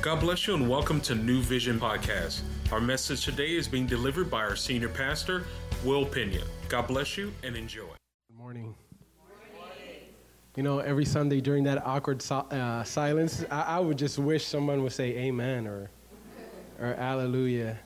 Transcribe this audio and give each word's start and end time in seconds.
God 0.00 0.20
bless 0.20 0.46
you 0.46 0.54
and 0.54 0.70
welcome 0.70 1.00
to 1.02 1.14
New 1.16 1.40
Vision 1.40 1.80
Podcast. 1.80 2.42
Our 2.70 2.80
message 2.80 3.24
today 3.24 3.56
is 3.56 3.66
being 3.66 3.84
delivered 3.84 4.30
by 4.30 4.38
our 4.42 4.54
senior 4.54 4.88
pastor, 4.88 5.42
Will 5.84 6.06
Pena. 6.06 6.38
God 6.68 6.86
bless 6.86 7.18
you 7.18 7.32
and 7.42 7.56
enjoy. 7.56 7.88
Good 8.28 8.38
morning. 8.38 8.76
You 10.54 10.62
know, 10.62 10.78
every 10.78 11.04
Sunday 11.04 11.40
during 11.40 11.64
that 11.64 11.84
awkward 11.84 12.22
so, 12.22 12.36
uh, 12.36 12.84
silence, 12.84 13.44
I, 13.50 13.62
I, 13.62 13.80
would 13.80 13.98
just 13.98 14.20
wish 14.20 14.46
someone 14.46 14.84
would 14.84 14.92
say 14.92 15.16
amen 15.16 15.66
or, 15.66 15.90
or 16.80 16.94
alleluia. 16.94 17.76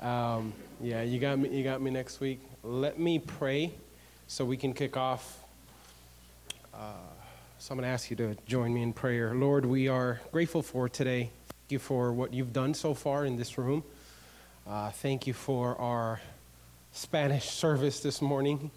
Um, 0.00 0.52
yeah, 0.80 1.02
you 1.02 1.20
got, 1.20 1.38
me, 1.38 1.56
you 1.56 1.62
got 1.62 1.80
me 1.80 1.92
next 1.92 2.18
week. 2.18 2.40
Let 2.64 2.98
me 2.98 3.20
pray 3.20 3.72
so 4.26 4.44
we 4.44 4.56
can 4.56 4.74
kick 4.74 4.96
off. 4.96 5.44
Uh, 6.74 6.94
so 7.62 7.70
I'm 7.70 7.78
going 7.78 7.88
to 7.88 7.94
ask 7.94 8.10
you 8.10 8.16
to 8.16 8.36
join 8.44 8.74
me 8.74 8.82
in 8.82 8.92
prayer. 8.92 9.36
Lord, 9.36 9.64
we 9.64 9.86
are 9.86 10.20
grateful 10.32 10.62
for 10.62 10.88
today. 10.88 11.30
Thank 11.46 11.70
you 11.70 11.78
for 11.78 12.12
what 12.12 12.34
you've 12.34 12.52
done 12.52 12.74
so 12.74 12.92
far 12.92 13.24
in 13.24 13.36
this 13.36 13.56
room. 13.56 13.84
Uh, 14.66 14.90
thank 14.90 15.28
you 15.28 15.32
for 15.32 15.80
our 15.80 16.20
Spanish 16.90 17.48
service 17.48 18.00
this 18.00 18.20
morning. 18.20 18.72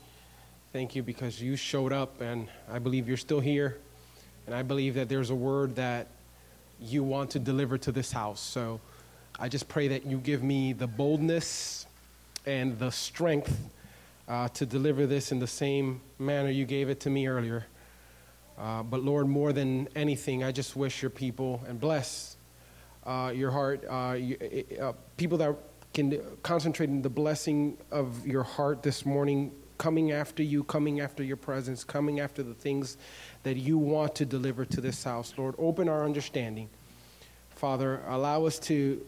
Thank 0.72 0.96
you 0.96 1.02
because 1.02 1.42
you 1.42 1.56
showed 1.56 1.94
up, 1.94 2.22
and 2.22 2.48
I 2.72 2.78
believe 2.78 3.08
you're 3.08 3.18
still 3.18 3.40
here. 3.40 3.76
And 4.46 4.54
I 4.54 4.62
believe 4.62 4.94
that 4.94 5.10
there's 5.10 5.32
a 5.32 5.36
word 5.36 5.78
that 5.78 6.06
you 6.80 7.04
want 7.04 7.32
to 7.32 7.40
deliver 7.40 7.80
to 7.80 7.92
this 7.92 8.12
house. 8.12 8.40
So 8.40 8.80
I 9.40 9.50
just 9.50 9.68
pray 9.68 9.88
that 9.88 10.06
you 10.06 10.20
give 10.20 10.44
me 10.44 10.74
the 10.74 10.86
boldness 10.86 11.88
and 12.46 12.78
the 12.78 12.92
strength 12.92 13.58
uh, 14.28 14.50
to 14.50 14.64
deliver 14.64 15.08
this 15.08 15.32
in 15.32 15.40
the 15.40 15.48
same 15.48 16.02
manner 16.20 16.52
you 16.52 16.66
gave 16.66 16.92
it 16.92 17.00
to 17.00 17.10
me 17.10 17.26
earlier. 17.26 17.66
Uh, 18.58 18.84
but 18.84 19.04
Lord, 19.04 19.28
more 19.28 19.52
than 19.52 19.90
anything, 19.96 20.44
I 20.44 20.52
just 20.52 20.76
wish 20.76 21.02
your 21.02 21.10
people 21.10 21.64
and 21.68 21.80
bless 21.80 22.38
uh, 23.06 23.32
your 23.36 23.52
heart, 23.52 23.84
uh, 23.90 24.14
you, 24.14 24.38
uh, 24.82 24.94
people 25.18 25.38
that 25.40 25.56
can 25.94 26.20
concentrate 26.44 26.90
in 26.90 27.02
the 27.02 27.10
blessing 27.10 27.78
of 27.92 28.26
your 28.26 28.44
heart 28.44 28.84
this 28.84 29.06
morning, 29.06 29.52
coming 29.78 30.12
after 30.12 30.44
you, 30.44 30.64
coming 30.64 31.00
after 31.00 31.24
your 31.24 31.38
presence, 31.38 31.84
coming 31.84 32.20
after 32.20 32.44
the 32.44 32.54
things 32.54 32.98
that 33.44 33.58
you 33.58 33.78
want 33.78 34.16
to 34.16 34.26
deliver 34.26 34.66
to 34.66 34.82
this 34.82 35.04
house. 35.04 35.34
Lord, 35.38 35.56
open 35.58 35.88
our 35.90 36.04
understanding. 36.04 36.70
Father, 37.50 38.02
allow 38.08 38.46
us 38.46 38.60
to 38.60 39.06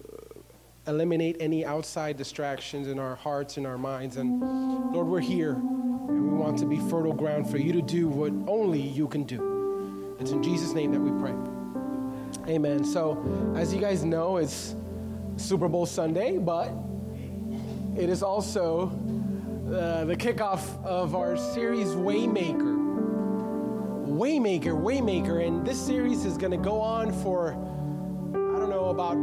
eliminate 0.87 1.37
any 1.39 1.65
outside 1.65 2.17
distractions 2.17 2.87
in 2.87 2.97
our 2.97 3.15
hearts 3.15 3.57
and 3.57 3.67
our 3.67 3.77
minds. 3.77 4.17
And 4.17 4.41
Lord, 4.93 5.07
we're 5.07 5.19
here 5.19 5.53
and 5.53 6.31
we 6.31 6.37
want 6.37 6.57
to 6.59 6.65
be 6.65 6.77
fertile 6.89 7.13
ground 7.13 7.49
for 7.49 7.57
you 7.57 7.73
to 7.73 7.81
do 7.81 8.07
what 8.07 8.31
only 8.49 8.81
you 8.81 9.07
can 9.07 9.23
do. 9.23 10.15
It's 10.19 10.31
in 10.31 10.41
Jesus' 10.41 10.73
name 10.73 10.91
that 10.93 10.99
we 10.99 11.11
pray. 11.19 11.33
Amen. 12.53 12.83
So, 12.83 13.53
as 13.55 13.73
you 13.73 13.81
guys 13.81 14.03
know, 14.03 14.37
it's 14.37 14.75
Super 15.35 15.67
Bowl 15.67 15.85
Sunday, 15.85 16.37
but 16.37 16.71
it 17.97 18.09
is 18.09 18.23
also 18.23 18.87
uh, 19.67 20.05
the 20.05 20.15
kickoff 20.15 20.83
of 20.83 21.13
our 21.13 21.35
series 21.35 21.89
Waymaker. 21.89 22.77
Waymaker, 24.07 24.81
Waymaker. 24.81 25.45
And 25.45 25.65
this 25.65 25.79
series 25.79 26.25
is 26.25 26.37
going 26.37 26.51
to 26.51 26.57
go 26.57 26.79
on 26.79 27.11
for 27.21 27.51
about 28.85 29.15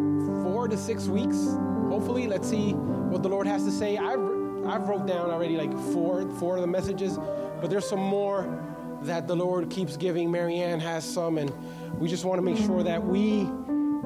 four 0.44 0.68
to 0.68 0.76
six 0.76 1.06
weeks. 1.06 1.56
Hopefully, 1.88 2.26
let's 2.26 2.48
see 2.48 2.72
what 2.72 3.22
the 3.22 3.28
Lord 3.28 3.46
has 3.46 3.64
to 3.64 3.70
say. 3.70 3.96
I've, 3.96 4.20
I've 4.66 4.88
wrote 4.88 5.06
down 5.06 5.30
already 5.30 5.56
like 5.56 5.72
four, 5.92 6.28
four 6.38 6.56
of 6.56 6.60
the 6.60 6.66
messages, 6.66 7.18
but 7.60 7.70
there's 7.70 7.88
some 7.88 8.00
more 8.00 8.62
that 9.02 9.26
the 9.26 9.36
Lord 9.36 9.70
keeps 9.70 9.96
giving. 9.96 10.30
Marianne 10.30 10.80
has 10.80 11.04
some, 11.04 11.38
and 11.38 11.52
we 11.98 12.08
just 12.08 12.24
want 12.24 12.38
to 12.38 12.42
make 12.42 12.56
sure 12.56 12.82
that 12.82 13.02
we 13.02 13.48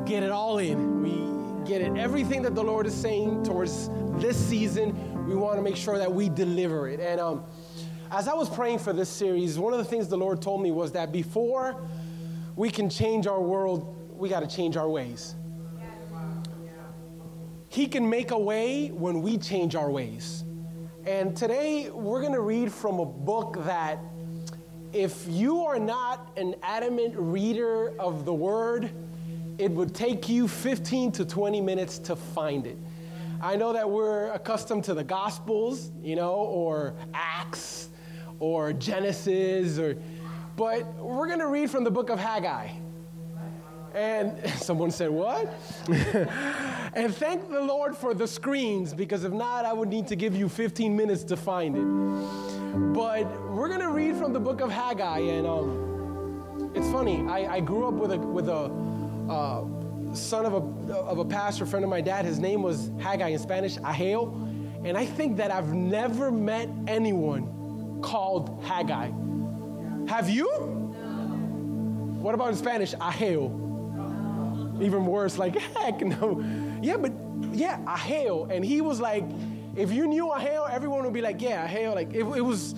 get 0.04 0.22
it 0.22 0.30
all 0.30 0.58
in. 0.58 1.02
We 1.02 1.68
get 1.68 1.80
it. 1.80 1.96
Everything 1.96 2.42
that 2.42 2.54
the 2.54 2.62
Lord 2.62 2.86
is 2.86 2.94
saying 2.94 3.44
towards 3.44 3.90
this 4.20 4.36
season, 4.36 5.26
we 5.26 5.34
want 5.34 5.56
to 5.56 5.62
make 5.62 5.76
sure 5.76 5.98
that 5.98 6.12
we 6.12 6.28
deliver 6.28 6.88
it. 6.88 7.00
And 7.00 7.20
um, 7.20 7.44
as 8.10 8.26
I 8.26 8.34
was 8.34 8.48
praying 8.48 8.78
for 8.78 8.92
this 8.92 9.08
series, 9.08 9.58
one 9.58 9.72
of 9.72 9.78
the 9.78 9.84
things 9.84 10.08
the 10.08 10.16
Lord 10.16 10.40
told 10.40 10.62
me 10.62 10.70
was 10.70 10.92
that 10.92 11.12
before 11.12 11.80
we 12.56 12.70
can 12.70 12.88
change 12.88 13.26
our 13.26 13.40
world, 13.40 13.94
we 14.18 14.28
got 14.28 14.40
to 14.40 14.46
change 14.46 14.76
our 14.76 14.88
ways. 14.88 15.34
He 17.68 17.86
can 17.86 18.08
make 18.08 18.30
a 18.30 18.38
way 18.38 18.88
when 18.88 19.20
we 19.20 19.36
change 19.36 19.74
our 19.74 19.90
ways. 19.90 20.44
And 21.04 21.36
today 21.36 21.90
we're 21.90 22.20
going 22.20 22.32
to 22.32 22.40
read 22.40 22.72
from 22.72 22.98
a 22.98 23.04
book 23.04 23.58
that, 23.64 23.98
if 24.92 25.26
you 25.28 25.64
are 25.64 25.78
not 25.78 26.32
an 26.38 26.54
adamant 26.62 27.14
reader 27.16 27.92
of 27.98 28.24
the 28.24 28.32
Word, 28.32 28.90
it 29.58 29.70
would 29.70 29.94
take 29.94 30.30
you 30.30 30.48
15 30.48 31.12
to 31.12 31.24
20 31.26 31.60
minutes 31.60 31.98
to 31.98 32.16
find 32.16 32.66
it. 32.66 32.78
I 33.42 33.56
know 33.56 33.74
that 33.74 33.88
we're 33.88 34.30
accustomed 34.32 34.84
to 34.84 34.94
the 34.94 35.04
Gospels, 35.04 35.90
you 36.02 36.16
know, 36.16 36.32
or 36.32 36.94
Acts, 37.12 37.90
or 38.40 38.72
Genesis, 38.72 39.78
or, 39.78 39.96
but 40.56 40.86
we're 40.94 41.26
going 41.26 41.38
to 41.40 41.48
read 41.48 41.70
from 41.70 41.84
the 41.84 41.90
book 41.90 42.08
of 42.08 42.18
Haggai. 42.18 42.68
And 43.98 44.48
someone 44.58 44.92
said, 44.92 45.10
What? 45.10 45.52
and 46.94 47.12
thank 47.16 47.50
the 47.50 47.60
Lord 47.60 47.96
for 47.96 48.14
the 48.14 48.28
screens, 48.28 48.94
because 48.94 49.24
if 49.24 49.32
not, 49.32 49.64
I 49.64 49.72
would 49.72 49.88
need 49.88 50.06
to 50.08 50.16
give 50.16 50.36
you 50.36 50.48
15 50.48 50.96
minutes 50.96 51.24
to 51.24 51.36
find 51.36 51.76
it. 51.76 52.94
But 52.94 53.24
we're 53.50 53.66
going 53.66 53.80
to 53.80 53.90
read 53.90 54.16
from 54.16 54.32
the 54.32 54.38
book 54.38 54.60
of 54.60 54.70
Haggai. 54.70 55.18
And 55.18 55.46
um, 55.48 56.72
it's 56.76 56.88
funny, 56.90 57.26
I, 57.28 57.56
I, 57.56 57.60
grew 57.60 57.88
up 57.88 57.94
with 57.94 58.12
a, 58.12 58.18
with 58.18 58.48
a 58.48 58.70
uh, 59.28 59.64
son 60.14 60.46
of 60.46 60.54
a, 60.54 60.94
of 60.94 61.18
a 61.18 61.24
pastor, 61.24 61.66
friend 61.66 61.84
of 61.84 61.90
my 61.90 62.00
dad. 62.00 62.24
His 62.24 62.38
name 62.38 62.62
was 62.62 62.92
Haggai 63.00 63.28
in 63.28 63.38
Spanish, 63.40 63.78
Ahel. 63.78 64.32
And 64.84 64.96
I 64.96 65.06
think 65.06 65.38
that 65.38 65.50
I've 65.50 65.74
never 65.74 66.30
met 66.30 66.68
anyone 66.86 68.00
called 68.00 68.62
Haggai. 68.62 69.10
Have 70.06 70.30
you? 70.30 70.46
No. 70.46 72.18
What 72.20 72.34
about 72.34 72.50
in 72.50 72.56
Spanish? 72.56 72.94
Ahel 72.94 73.67
even 74.80 75.06
worse, 75.06 75.38
like, 75.38 75.56
heck 75.76 76.00
no. 76.00 76.44
Yeah, 76.82 76.96
but 76.96 77.12
yeah, 77.52 77.78
Ahel. 77.86 78.50
And 78.50 78.64
he 78.64 78.80
was 78.80 79.00
like, 79.00 79.24
if 79.76 79.92
you 79.92 80.06
knew 80.06 80.26
Ahel, 80.26 80.68
everyone 80.70 81.04
would 81.04 81.12
be 81.12 81.20
like, 81.20 81.40
yeah, 81.40 81.66
Ahel. 81.66 81.94
Like, 81.94 82.12
it, 82.12 82.20
it 82.20 82.44
was, 82.44 82.74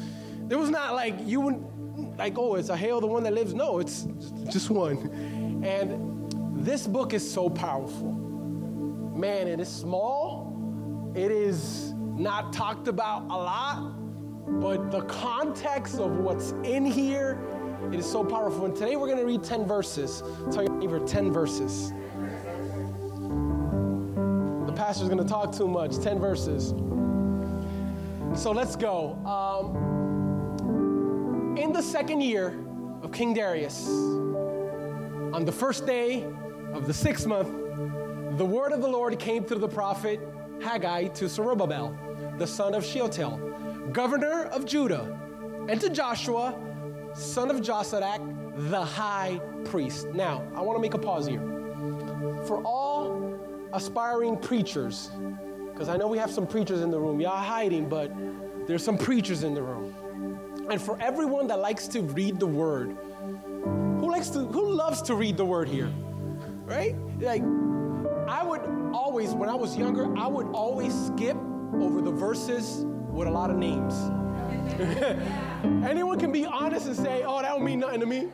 it 0.49 0.57
was 0.57 0.71
not 0.71 0.95
like 0.95 1.15
you 1.25 1.41
would, 1.41 2.19
like, 2.19 2.39
oh, 2.39 2.57
it's 2.57 2.69
Ahel, 2.69 3.01
the 3.01 3.07
one 3.07 3.23
that 3.25 3.33
lives. 3.33 3.55
No, 3.55 3.79
it's 3.79 4.07
just 4.51 4.71
one. 4.71 5.63
And 5.65 6.65
this 6.65 6.87
book 6.87 7.15
is 7.15 7.29
so 7.29 7.49
powerful. 7.49 8.13
Man, 9.15 9.49
it 9.49 9.61
is 9.61 9.69
small, 9.69 11.13
it 11.15 11.31
is 11.31 11.93
not 11.97 12.53
talked 12.53 12.89
about 12.89 13.25
a 13.25 13.37
lot, 13.37 13.93
but 14.61 14.91
the 14.91 15.03
context 15.03 15.99
of 15.99 16.19
what's 16.19 16.53
in 16.65 16.85
here 16.85 17.39
it 17.93 17.99
is 17.99 18.07
so 18.11 18.25
powerful. 18.25 18.65
And 18.67 18.75
today 18.75 18.97
we're 18.97 19.07
going 19.07 19.19
to 19.19 19.25
read 19.27 19.43
10 19.43 19.67
verses. 19.67 20.23
Tell 20.53 20.63
your 20.63 20.73
neighbor 20.77 21.01
10 21.01 21.33
verses. 21.33 21.93
The 24.67 24.73
pastor's 24.73 25.09
going 25.09 25.19
to 25.19 25.29
talk 25.29 25.57
too 25.57 25.67
much. 25.67 25.99
10 25.99 26.19
verses. 26.19 26.75
So 28.41 28.53
let's 28.53 28.77
go. 28.77 29.15
Um, 29.27 29.89
in 31.59 31.73
the 31.73 31.83
second 31.83 32.21
year 32.21 32.57
of 33.03 33.11
King 33.13 33.35
Darius, 33.35 33.89
on 33.89 35.45
the 35.45 35.53
first 35.53 35.85
day 35.85 36.25
of 36.73 36.87
the 36.87 36.95
sixth 36.95 37.27
month, 37.27 37.49
the 38.39 38.47
word 38.47 38.71
of 38.73 38.81
the 38.81 38.89
Lord 38.89 39.19
came 39.19 39.43
through 39.43 39.59
the 39.59 39.69
prophet 39.69 40.21
Haggai 40.63 41.09
to 41.09 41.29
Zerubbabel, 41.29 41.99
the 42.39 42.47
son 42.47 42.75
of 42.75 42.85
Shealtiel, 42.85 43.39
governor 43.93 44.45
of 44.45 44.65
Judah, 44.65 45.19
and 45.69 45.81
to 45.81 45.91
Joshua, 45.91 46.55
son 47.15 47.51
of 47.51 47.59
Josadak, 47.59 48.71
the 48.71 48.85
high 48.85 49.41
priest. 49.65 50.09
Now, 50.09 50.43
I 50.55 50.61
want 50.61 50.77
to 50.77 50.81
make 50.81 50.95
a 50.95 50.99
pause 50.99 51.27
here. 51.27 51.41
For 52.47 52.63
all 52.65 53.39
aspiring 53.73 54.37
preachers, 54.37 55.11
because 55.73 55.89
I 55.89 55.97
know 55.97 56.09
we 56.09 56.19
have 56.19 56.31
some 56.31 56.47
preachers 56.47 56.81
in 56.81 56.91
the 56.91 56.99
room. 56.99 57.21
Y'all 57.21 57.37
hiding, 57.37 57.89
but 57.89 58.13
there's 58.67 58.85
some 58.85 58.99
preachers 58.99 59.45
in 59.45 59.55
the 59.55 59.63
room. 59.63 59.95
And 60.71 60.81
for 60.81 61.01
everyone 61.01 61.47
that 61.49 61.59
likes 61.59 61.89
to 61.89 62.03
read 62.03 62.39
the 62.39 62.47
word, 62.47 62.97
who 64.01 64.11
likes 64.11 64.31
to 64.31 64.41
who 64.41 64.71
loves 64.71 65.03
to 65.03 65.15
read 65.15 65.37
the 65.37 65.45
word 65.45 65.69
here? 65.69 65.91
Right? 66.65 66.95
Like 67.19 67.43
I 68.29 68.45
would 68.45 68.61
always 68.93 69.31
when 69.31 69.49
I 69.49 69.55
was 69.55 69.77
younger, 69.77 70.17
I 70.19 70.27
would 70.27 70.47
always 70.49 70.95
skip 71.07 71.37
over 71.75 72.01
the 72.01 72.11
verses 72.11 72.85
with 73.11 73.27
a 73.27 73.31
lot 73.31 73.51
of 73.51 73.57
names. 73.57 73.95
Anyone 75.89 76.19
can 76.19 76.33
be 76.33 76.47
honest 76.47 76.87
and 76.87 76.97
say, 76.97 77.23
oh, 77.25 77.41
that 77.43 77.51
don't 77.51 77.65
mean 77.65 77.81
nothing 77.81 78.01
to 78.01 78.07
me. 78.07 78.29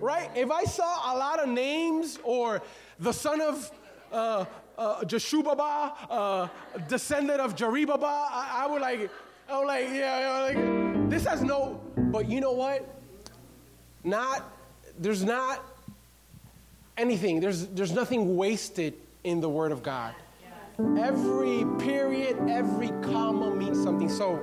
Right? 0.00 0.30
If 0.34 0.50
I 0.50 0.64
saw 0.64 1.14
a 1.14 1.18
lot 1.18 1.40
of 1.40 1.48
names 1.48 2.18
or 2.24 2.62
the 2.98 3.12
son 3.12 3.40
of 3.40 3.70
uh, 4.12 4.44
uh, 4.78 5.02
Jeshubaba, 5.02 5.92
uh, 6.08 6.48
descendant 6.88 7.40
of 7.40 7.54
Jeribaba, 7.54 8.04
I, 8.04 8.64
I 8.64 8.66
would 8.66 8.80
like, 8.80 9.10
I 9.48 9.58
would 9.58 9.66
like, 9.66 9.88
yeah, 9.92 10.52
like, 10.54 11.10
this 11.10 11.26
has 11.26 11.42
no, 11.42 11.80
but 11.96 12.28
you 12.28 12.40
know 12.40 12.52
what? 12.52 12.88
Not, 14.02 14.50
there's 14.98 15.24
not 15.24 15.62
anything. 16.96 17.40
There's, 17.40 17.66
there's 17.66 17.92
nothing 17.92 18.36
wasted 18.36 18.94
in 19.24 19.40
the 19.40 19.48
Word 19.48 19.72
of 19.72 19.82
God. 19.82 20.14
Every 20.98 21.66
period, 21.78 22.38
every 22.48 22.88
comma 23.02 23.54
means 23.54 23.82
something. 23.82 24.08
So, 24.08 24.36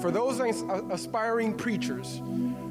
for 0.00 0.10
those 0.10 0.40
aspiring 0.90 1.54
preachers, 1.54 2.20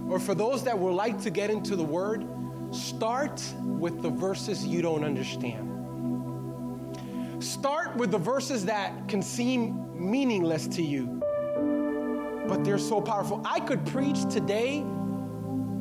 or 0.09 0.19
for 0.19 0.35
those 0.35 0.63
that 0.63 0.77
would 0.77 0.93
like 0.93 1.21
to 1.21 1.29
get 1.29 1.49
into 1.49 1.75
the 1.75 1.83
Word, 1.83 2.25
start 2.71 3.41
with 3.61 4.01
the 4.01 4.09
verses 4.09 4.65
you 4.65 4.81
don't 4.81 5.03
understand. 5.03 5.63
Start 7.43 7.95
with 7.95 8.11
the 8.11 8.17
verses 8.17 8.65
that 8.65 9.07
can 9.07 9.21
seem 9.21 9.85
meaningless 9.93 10.67
to 10.67 10.81
you, 10.81 11.21
but 12.47 12.63
they're 12.63 12.77
so 12.77 13.01
powerful. 13.01 13.41
I 13.45 13.59
could 13.59 13.85
preach 13.85 14.23
today 14.29 14.83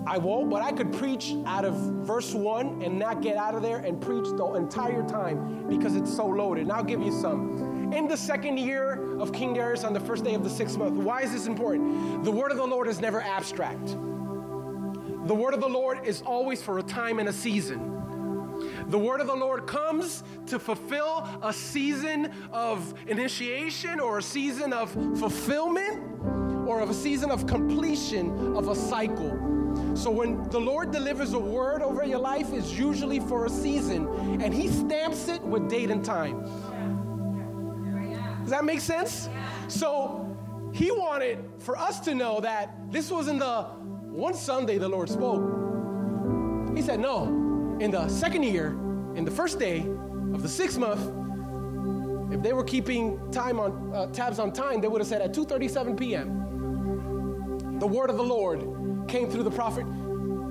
I 0.06 0.18
won't, 0.18 0.50
but 0.50 0.62
I 0.62 0.70
could 0.70 0.92
preach 0.92 1.34
out 1.46 1.64
of 1.64 1.74
verse 1.74 2.32
one 2.32 2.80
and 2.80 2.96
not 2.96 3.22
get 3.22 3.36
out 3.36 3.56
of 3.56 3.62
there 3.62 3.78
and 3.78 4.00
preach 4.00 4.26
the 4.36 4.54
entire 4.54 5.02
time 5.08 5.68
because 5.68 5.96
it's 5.96 6.14
so 6.14 6.26
loaded. 6.26 6.62
And 6.62 6.72
I'll 6.72 6.84
give 6.84 7.02
you 7.02 7.10
some. 7.10 7.75
In 7.92 8.08
the 8.08 8.16
second 8.16 8.58
year 8.58 9.18
of 9.18 9.32
King 9.32 9.54
Darius 9.54 9.84
on 9.84 9.92
the 9.92 10.00
first 10.00 10.24
day 10.24 10.34
of 10.34 10.42
the 10.42 10.50
sixth 10.50 10.76
month, 10.76 10.96
why 10.96 11.22
is 11.22 11.32
this 11.32 11.46
important? 11.46 12.24
The 12.24 12.30
word 12.30 12.50
of 12.50 12.56
the 12.56 12.66
Lord 12.66 12.88
is 12.88 13.00
never 13.00 13.20
abstract. 13.20 13.86
The 15.26 15.34
word 15.34 15.54
of 15.54 15.60
the 15.60 15.68
Lord 15.68 16.04
is 16.04 16.22
always 16.22 16.62
for 16.62 16.78
a 16.78 16.82
time 16.82 17.18
and 17.18 17.28
a 17.28 17.32
season. 17.32 17.92
The 18.88 18.98
word 18.98 19.20
of 19.20 19.26
the 19.26 19.34
Lord 19.34 19.66
comes 19.66 20.22
to 20.46 20.58
fulfill 20.58 21.28
a 21.42 21.52
season 21.52 22.32
of 22.52 22.94
initiation 23.06 24.00
or 24.00 24.18
a 24.18 24.22
season 24.22 24.72
of 24.72 24.90
fulfillment 25.18 26.02
or 26.66 26.80
of 26.80 26.90
a 26.90 26.94
season 26.94 27.30
of 27.30 27.46
completion 27.46 28.56
of 28.56 28.68
a 28.68 28.74
cycle. 28.74 29.30
So 29.94 30.10
when 30.10 30.42
the 30.50 30.60
Lord 30.60 30.90
delivers 30.90 31.32
a 31.32 31.38
word 31.38 31.82
over 31.82 32.04
your 32.04 32.18
life, 32.18 32.52
it's 32.52 32.72
usually 32.72 33.20
for 33.20 33.46
a 33.46 33.50
season, 33.50 34.06
and 34.42 34.52
He 34.52 34.68
stamps 34.68 35.28
it 35.28 35.42
with 35.42 35.68
date 35.68 35.90
and 35.90 36.04
time. 36.04 36.44
Does 38.46 38.52
that 38.52 38.64
make 38.64 38.80
sense? 38.80 39.28
So 39.66 40.24
He 40.72 40.92
wanted 40.92 41.44
for 41.58 41.76
us 41.76 41.98
to 42.00 42.14
know 42.14 42.38
that 42.42 42.76
this 42.92 43.10
wasn't 43.10 43.40
the 43.40 43.62
one 43.62 44.34
Sunday 44.34 44.78
the 44.78 44.88
Lord 44.88 45.08
spoke. 45.08 45.42
He 46.76 46.80
said, 46.80 47.00
No, 47.00 47.24
in 47.80 47.90
the 47.90 48.08
second 48.08 48.44
year, 48.44 48.68
in 49.16 49.24
the 49.24 49.32
first 49.32 49.58
day 49.58 49.80
of 50.32 50.42
the 50.44 50.48
sixth 50.48 50.78
month, 50.78 51.00
if 52.32 52.40
they 52.40 52.52
were 52.52 52.62
keeping 52.62 53.18
time 53.32 53.58
on 53.58 53.92
uh, 53.92 54.06
tabs 54.12 54.38
on 54.38 54.52
time, 54.52 54.80
they 54.80 54.86
would 54.86 55.00
have 55.00 55.08
said 55.08 55.22
at 55.22 55.34
2:37 55.34 55.98
p.m. 55.98 57.78
The 57.80 57.86
word 57.88 58.10
of 58.10 58.16
the 58.16 58.22
Lord 58.22 58.60
came 59.08 59.28
through 59.28 59.42
the 59.42 59.50
prophet 59.50 59.86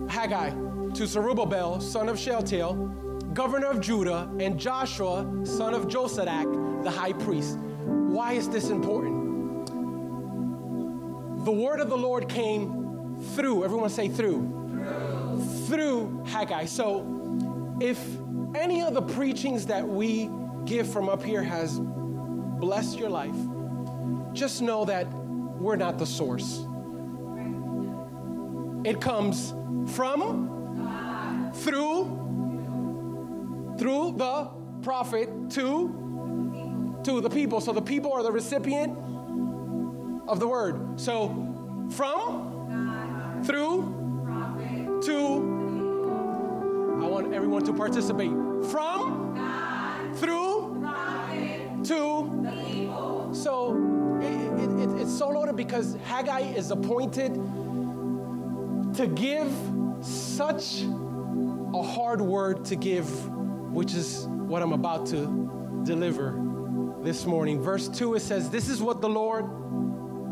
Haggai 0.09 0.49
to 0.95 1.07
Zerubbabel, 1.07 1.79
son 1.79 2.09
of 2.09 2.19
Shealtiel, 2.19 2.75
governor 3.33 3.67
of 3.67 3.79
Judah, 3.79 4.29
and 4.37 4.59
Joshua, 4.59 5.25
son 5.45 5.73
of 5.73 5.87
Josadak, 5.87 6.83
the 6.83 6.91
high 6.91 7.13
priest. 7.13 7.57
Why 8.15 8.31
is 8.31 8.47
this 8.47 8.69
important? 8.69 9.67
The 11.43 11.51
word 11.51 11.81
of 11.81 11.89
the 11.89 11.97
Lord 11.97 12.29
came 12.29 13.17
through, 13.35 13.65
everyone 13.65 13.89
say 13.89 14.07
through, 14.07 14.39
through, 15.67 15.67
through 15.67 16.23
Haggai. 16.25 16.63
So 16.63 17.77
if 17.81 17.99
any 18.55 18.83
of 18.83 18.93
the 18.93 19.01
preachings 19.01 19.65
that 19.65 19.85
we 19.85 20.29
give 20.63 20.89
from 20.89 21.09
up 21.09 21.21
here 21.21 21.43
has 21.43 21.77
blessed 21.77 22.97
your 22.97 23.09
life, 23.09 23.35
just 24.31 24.61
know 24.61 24.85
that 24.85 25.11
we're 25.59 25.75
not 25.75 25.99
the 25.99 26.05
source. 26.05 26.65
It 28.85 29.01
comes 29.01 29.53
from, 29.93 31.51
through, 31.53 32.05
through 33.77 34.13
the 34.15 34.51
prophet 34.83 35.49
to, 35.49 36.04
to 37.05 37.21
the 37.21 37.29
people. 37.29 37.61
So 37.61 37.71
the 37.71 37.81
people 37.81 38.11
are 38.13 38.23
the 38.23 38.31
recipient 38.31 38.97
of 40.27 40.39
the 40.39 40.47
word. 40.47 40.99
So 40.99 41.87
from, 41.91 43.43
through, 43.45 45.01
to, 45.03 45.13
I 46.99 47.07
want 47.07 47.31
everyone 47.31 47.63
to 47.65 47.73
participate. 47.73 48.31
From, 48.71 49.35
through, 50.15 50.83
to, 51.83 53.29
so 53.33 54.19
it, 54.21 54.63
it, 54.63 54.71
it, 54.79 55.01
it's 55.01 55.15
so 55.15 55.29
loaded 55.29 55.55
because 55.55 55.95
Haggai 56.05 56.39
is 56.39 56.71
appointed 56.71 57.35
to 58.95 59.05
give 59.13 59.51
such 60.01 60.81
a 60.81 61.83
hard 61.83 62.19
word 62.19 62.65
to 62.65 62.75
give, 62.75 63.07
which 63.71 63.93
is 63.93 64.25
what 64.27 64.63
I'm 64.63 64.73
about 64.73 65.05
to 65.07 65.83
deliver 65.83 66.54
this 67.05 67.25
morning. 67.25 67.61
Verse 67.61 67.87
2, 67.87 68.15
it 68.15 68.21
says, 68.21 68.49
This 68.49 68.67
is 68.67 68.81
what 68.81 68.99
the 68.99 69.07
Lord 69.07 69.45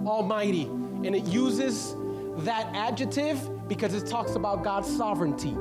Almighty, 0.08 0.64
and 0.64 1.16
it 1.16 1.26
uses 1.26 1.96
that 2.40 2.68
adjective 2.74 3.68
because 3.68 3.94
it 3.94 4.08
talks 4.08 4.36
about 4.36 4.64
God's 4.64 4.94
sovereignty. 4.94 5.56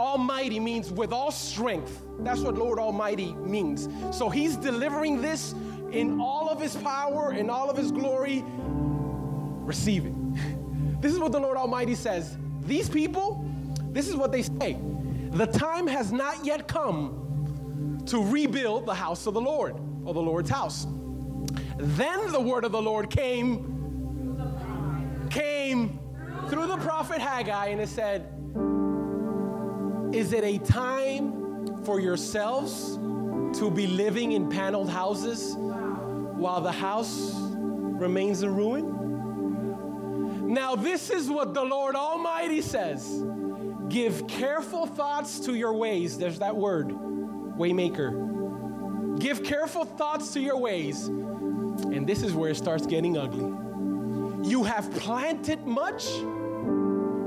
Almighty 0.00 0.58
means 0.58 0.90
with 0.90 1.12
all 1.12 1.30
strength. 1.30 2.02
That's 2.18 2.40
what 2.40 2.56
Lord 2.56 2.78
Almighty 2.78 3.34
means. 3.34 3.88
So 4.10 4.28
he's 4.28 4.56
delivering 4.56 5.22
this 5.22 5.54
in 5.92 6.20
all 6.20 6.48
of 6.48 6.60
his 6.60 6.76
power, 6.76 7.30
and 7.30 7.50
all 7.50 7.70
of 7.70 7.76
his 7.76 7.90
glory. 7.92 8.44
Receive 8.46 10.06
it. 10.06 10.14
This 11.00 11.14
is 11.14 11.18
what 11.18 11.32
the 11.32 11.40
Lord 11.40 11.56
Almighty 11.56 11.94
says. 11.94 12.36
These 12.66 12.90
people, 12.90 13.42
this 13.90 14.06
is 14.06 14.16
what 14.16 14.32
they 14.32 14.42
say. 14.42 14.76
The 15.30 15.46
time 15.46 15.86
has 15.86 16.12
not 16.12 16.44
yet 16.44 16.68
come 16.68 18.02
to 18.04 18.18
rebuild 18.22 18.84
the 18.84 18.92
house 18.92 19.26
of 19.26 19.32
the 19.32 19.40
Lord, 19.40 19.76
or 20.10 20.14
the 20.14 20.20
Lord's 20.20 20.50
house. 20.50 20.88
Then 21.78 22.32
the 22.32 22.40
word 22.40 22.64
of 22.64 22.72
the 22.72 22.82
Lord 22.82 23.10
came 23.10 23.68
came 25.30 26.00
through 26.48 26.66
the 26.66 26.78
prophet 26.78 27.20
Haggai 27.20 27.66
and 27.66 27.80
it 27.80 27.88
said, 27.88 28.26
Is 30.12 30.32
it 30.32 30.42
a 30.42 30.58
time 30.58 31.84
for 31.84 32.00
yourselves 32.00 32.96
to 33.60 33.70
be 33.70 33.86
living 33.86 34.32
in 34.32 34.48
paneled 34.50 34.90
houses 34.90 35.54
while 35.56 36.60
the 36.60 36.72
house 36.72 37.32
remains 37.36 38.42
a 38.42 38.50
ruin? 38.50 38.96
Now, 40.52 40.74
this 40.74 41.10
is 41.10 41.30
what 41.30 41.54
the 41.54 41.62
Lord 41.62 41.94
Almighty 41.94 42.62
says 42.62 43.22
Give 43.88 44.26
careful 44.26 44.86
thoughts 44.86 45.38
to 45.40 45.54
your 45.54 45.74
ways. 45.74 46.18
There's 46.18 46.40
that 46.40 46.56
word, 46.56 46.88
waymaker. 46.88 48.29
Give 49.20 49.44
careful 49.44 49.84
thoughts 49.84 50.32
to 50.32 50.40
your 50.40 50.56
ways. 50.56 51.06
And 51.06 52.06
this 52.06 52.22
is 52.22 52.32
where 52.32 52.50
it 52.50 52.56
starts 52.56 52.86
getting 52.86 53.16
ugly. 53.16 53.44
You 54.50 54.64
have 54.64 54.90
planted 54.92 55.64
much, 55.66 56.08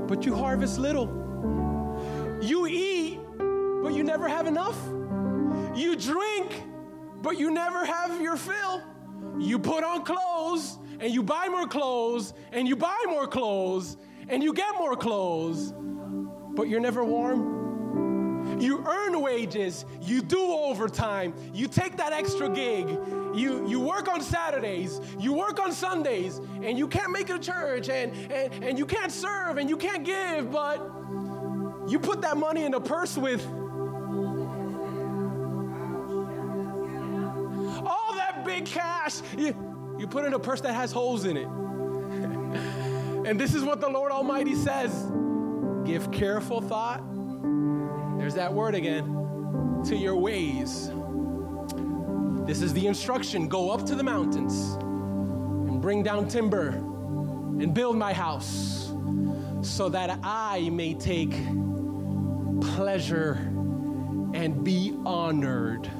but 0.08 0.26
you 0.26 0.34
harvest 0.34 0.78
little. 0.78 1.08
You 2.42 2.66
eat, 2.66 3.18
but 3.38 3.94
you 3.94 4.02
never 4.02 4.28
have 4.28 4.46
enough. 4.46 4.76
You 5.74 5.96
drink, 5.96 6.64
but 7.22 7.38
you 7.38 7.50
never 7.50 7.84
have 7.84 8.20
your 8.20 8.36
fill. 8.36 8.82
You 9.38 9.58
put 9.58 9.82
on 9.82 10.04
clothes, 10.04 10.78
and 11.00 11.12
you 11.12 11.22
buy 11.22 11.48
more 11.48 11.66
clothes 11.66 12.32
and 12.52 12.68
you 12.68 12.76
buy 12.76 12.98
more 13.06 13.26
clothes 13.26 13.96
and 14.28 14.42
you 14.42 14.54
get 14.54 14.74
more 14.78 14.96
clothes, 14.96 15.74
but 16.54 16.68
you're 16.68 16.80
never 16.80 17.04
warm. 17.04 17.63
You 18.60 18.84
earn 18.86 19.20
wages, 19.20 19.84
you 20.00 20.22
do 20.22 20.40
overtime, 20.40 21.34
you 21.52 21.66
take 21.66 21.96
that 21.96 22.12
extra 22.12 22.48
gig, 22.48 22.88
you, 23.34 23.66
you 23.68 23.80
work 23.80 24.08
on 24.08 24.20
Saturdays, 24.20 25.00
you 25.18 25.32
work 25.32 25.60
on 25.60 25.72
Sundays, 25.72 26.40
and 26.62 26.78
you 26.78 26.86
can't 26.86 27.10
make 27.10 27.30
it 27.30 27.42
church, 27.42 27.88
and, 27.88 28.12
and, 28.30 28.64
and 28.64 28.78
you 28.78 28.86
can't 28.86 29.10
serve, 29.10 29.58
and 29.58 29.68
you 29.68 29.76
can't 29.76 30.04
give, 30.04 30.52
but 30.52 30.78
you 31.88 31.98
put 31.98 32.22
that 32.22 32.36
money 32.36 32.64
in 32.64 32.74
a 32.74 32.80
purse 32.80 33.16
with 33.16 33.44
all 37.86 38.14
that 38.14 38.42
big 38.44 38.66
cash. 38.66 39.20
You, 39.36 39.96
you 39.98 40.06
put 40.06 40.24
in 40.24 40.34
a 40.34 40.38
purse 40.38 40.60
that 40.62 40.74
has 40.74 40.92
holes 40.92 41.24
in 41.24 41.36
it. 41.36 41.46
and 43.28 43.38
this 43.38 43.54
is 43.54 43.62
what 43.62 43.80
the 43.80 43.88
Lord 43.88 44.12
Almighty 44.12 44.54
says 44.54 45.10
give 45.84 46.10
careful 46.10 46.60
thought. 46.60 47.02
There's 48.24 48.36
that 48.36 48.54
word 48.54 48.74
again 48.74 49.82
to 49.84 49.94
your 49.94 50.16
ways. 50.16 50.90
This 52.46 52.62
is 52.62 52.72
the 52.72 52.86
instruction 52.86 53.48
go 53.48 53.70
up 53.70 53.84
to 53.84 53.94
the 53.94 54.02
mountains 54.02 54.76
and 55.68 55.82
bring 55.82 56.02
down 56.02 56.26
timber 56.28 56.68
and 56.68 57.74
build 57.74 57.98
my 57.98 58.14
house 58.14 58.94
so 59.60 59.90
that 59.90 60.18
I 60.22 60.70
may 60.70 60.94
take 60.94 61.32
pleasure 62.62 63.34
and 64.32 64.64
be 64.64 64.96
honored 65.04 65.90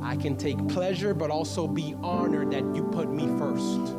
I 0.00 0.14
can 0.14 0.36
take 0.36 0.68
pleasure, 0.68 1.14
but 1.14 1.32
also 1.32 1.66
be 1.66 1.96
honored 2.00 2.52
that 2.52 2.62
you 2.76 2.84
put 2.92 3.10
me 3.10 3.26
first. 3.38 3.96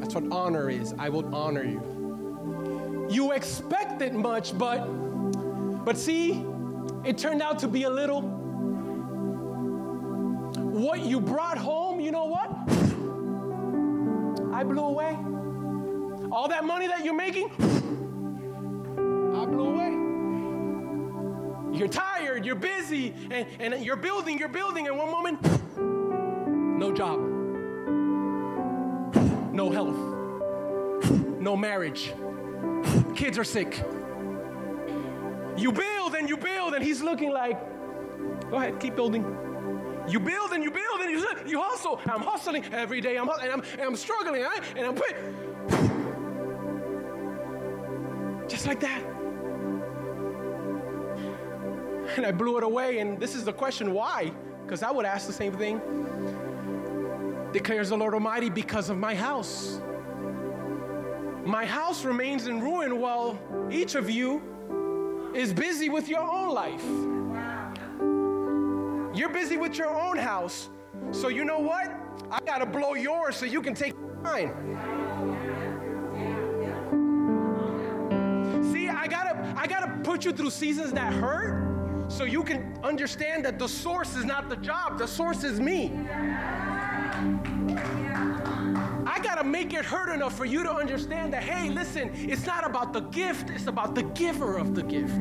That's 0.00 0.14
what 0.14 0.24
honor 0.32 0.70
is. 0.70 0.94
I 0.98 1.10
will 1.10 1.34
honor 1.34 1.64
you. 1.64 1.91
You 3.12 3.32
expected 3.32 4.14
much, 4.14 4.56
but 4.56 4.86
but 5.84 5.98
see, 5.98 6.46
it 7.04 7.18
turned 7.18 7.42
out 7.42 7.58
to 7.58 7.68
be 7.68 7.82
a 7.82 7.90
little. 7.90 8.22
What 10.56 11.00
you 11.00 11.20
brought 11.20 11.58
home, 11.58 12.00
you 12.00 12.10
know 12.10 12.24
what? 12.24 12.50
I 14.54 14.64
blew 14.64 14.82
away. 14.82 15.18
All 16.32 16.48
that 16.48 16.64
money 16.64 16.86
that 16.86 17.04
you're 17.04 17.12
making, 17.12 17.50
I 19.36 19.44
blew 19.44 19.66
away. 19.74 19.90
You're 21.78 21.88
tired, 21.88 22.46
you're 22.46 22.54
busy, 22.54 23.14
and, 23.30 23.46
and 23.60 23.84
you're 23.84 23.96
building, 23.96 24.38
you're 24.38 24.48
building, 24.48 24.86
and 24.86 24.96
one 24.96 25.10
moment, 25.10 25.42
no 26.78 26.92
job, 26.92 27.20
no 29.52 29.70
health, 29.70 29.96
no 31.40 31.56
marriage, 31.56 32.12
kids 33.14 33.38
are 33.38 33.44
sick. 33.44 33.82
You 35.56 35.70
build 35.72 36.14
and 36.14 36.28
you 36.28 36.36
build, 36.36 36.74
and 36.74 36.82
he's 36.82 37.02
looking 37.02 37.30
like, 37.30 37.58
go 38.50 38.56
ahead, 38.56 38.80
keep 38.80 38.96
building. 38.96 39.24
You 40.08 40.18
build 40.18 40.52
and 40.52 40.64
you 40.64 40.70
build 40.70 41.00
and 41.00 41.10
you, 41.10 41.26
you 41.46 41.60
hustle. 41.60 42.00
I'm 42.06 42.22
hustling 42.22 42.64
every 42.72 43.00
day. 43.00 43.16
I'm 43.16 43.28
and 43.28 43.52
I'm, 43.52 43.62
and 43.72 43.82
I'm 43.82 43.96
struggling. 43.96 44.42
Right? 44.42 44.60
And 44.76 44.86
I'm 44.86 44.94
put 44.94 45.14
just 48.48 48.66
like 48.66 48.80
that. 48.80 49.02
And 52.16 52.26
I 52.26 52.32
blew 52.32 52.58
it 52.58 52.64
away. 52.64 52.98
And 52.98 53.18
this 53.20 53.34
is 53.34 53.44
the 53.44 53.52
question: 53.52 53.92
Why? 53.92 54.32
Because 54.64 54.82
I 54.82 54.90
would 54.90 55.06
ask 55.06 55.26
the 55.26 55.32
same 55.32 55.52
thing. 55.52 55.80
Declares 57.52 57.90
the 57.90 57.96
Lord 57.96 58.14
Almighty, 58.14 58.50
because 58.50 58.90
of 58.90 58.98
my 58.98 59.14
house. 59.14 59.80
My 61.44 61.66
house 61.66 62.04
remains 62.04 62.46
in 62.46 62.60
ruin 62.60 63.00
while 63.00 63.38
each 63.70 63.96
of 63.96 64.08
you 64.08 65.32
is 65.34 65.52
busy 65.52 65.88
with 65.88 66.08
your 66.08 66.22
own 66.22 66.50
life. 66.50 66.84
You're 69.14 69.28
busy 69.28 69.56
with 69.56 69.76
your 69.76 69.90
own 69.90 70.16
house. 70.16 70.68
So 71.10 71.28
you 71.28 71.44
know 71.44 71.58
what? 71.58 71.92
I 72.30 72.38
got 72.46 72.58
to 72.58 72.66
blow 72.66 72.94
yours 72.94 73.36
so 73.36 73.44
you 73.44 73.60
can 73.60 73.74
take 73.74 73.94
mine. 74.22 74.52
See, 78.72 78.88
I 78.88 79.06
got 79.08 79.24
to 79.24 79.54
I 79.56 79.66
got 79.66 79.80
to 79.80 80.00
put 80.08 80.24
you 80.24 80.32
through 80.32 80.50
seasons 80.50 80.92
that 80.92 81.12
hurt 81.12 82.08
so 82.08 82.24
you 82.24 82.44
can 82.44 82.78
understand 82.84 83.44
that 83.44 83.58
the 83.58 83.68
source 83.68 84.14
is 84.16 84.24
not 84.24 84.48
the 84.48 84.56
job, 84.56 84.98
the 84.98 85.08
source 85.08 85.42
is 85.44 85.60
me. 85.60 85.92
To 89.42 89.48
make 89.48 89.74
it 89.74 89.84
hurt 89.84 90.08
enough 90.14 90.36
for 90.36 90.44
you 90.44 90.62
to 90.62 90.70
understand 90.72 91.32
that, 91.32 91.42
hey, 91.42 91.68
listen, 91.68 92.12
it's 92.14 92.46
not 92.46 92.64
about 92.64 92.92
the 92.92 93.00
gift, 93.00 93.50
it's 93.50 93.66
about 93.66 93.96
the 93.96 94.04
giver 94.04 94.56
of 94.56 94.76
the 94.76 94.84
gift. 94.84 95.14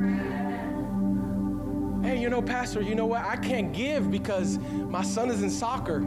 Hey, 2.06 2.22
you 2.22 2.30
know, 2.30 2.40
Pastor, 2.40 2.84
you 2.84 2.94
know 2.94 3.08
what? 3.08 3.26
I 3.26 3.36
can't 3.36 3.74
give 3.74 4.12
because 4.12 4.60
my 4.60 5.02
son 5.02 5.32
is 5.32 5.42
in 5.42 5.50
soccer. 5.50 6.06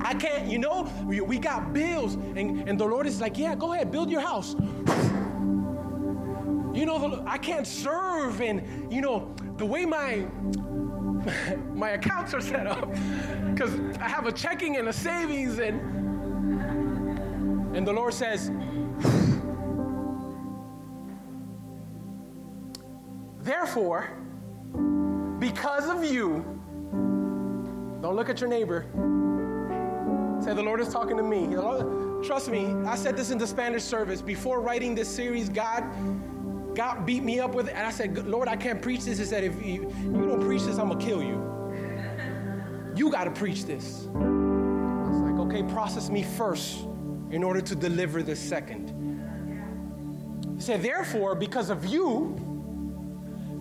I 0.00 0.14
can't, 0.14 0.50
you 0.50 0.58
know, 0.58 0.90
we, 1.04 1.20
we 1.20 1.38
got 1.38 1.74
bills. 1.74 2.14
And, 2.14 2.66
and 2.70 2.80
the 2.80 2.86
Lord 2.86 3.06
is 3.06 3.20
like, 3.20 3.36
yeah, 3.36 3.54
go 3.54 3.74
ahead, 3.74 3.92
build 3.92 4.10
your 4.10 4.22
house. 4.22 4.54
You 6.72 6.86
know, 6.86 7.16
the, 7.16 7.22
I 7.26 7.36
can't 7.36 7.66
serve. 7.66 8.40
And, 8.40 8.90
you 8.90 9.02
know, 9.02 9.34
the 9.58 9.66
way 9.66 9.84
my 9.84 10.26
my 11.74 11.90
accounts 11.90 12.32
are 12.32 12.40
set 12.40 12.66
up 12.66 12.88
because 13.52 13.74
I 13.98 14.08
have 14.08 14.26
a 14.26 14.32
checking 14.32 14.76
and 14.76 14.88
a 14.88 14.92
savings 14.92 15.58
and 15.58 16.04
and 17.74 17.86
the 17.86 17.92
Lord 17.92 18.14
says 18.14 18.50
Therefore 23.40 24.08
because 25.38 25.88
of 25.88 26.04
you 26.04 26.44
don't 28.00 28.16
look 28.16 28.30
at 28.30 28.40
your 28.40 28.48
neighbor 28.48 28.86
say 30.42 30.54
the 30.54 30.62
Lord 30.62 30.80
is 30.80 30.88
talking 30.88 31.16
to 31.16 31.22
me 31.22 31.54
trust 32.24 32.48
me 32.48 32.72
I 32.86 32.96
said 32.96 33.16
this 33.16 33.30
in 33.30 33.38
the 33.38 33.46
Spanish 33.46 33.82
service 33.82 34.22
before 34.22 34.60
writing 34.60 34.94
this 34.94 35.08
series 35.08 35.48
God 35.48 35.84
God 36.74 37.06
beat 37.06 37.22
me 37.22 37.38
up 37.38 37.54
with 37.54 37.68
it, 37.68 37.74
and 37.76 37.86
I 37.86 37.90
said, 37.92 38.26
Lord, 38.26 38.48
I 38.48 38.56
can't 38.56 38.82
preach 38.82 39.04
this. 39.04 39.18
He 39.18 39.24
said, 39.24 39.44
if 39.44 39.54
you, 39.64 39.92
you 40.02 40.26
don't 40.26 40.40
preach 40.40 40.64
this, 40.64 40.76
I'm 40.76 40.88
gonna 40.88 41.00
kill 41.00 41.22
you. 41.22 41.40
You 42.96 43.12
gotta 43.12 43.30
preach 43.30 43.64
this. 43.64 44.08
I 44.12 44.18
was 44.18 45.18
like, 45.18 45.38
okay, 45.46 45.62
process 45.72 46.10
me 46.10 46.24
first 46.24 46.84
in 47.34 47.42
order 47.42 47.60
to 47.60 47.74
deliver 47.74 48.22
the 48.22 48.36
second. 48.36 48.92
He 50.54 50.60
said, 50.60 50.84
therefore, 50.84 51.34
because 51.34 51.68
of 51.68 51.84
you, 51.84 52.36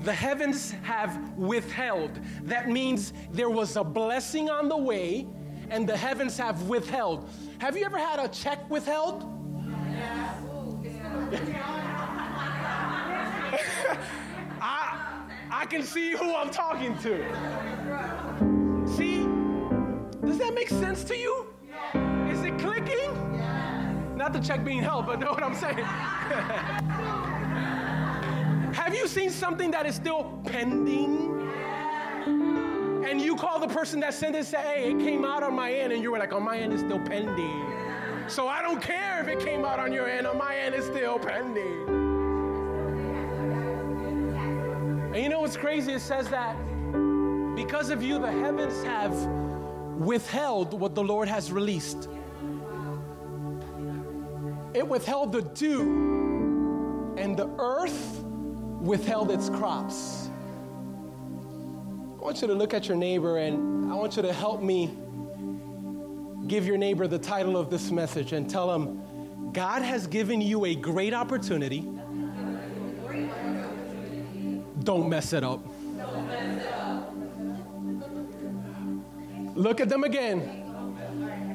the 0.01 0.13
heavens 0.13 0.75
have 0.84 1.18
withheld. 1.36 2.20
That 2.44 2.70
means 2.70 3.13
there 3.32 3.50
was 3.50 3.75
a 3.75 3.84
blessing 3.84 4.48
on 4.48 4.70
the 4.70 4.77
way, 4.77 5.25
and 5.72 5.89
the 5.89 5.98
heavens 5.98 6.38
have 6.38 6.62
withheld. 6.70 7.27
Have 7.58 7.75
you 7.75 7.84
ever 7.84 7.98
had 7.98 8.20
a 8.20 8.27
check 8.27 8.70
withheld? 8.70 9.24
I, 14.62 15.25
I 15.50 15.65
can 15.65 15.82
see 15.82 16.12
who 16.12 16.36
I'm 16.36 16.51
talking 16.51 16.96
to. 17.00 17.25
See, 18.96 19.24
does 20.24 20.38
that 20.38 20.53
make 20.53 20.70
sense 20.70 21.03
to 21.06 21.18
you? 21.18 21.52
Not 24.24 24.32
the 24.32 24.39
check 24.39 24.63
being 24.63 24.80
held, 24.80 25.06
but 25.06 25.20
know 25.20 25.32
what 25.32 25.44
I'm 25.44 25.53
saying. 25.53 25.75
Have 28.74 28.96
you 28.96 29.06
seen 29.06 29.30
something 29.30 29.70
that 29.72 29.86
is 29.86 29.96
still 29.96 30.39
pending? 30.46 31.51
And 33.06 33.20
you 33.20 33.36
call 33.36 33.60
the 33.60 33.68
person 33.68 34.00
that 34.00 34.13
sent 34.13 34.38
it 34.38 34.46
say, 34.46 34.62
hey, 34.62 34.94
it 34.94 35.00
came 35.00 35.25
out 35.25 35.44
on 35.44 35.53
my 35.53 35.74
end, 35.74 35.92
and 35.92 36.01
you 36.01 36.10
were 36.10 36.20
like, 36.20 36.32
on 36.32 36.42
my 36.42 36.58
end, 36.58 36.72
it's 36.72 36.84
still 36.84 37.01
pending. 37.01 37.65
So 38.30 38.48
I 38.48 38.62
don't 38.62 38.82
care 38.82 39.20
if 39.20 39.27
it 39.27 39.44
came 39.44 39.65
out 39.65 39.77
on 39.77 39.92
your 39.92 40.08
end, 40.08 40.25
on 40.25 40.38
my 40.38 40.56
end, 40.56 40.74
it's 40.74 40.86
still 40.86 41.20
pending. 41.20 41.84
And 45.13 45.18
you 45.18 45.27
know 45.27 45.42
what's 45.42 45.58
crazy? 45.58 45.92
It 45.92 46.00
says 46.00 46.30
that 46.30 46.56
because 47.58 47.89
of 47.89 48.01
you, 48.01 48.20
the 48.20 48.32
heavens 48.32 48.82
have 48.86 49.13
withheld 50.00 50.80
what 50.80 50.96
the 50.96 51.03
Lord 51.03 51.27
has 51.27 51.51
released. 51.51 52.08
It 54.74 54.88
withheld 54.88 55.32
the 55.32 55.42
dew, 55.42 57.15
and 57.18 57.38
the 57.38 57.48
earth 57.60 58.20
withheld 58.82 59.32
its 59.32 59.50
crops. 59.50 60.30
I 62.20 62.24
want 62.24 62.42
you 62.42 62.48
to 62.48 62.53
look 62.53 62.74
at 62.74 62.88
your 62.88 62.98
neighbor 62.98 63.38
and 63.38 63.92
I 63.92 63.96
want 63.96 64.15
you 64.15 64.22
to 64.22 64.32
help 64.32 64.62
me 64.62 64.94
give 66.48 66.65
your 66.65 66.77
neighbor 66.77 67.08
the 67.08 67.20
title 67.20 67.58
of 67.58 67.70
this 67.70 67.92
message 67.92 68.32
and 68.32 68.50
tell 68.50 68.74
him 68.74 69.51
God 69.51 69.82
has 69.82 70.08
given 70.08 70.42
you 70.42 70.65
a 70.65 70.75
great 70.75 71.13
opportunity 71.13 71.88
don't 74.84 75.08
mess 75.08 75.34
it 75.34 75.44
up. 75.44 75.65
Look 79.56 79.80
at 79.80 79.88
them 79.89 80.03
again. 80.03 80.62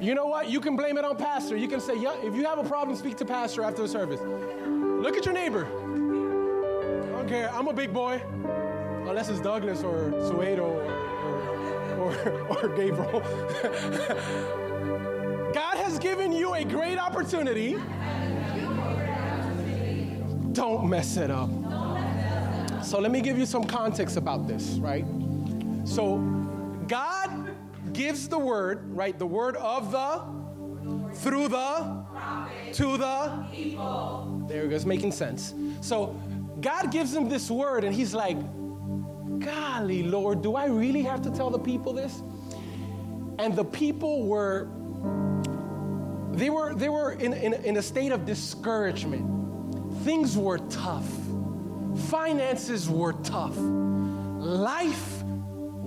You 0.01 0.15
know 0.15 0.27
what? 0.27 0.49
You 0.49 0.61
can 0.61 0.77
blame 0.77 0.97
it 0.97 1.05
on 1.05 1.17
pastor. 1.17 1.57
You 1.57 1.67
can 1.67 1.81
say, 1.81 1.99
yeah, 1.99 2.15
if 2.23 2.33
you 2.35 2.45
have 2.45 2.59
a 2.59 2.65
problem, 2.65 2.97
speak 2.97 3.17
to 3.17 3.25
pastor 3.25 3.65
after 3.65 3.83
the 3.83 3.89
service. 3.89 4.21
Look 4.23 5.17
at 5.17 5.25
your 5.25 5.35
neighbor. 5.35 5.67
I 5.67 7.19
don't 7.19 7.29
care. 7.29 7.53
I'm 7.53 7.67
a 7.67 7.73
big 7.73 7.93
boy. 7.93 8.23
Unless 9.09 9.29
it's 9.29 9.41
Douglas 9.41 9.83
or 9.83 10.13
Suedo 10.13 10.61
or, 10.61 10.85
or, 11.99 12.15
or, 12.31 12.59
or 12.59 12.69
Gabriel. 12.77 13.21
God 15.53 15.79
has 15.79 15.99
given 15.99 16.31
you 16.31 16.55
a 16.55 16.65
great 16.65 16.99
opportunity. 16.99 17.77
Don't 20.53 20.89
mess 20.89 21.17
it 21.17 21.31
up. 21.31 21.51
So 22.85 23.01
let 23.01 23.11
me 23.11 23.21
give 23.21 23.37
you 23.37 23.47
some 23.47 23.65
context 23.65 24.17
about 24.17 24.47
this, 24.47 24.79
right? 24.79 25.05
So 25.85 26.19
God 26.87 27.28
gives 27.99 28.29
the 28.29 28.39
word, 28.39 28.89
right? 28.97 29.19
The 29.19 29.27
word 29.27 29.57
of 29.57 29.91
the, 29.93 30.23
through 31.17 31.49
the, 31.49 32.05
to 32.73 32.97
the 32.97 33.47
people. 33.53 34.47
There 34.49 34.65
it 34.65 34.69
goes, 34.69 34.87
making 34.87 35.13
sense. 35.13 35.53
So 35.81 36.19
God 36.61 36.93
gives 36.93 37.13
him 37.13 37.29
this 37.29 37.51
word, 37.51 37.85
and 37.85 37.95
he's 37.95 38.15
like, 38.15 38.39
Golly, 39.41 40.03
Lord, 40.05 40.43
do 40.43 40.55
I 40.55 40.67
really 40.67 41.03
have 41.03 41.23
to 41.23 41.31
tell 41.31 41.51
the 41.51 41.59
people 41.59 41.93
this? 41.93 42.23
And 43.39 43.55
the 43.55 43.65
people 43.65 44.27
were, 44.27 44.69
they 46.33 46.51
were, 46.51 46.75
they 46.75 46.89
were 46.89 47.13
in, 47.13 47.33
in, 47.33 47.53
in 47.55 47.77
a 47.77 47.83
state 47.83 48.13
of 48.13 48.25
discouragement. 48.25 49.25
Things 50.05 50.37
were 50.37 50.59
tough 50.71 51.09
Finances 52.07 52.89
were 52.89 53.13
tough. 53.25 53.57
Life 53.57 55.18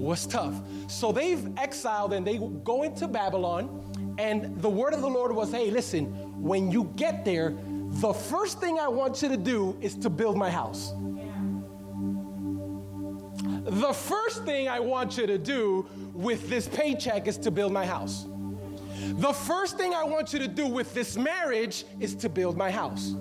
was 0.02 0.26
tough. 0.26 0.56
So 0.88 1.12
they've 1.12 1.48
exiled 1.58 2.14
and 2.14 2.26
they 2.26 2.38
go 2.64 2.84
into 2.84 3.08
Babylon. 3.08 4.16
And 4.18 4.62
the 4.62 4.70
word 4.70 4.94
of 4.94 5.02
the 5.02 5.08
Lord 5.08 5.34
was 5.34 5.52
hey, 5.52 5.72
listen, 5.72 6.06
when 6.42 6.72
you 6.72 6.92
get 6.96 7.24
there, 7.24 7.56
the 8.02 8.14
first 8.14 8.60
thing 8.60 8.80
I 8.80 8.88
want 8.88 9.22
you 9.22 9.30
to 9.30 9.38
do 9.38 9.78
is 9.82 9.96
to 9.98 10.10
build 10.10 10.38
my 10.38 10.50
house. 10.50 10.94
The 13.64 13.94
first 13.94 14.44
thing 14.44 14.68
I 14.68 14.80
want 14.80 15.18
you 15.18 15.28
to 15.28 15.38
do 15.38 15.86
with 16.14 16.50
this 16.50 16.68
paycheck 16.68 17.28
is 17.28 17.38
to 17.40 17.52
build 17.52 17.72
my 17.72 17.86
house. 17.86 18.26
The 19.14 19.34
first 19.34 19.78
thing 19.78 19.94
I 19.94 20.04
want 20.04 20.34
you 20.34 20.40
to 20.40 20.48
do 20.48 20.68
with 20.68 20.94
this 20.94 21.18
marriage 21.18 21.86
is 22.00 22.16
to 22.16 22.30
build 22.30 22.58
my 22.58 22.72
house. 22.72 23.14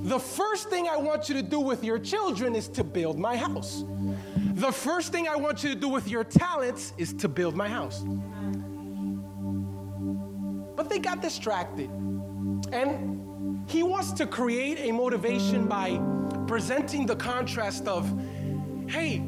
The 0.00 0.18
first 0.18 0.68
thing 0.68 0.88
I 0.88 0.96
want 0.96 1.28
you 1.28 1.34
to 1.36 1.42
do 1.42 1.60
with 1.60 1.82
your 1.82 1.98
children 1.98 2.54
is 2.54 2.68
to 2.68 2.84
build 2.84 3.18
my 3.18 3.36
house. 3.36 3.84
The 4.54 4.70
first 4.70 5.10
thing 5.10 5.26
I 5.26 5.34
want 5.34 5.64
you 5.64 5.74
to 5.74 5.74
do 5.74 5.88
with 5.88 6.06
your 6.06 6.22
talents 6.22 6.94
is 6.96 7.12
to 7.14 7.28
build 7.28 7.56
my 7.56 7.68
house. 7.68 8.04
But 10.76 10.88
they 10.88 11.00
got 11.00 11.20
distracted. 11.20 11.90
And 12.72 13.68
he 13.68 13.82
wants 13.82 14.12
to 14.12 14.26
create 14.26 14.78
a 14.78 14.92
motivation 14.92 15.66
by 15.66 16.00
presenting 16.46 17.04
the 17.04 17.16
contrast 17.16 17.88
of, 17.88 18.08
hey, 18.88 19.24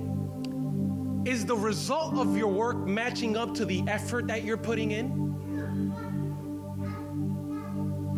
is 1.24 1.44
the 1.44 1.56
result 1.56 2.14
of 2.18 2.36
your 2.36 2.52
work 2.52 2.86
matching 2.86 3.36
up 3.36 3.52
to 3.54 3.64
the 3.64 3.82
effort 3.88 4.28
that 4.28 4.44
you're 4.44 4.56
putting 4.56 4.92
in? 4.92 5.26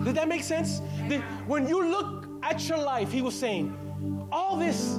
Did 0.05 0.15
that 0.15 0.29
make 0.29 0.43
sense? 0.43 0.81
When 1.47 1.67
you 1.67 1.89
look 1.89 2.29
at 2.43 2.69
your 2.69 2.79
life, 2.79 3.11
he 3.11 3.23
was 3.23 3.35
saying, 3.35 3.75
all 4.31 4.59
this 4.59 4.99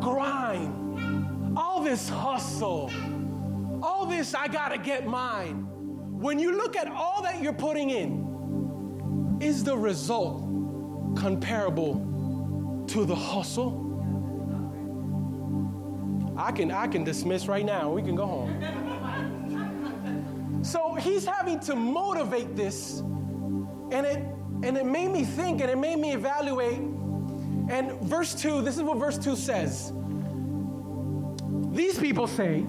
grind, 0.00 0.89
all 1.56 1.82
this 1.82 2.08
hustle, 2.08 2.90
all 3.82 4.06
this, 4.06 4.34
I 4.34 4.48
gotta 4.48 4.78
get 4.78 5.06
mine. 5.06 5.66
When 6.20 6.38
you 6.38 6.56
look 6.56 6.76
at 6.76 6.88
all 6.88 7.22
that 7.22 7.42
you're 7.42 7.52
putting 7.52 7.90
in, 7.90 9.38
is 9.40 9.64
the 9.64 9.76
result 9.76 10.42
comparable 11.16 12.84
to 12.88 13.04
the 13.04 13.14
hustle? 13.14 13.86
I 16.36 16.52
can, 16.52 16.70
I 16.70 16.86
can 16.86 17.04
dismiss 17.04 17.48
right 17.48 17.64
now. 17.64 17.90
We 17.90 18.02
can 18.02 18.14
go 18.14 18.26
home. 18.26 19.00
So 20.62 20.94
he's 20.94 21.24
having 21.24 21.58
to 21.60 21.74
motivate 21.74 22.54
this, 22.54 23.00
and 23.90 24.06
it 24.06 24.18
and 24.62 24.76
it 24.76 24.84
made 24.84 25.08
me 25.10 25.24
think 25.24 25.62
and 25.62 25.70
it 25.70 25.78
made 25.78 25.98
me 25.98 26.12
evaluate. 26.12 26.80
And 27.70 27.98
verse 28.02 28.34
2, 28.34 28.62
this 28.62 28.76
is 28.76 28.82
what 28.82 28.98
verse 28.98 29.16
2 29.16 29.36
says. 29.36 29.92
These 31.72 31.98
people 31.98 32.26
say, 32.26 32.64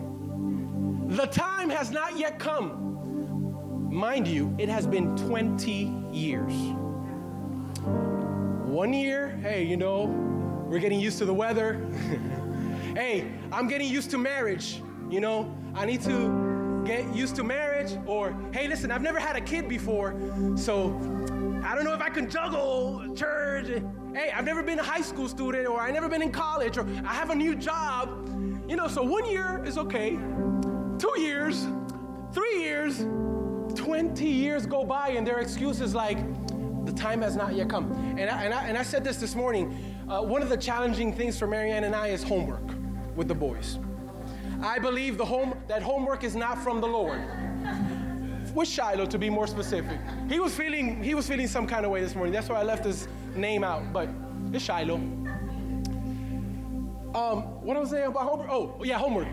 the 1.08 1.26
time 1.26 1.70
has 1.70 1.90
not 1.90 2.20
yet 2.20 2.38
come. 2.38 3.90
Mind 3.92 4.28
you, 4.28 4.56
it 4.60 4.70
has 4.70 4.86
been 4.86 5.18
20 5.18 5.72
years. 6.12 6.54
One 8.72 8.94
year, 8.94 9.40
hey, 9.42 9.64
you 9.64 9.76
know, 9.76 10.06
we're 10.70 10.80
getting 10.80 11.00
used 11.00 11.18
to 11.18 11.26
the 11.26 11.34
weather. 11.34 11.74
hey, 12.96 13.28
I'm 13.52 13.68
getting 13.68 13.90
used 13.92 14.12
to 14.12 14.18
marriage. 14.18 14.82
You 15.10 15.20
know, 15.20 15.54
I 15.74 15.86
need 15.86 16.02
to 16.04 16.84
get 16.86 17.14
used 17.14 17.36
to 17.38 17.44
marriage. 17.44 17.98
Or, 18.06 18.38
hey, 18.54 18.68
listen, 18.68 18.92
I've 18.92 19.02
never 19.02 19.20
had 19.20 19.36
a 19.36 19.42
kid 19.42 19.68
before, 19.68 20.16
so 20.56 20.90
I 21.66 21.76
don't 21.76 21.84
know 21.84 21.94
if 21.94 22.02
I 22.02 22.10
can 22.10 22.30
juggle 22.30 23.14
church. 23.16 23.82
Hey, 24.14 24.32
I've 24.32 24.46
never 24.46 24.64
been 24.64 24.80
a 24.80 24.84
high 24.84 25.02
school 25.02 25.28
student, 25.28 25.68
or 25.68 25.82
I've 25.82 25.94
never 25.94 26.08
been 26.08 26.22
in 26.22 26.32
college, 26.32 26.78
or 26.78 26.88
I 27.06 27.14
have 27.14 27.32
a 27.32 27.36
new 27.36 27.56
job. 27.56 28.31
You 28.72 28.78
know, 28.78 28.88
so 28.88 29.04
one 29.04 29.30
year 29.30 29.62
is 29.66 29.78
okay. 29.78 30.12
Two 30.98 31.14
years, 31.20 31.68
three 32.32 32.62
years, 32.62 33.00
20 33.76 34.26
years 34.26 34.66
go 34.66 34.86
by, 34.86 35.10
and 35.10 35.28
their 35.28 35.40
excuse 35.40 35.82
is 35.82 35.94
like, 35.94 36.18
the 36.86 36.94
time 36.94 37.22
has 37.22 37.36
not 37.36 37.54
yet 37.54 37.68
come. 37.68 37.92
And 38.18 38.30
I, 38.30 38.46
and 38.46 38.54
I, 38.54 38.68
and 38.68 38.78
I 38.78 38.84
said 38.84 39.04
this 39.04 39.18
this 39.18 39.36
morning. 39.36 39.78
Uh, 40.08 40.22
one 40.22 40.42
of 40.42 40.48
the 40.48 40.56
challenging 40.56 41.12
things 41.12 41.38
for 41.38 41.48
Marianne 41.48 41.84
and 41.84 41.94
I 41.94 42.08
is 42.08 42.24
homework 42.24 42.64
with 43.14 43.28
the 43.28 43.36
boys. 43.36 43.78
I 44.64 44.80
believe 44.80 45.18
the 45.18 45.26
home, 45.26 45.54
that 45.68 45.84
homework 45.84 46.24
is 46.24 46.34
not 46.34 46.58
from 46.64 46.80
the 46.80 46.88
Lord 46.88 47.22
with 48.56 48.70
Shiloh 48.70 49.06
to 49.06 49.18
be 49.18 49.30
more 49.30 49.48
specific. 49.48 50.00
He 50.30 50.40
was 50.40 50.56
feeling 50.56 51.04
he 51.04 51.14
was 51.14 51.28
feeling 51.28 51.48
some 51.48 51.68
kind 51.68 51.86
of 51.86 51.92
way 51.92 52.00
this 52.00 52.16
morning. 52.16 52.32
That's 52.32 52.48
why 52.48 52.62
I 52.62 52.64
left 52.64 52.86
his 52.86 53.10
name 53.36 53.66
out, 53.66 53.92
but 53.92 54.08
it's 54.54 54.64
Shiloh. 54.64 55.02
Um, 57.14 57.42
what 57.62 57.76
I 57.76 57.82
was 57.82 57.90
saying 57.90 58.08
about 58.08 58.24
homework? 58.24 58.50
Oh, 58.50 58.82
yeah, 58.84 58.98
homework. 58.98 59.28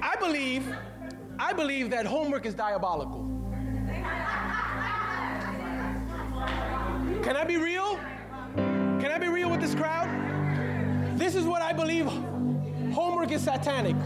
I 0.00 0.14
believe, 0.18 0.66
I 1.38 1.52
believe 1.52 1.90
that 1.90 2.06
homework 2.06 2.46
is 2.46 2.54
diabolical. 2.54 3.28
Can 7.22 7.36
I 7.36 7.44
be 7.44 7.58
real? 7.58 7.98
Can 8.56 9.10
I 9.10 9.18
be 9.18 9.28
real 9.28 9.50
with 9.50 9.60
this 9.60 9.74
crowd? 9.74 10.08
This 11.18 11.34
is 11.34 11.44
what 11.44 11.60
I 11.60 11.74
believe 11.74 12.06
homework 12.92 13.30
is 13.30 13.42
satanic. 13.42 13.96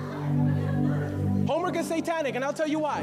Homework 1.47 1.77
is 1.77 1.87
satanic, 1.87 2.35
and 2.35 2.45
I'll 2.45 2.53
tell 2.53 2.69
you 2.69 2.81
why. 2.81 3.03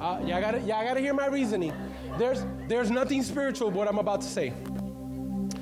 Uh, 0.00 0.20
y'all 0.26 0.40
gotta, 0.40 0.60
y'all 0.60 0.84
gotta 0.84 1.00
hear 1.00 1.14
my 1.14 1.28
reasoning. 1.28 1.72
There's, 2.18 2.44
there's 2.68 2.90
nothing 2.90 3.22
spiritual 3.22 3.70
what 3.70 3.88
I'm 3.88 3.98
about 3.98 4.20
to 4.20 4.28
say. 4.28 4.52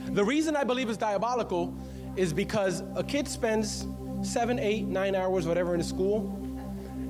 The 0.09 0.25
reason 0.25 0.57
I 0.57 0.65
believe 0.65 0.89
it's 0.89 0.99
diabolical 0.99 1.77
is 2.17 2.33
because 2.33 2.83
a 2.95 3.05
kid 3.05 3.29
spends 3.29 3.87
seven, 4.23 4.59
eight, 4.59 4.87
nine 4.87 5.15
hours, 5.15 5.47
whatever, 5.47 5.75
in 5.75 5.83
school, 5.83 6.43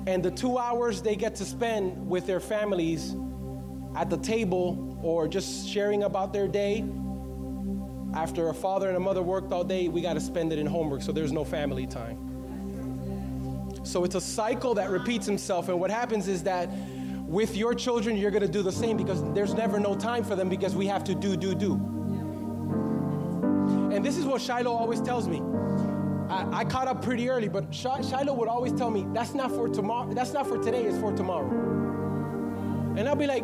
and 0.07 0.23
the 0.23 0.31
two 0.31 0.59
hours 0.59 1.03
they 1.03 1.17
get 1.17 1.35
to 1.37 1.45
spend 1.45 2.09
with 2.09 2.27
their 2.27 2.41
families 2.41 3.15
at 3.97 4.11
the 4.11 4.19
table 4.19 4.99
or 5.03 5.27
just 5.29 5.69
sharing 5.69 6.03
about 6.03 6.33
their 6.33 6.49
day. 6.49 6.85
After 8.15 8.49
a 8.49 8.55
father 8.55 8.89
and 8.89 8.97
a 8.97 9.01
mother 9.01 9.23
worked 9.23 9.53
all 9.53 9.65
day, 9.65 9.89
we 9.89 10.01
got 10.01 10.15
to 10.15 10.21
spend 10.21 10.53
it 10.53 10.59
in 10.59 10.67
homework, 10.67 11.03
so 11.03 11.13
there's 11.13 11.33
no 11.33 11.45
family 11.45 11.87
time. 11.87 12.23
So 13.85 14.05
it's 14.05 14.15
a 14.15 14.21
cycle 14.21 14.75
that 14.75 14.91
repeats 14.91 15.29
itself, 15.29 15.69
and 15.69 15.79
what 15.79 15.91
happens 15.91 16.27
is 16.29 16.43
that 16.45 16.69
with 17.27 17.57
your 17.57 17.75
children, 17.75 18.17
you're 18.17 18.31
going 18.31 18.43
to 18.43 18.49
do 18.49 18.63
the 18.63 18.73
same 18.73 18.97
because 18.97 19.23
there's 19.35 19.55
never 19.55 19.81
no 19.81 19.95
time 19.97 20.25
for 20.25 20.37
them 20.37 20.49
because 20.49 20.75
we 20.75 20.87
have 20.87 21.05
to 21.05 21.15
do, 21.15 21.37
do, 21.37 21.55
do. 21.55 21.96
And 23.97 24.05
this 24.05 24.19
is 24.19 24.27
what 24.27 24.43
Shiloh 24.43 24.73
always 24.73 25.01
tells 25.01 25.27
me. 25.27 25.41
I, 26.29 26.61
I 26.61 26.65
caught 26.67 26.87
up 26.87 27.03
pretty 27.03 27.31
early, 27.31 27.49
but 27.49 27.75
Shiloh 27.75 28.35
would 28.35 28.47
always 28.47 28.75
tell 28.75 28.91
me, 28.91 29.07
that's 29.15 29.33
not 29.33 29.51
for 29.51 29.71
tomorrow, 29.71 30.13
that's 30.13 30.35
not 30.35 30.47
for 30.47 30.59
today, 30.63 30.85
it's 30.85 30.99
for 30.99 31.15
tomorrow. 31.15 31.49
And 32.99 33.09
I'll 33.09 33.17
be 33.17 33.27
like, 33.27 33.43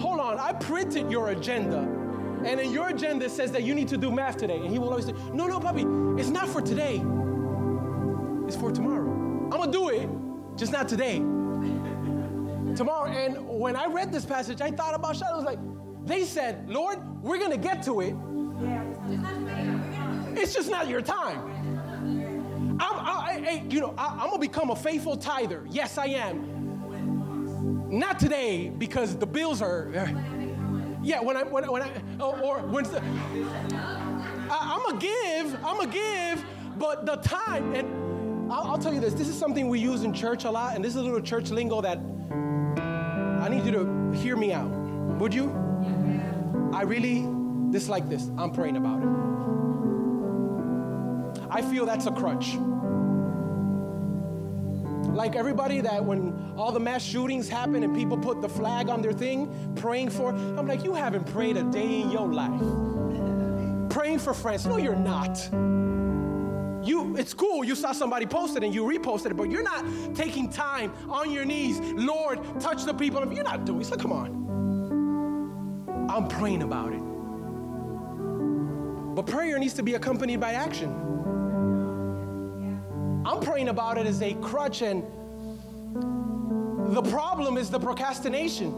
hold 0.00 0.18
on, 0.18 0.40
I 0.40 0.52
printed 0.52 1.12
your 1.12 1.28
agenda. 1.28 1.78
And 2.44 2.58
in 2.58 2.72
your 2.72 2.88
agenda 2.88 3.30
says 3.30 3.52
that 3.52 3.62
you 3.62 3.72
need 3.72 3.86
to 3.86 3.96
do 3.96 4.10
math 4.10 4.36
today. 4.36 4.56
And 4.56 4.68
he 4.72 4.80
will 4.80 4.88
always 4.88 5.06
say, 5.06 5.14
no, 5.32 5.46
no, 5.46 5.60
Papi, 5.60 6.18
it's 6.18 6.28
not 6.28 6.48
for 6.48 6.60
today. 6.60 6.96
It's 8.48 8.56
for 8.56 8.72
tomorrow. 8.72 9.08
I'm 9.44 9.50
gonna 9.50 9.70
do 9.70 9.90
it, 9.90 10.08
just 10.56 10.72
not 10.72 10.88
today 10.88 11.18
tomorrow. 12.74 13.12
And 13.12 13.48
when 13.48 13.76
I 13.76 13.86
read 13.86 14.10
this 14.10 14.24
passage, 14.24 14.60
I 14.60 14.72
thought 14.72 14.96
about 14.96 15.14
Shiloh. 15.14 15.34
I 15.34 15.36
was 15.36 15.44
like, 15.44 15.60
they 16.04 16.24
said, 16.24 16.68
Lord, 16.68 16.98
we're 17.22 17.38
to 17.48 17.56
get 17.56 17.84
to 17.84 18.00
it. 18.00 18.16
It's 20.36 20.54
just 20.54 20.70
not 20.70 20.88
your 20.88 21.00
time. 21.00 22.78
I'm, 22.80 22.98
I, 22.98 23.46
I, 23.48 23.64
you 23.68 23.80
know, 23.80 23.94
I, 23.96 24.08
I'm 24.20 24.30
gonna 24.30 24.38
become 24.38 24.70
a 24.70 24.76
faithful 24.76 25.16
tither. 25.16 25.64
Yes, 25.70 25.96
I 25.98 26.06
am. 26.06 27.88
Not 27.90 28.18
today 28.18 28.70
because 28.70 29.16
the 29.16 29.26
bills 29.26 29.62
are. 29.62 30.12
Yeah, 31.04 31.20
when 31.20 31.36
I 31.36 31.42
when, 31.42 31.70
when 31.70 31.82
I 31.82 31.90
or, 32.18 32.40
or 32.40 32.58
when 32.60 32.84
the, 32.84 32.98
I, 34.50 34.58
I'm 34.72 34.80
gonna 34.86 34.98
give, 34.98 35.54
I'm 35.62 35.76
gonna 35.76 35.92
give, 35.92 36.42
but 36.78 37.04
the 37.04 37.16
time 37.16 37.74
and 37.74 38.50
I'll, 38.50 38.72
I'll 38.72 38.78
tell 38.78 38.94
you 38.94 39.00
this. 39.00 39.12
This 39.12 39.28
is 39.28 39.38
something 39.38 39.68
we 39.68 39.78
use 39.80 40.02
in 40.02 40.14
church 40.14 40.44
a 40.44 40.50
lot, 40.50 40.74
and 40.74 40.82
this 40.82 40.94
is 40.94 41.02
a 41.02 41.02
little 41.02 41.20
church 41.20 41.50
lingo 41.50 41.82
that 41.82 41.98
I 43.42 43.48
need 43.50 43.66
you 43.66 43.72
to 43.72 44.12
hear 44.18 44.34
me 44.34 44.54
out. 44.54 44.70
Would 45.20 45.34
you? 45.34 45.50
I 46.72 46.82
really 46.84 47.28
dislike 47.70 48.08
this. 48.08 48.30
I'm 48.38 48.50
praying 48.50 48.78
about 48.78 49.02
it. 49.02 49.53
I 51.54 51.62
feel 51.62 51.86
that's 51.86 52.06
a 52.06 52.10
crutch. 52.10 52.56
Like 55.14 55.36
everybody 55.36 55.80
that 55.82 56.04
when 56.04 56.52
all 56.56 56.72
the 56.72 56.80
mass 56.80 57.04
shootings 57.04 57.48
happen 57.48 57.84
and 57.84 57.94
people 57.94 58.18
put 58.18 58.42
the 58.42 58.48
flag 58.48 58.88
on 58.88 59.00
their 59.00 59.12
thing, 59.12 59.72
praying 59.76 60.10
for, 60.10 60.30
I'm 60.30 60.66
like, 60.66 60.82
you 60.82 60.94
haven't 60.94 61.32
prayed 61.32 61.56
a 61.56 61.62
day 61.62 62.00
in 62.00 62.10
your 62.10 62.26
life. 62.26 62.60
Praying 63.88 64.18
for 64.18 64.34
friends. 64.34 64.66
No, 64.66 64.78
you're 64.78 64.96
not. 64.96 65.38
You, 66.84 67.16
it's 67.16 67.32
cool. 67.32 67.64
You 67.64 67.76
saw 67.76 67.92
somebody 67.92 68.26
post 68.26 68.56
it 68.56 68.64
and 68.64 68.74
you 68.74 68.82
reposted 68.82 69.26
it, 69.26 69.36
but 69.36 69.48
you're 69.48 69.62
not 69.62 69.84
taking 70.16 70.50
time 70.50 70.92
on 71.08 71.30
your 71.30 71.44
knees. 71.44 71.78
Lord, 71.78 72.40
touch 72.60 72.82
the 72.82 72.94
people. 72.94 73.32
You're 73.32 73.44
not 73.44 73.64
doing. 73.64 73.84
So 73.84 73.94
come 73.94 74.10
on. 74.10 74.42
I'm 76.10 76.26
praying 76.26 76.62
about 76.62 76.92
it. 76.92 77.02
But 79.14 79.26
prayer 79.26 79.56
needs 79.60 79.74
to 79.74 79.84
be 79.84 79.94
accompanied 79.94 80.40
by 80.40 80.54
action. 80.54 81.13
I'm 83.24 83.40
praying 83.40 83.68
about 83.68 83.98
it 83.98 84.06
as 84.06 84.22
a 84.22 84.34
crutch, 84.34 84.82
and 84.82 85.02
the 86.94 87.02
problem 87.02 87.56
is 87.56 87.70
the 87.70 87.80
procrastination. 87.80 88.72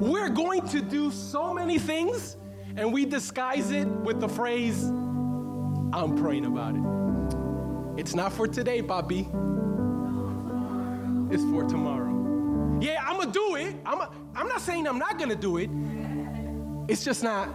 We're 0.00 0.28
going 0.28 0.66
to 0.68 0.82
do 0.82 1.10
so 1.10 1.54
many 1.54 1.78
things 1.78 2.36
and 2.76 2.92
we 2.92 3.04
disguise 3.04 3.70
it 3.70 3.86
with 3.86 4.20
the 4.20 4.28
phrase, 4.28 4.84
I'm 4.84 6.16
praying 6.16 6.46
about 6.46 6.74
it. 6.74 8.00
It's 8.00 8.14
not 8.14 8.32
for 8.32 8.48
today, 8.48 8.82
Papi. 8.82 9.26
It's 11.32 11.42
for 11.44 11.64
tomorrow. 11.64 12.10
Yeah, 12.80 13.04
I'm 13.06 13.18
gonna 13.18 13.32
do 13.32 13.56
it. 13.56 13.76
I'm, 13.84 14.00
a, 14.00 14.10
I'm 14.34 14.48
not 14.48 14.60
saying 14.60 14.86
I'm 14.86 14.98
not 14.98 15.18
gonna 15.18 15.36
do 15.36 15.58
it. 15.58 15.70
It's 16.88 17.04
just 17.04 17.22
not 17.22 17.48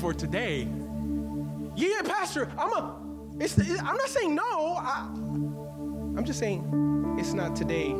for 0.00 0.12
today. 0.12 0.68
Yeah, 1.74 2.02
Pastor, 2.04 2.50
I'm 2.58 2.72
a. 2.72 3.05
It's, 3.38 3.58
I'm 3.58 3.96
not 3.96 4.08
saying 4.08 4.34
no. 4.34 4.76
I, 4.78 5.08
I'm 6.16 6.24
just 6.24 6.38
saying 6.38 7.16
it's 7.18 7.34
not 7.34 7.54
today. 7.54 7.94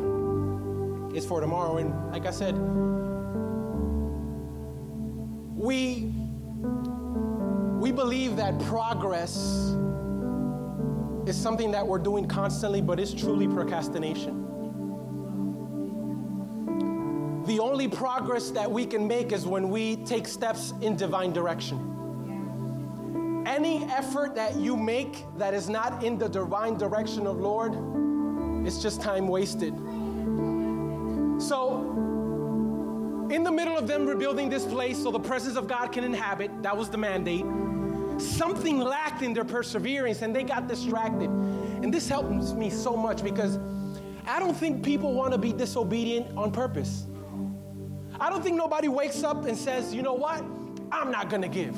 It's 1.15 1.25
for 1.25 1.41
tomorrow. 1.41 1.77
And 1.77 2.11
like 2.11 2.25
I 2.25 2.31
said, 2.31 2.57
we 5.55 6.13
we 7.79 7.91
believe 7.91 8.35
that 8.37 8.59
progress 8.61 9.75
is 11.27 11.35
something 11.35 11.71
that 11.71 11.85
we're 11.85 11.99
doing 11.99 12.27
constantly, 12.27 12.81
but 12.81 12.99
it's 12.99 13.13
truly 13.13 13.47
procrastination. 13.47 14.43
The 17.45 17.59
only 17.59 17.87
progress 17.87 18.49
that 18.51 18.69
we 18.69 18.85
can 18.85 19.07
make 19.07 19.31
is 19.31 19.45
when 19.45 19.69
we 19.69 19.97
take 19.97 20.27
steps 20.27 20.73
in 20.81 20.95
divine 20.95 21.31
direction. 21.31 21.86
Any 23.57 23.85
effort 23.85 24.35
that 24.35 24.55
you 24.57 24.77
make 24.77 25.25
that 25.35 25.55
is 25.55 25.67
not 25.67 26.03
in 26.03 26.19
the 26.19 26.27
divine 26.29 26.77
direction 26.77 27.25
of 27.25 27.39
Lord, 27.39 27.73
it's 28.67 28.83
just 28.83 29.01
time 29.01 29.27
wasted. 29.27 29.75
So, 31.41 31.79
in 33.31 33.41
the 33.41 33.51
middle 33.51 33.75
of 33.75 33.87
them 33.87 34.05
rebuilding 34.05 34.47
this 34.47 34.63
place 34.63 35.01
so 35.01 35.09
the 35.09 35.19
presence 35.19 35.57
of 35.57 35.67
God 35.67 35.91
can 35.91 36.03
inhabit, 36.03 36.51
that 36.61 36.77
was 36.77 36.91
the 36.91 36.99
mandate. 36.99 37.45
Something 38.21 38.77
lacked 38.77 39.23
in 39.23 39.33
their 39.33 39.43
perseverance 39.43 40.21
and 40.21 40.35
they 40.35 40.43
got 40.43 40.67
distracted. 40.67 41.31
And 41.31 41.91
this 41.91 42.07
helps 42.07 42.53
me 42.53 42.69
so 42.69 42.95
much 42.95 43.23
because 43.23 43.57
I 44.27 44.37
don't 44.37 44.55
think 44.55 44.85
people 44.85 45.15
want 45.15 45.31
to 45.31 45.39
be 45.39 45.51
disobedient 45.51 46.37
on 46.37 46.51
purpose. 46.51 47.07
I 48.19 48.29
don't 48.29 48.43
think 48.43 48.55
nobody 48.55 48.87
wakes 48.87 49.23
up 49.23 49.45
and 49.45 49.57
says, 49.57 49.95
you 49.95 50.03
know 50.03 50.13
what? 50.13 50.45
I'm 50.91 51.09
not 51.09 51.31
going 51.31 51.41
to 51.41 51.47
give. 51.47 51.75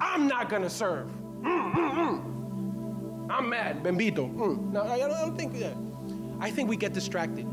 I'm 0.00 0.26
not 0.26 0.48
going 0.48 0.62
to 0.62 0.70
serve. 0.70 1.08
Mm, 1.42 1.72
mm, 1.72 1.92
mm. 1.92 3.30
I'm 3.30 3.48
mad. 3.48 3.82
Mm. 3.82 4.72
No, 4.72 4.82
I 4.82 4.98
don't 4.98 5.36
think 5.36 5.58
that. 5.58 5.76
I 6.40 6.50
think 6.50 6.68
we 6.68 6.76
get 6.76 6.92
distracted. 6.92 7.46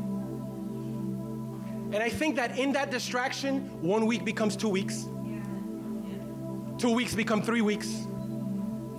And 1.90 1.96
I 1.96 2.08
think 2.08 2.36
that 2.36 2.58
in 2.58 2.72
that 2.72 2.90
distraction, 2.90 3.68
one 3.82 4.06
week 4.06 4.24
becomes 4.24 4.56
two 4.56 4.68
weeks. 4.68 5.06
Two 6.78 6.92
weeks 6.92 7.14
become 7.14 7.42
three 7.42 7.60
weeks. 7.60 8.06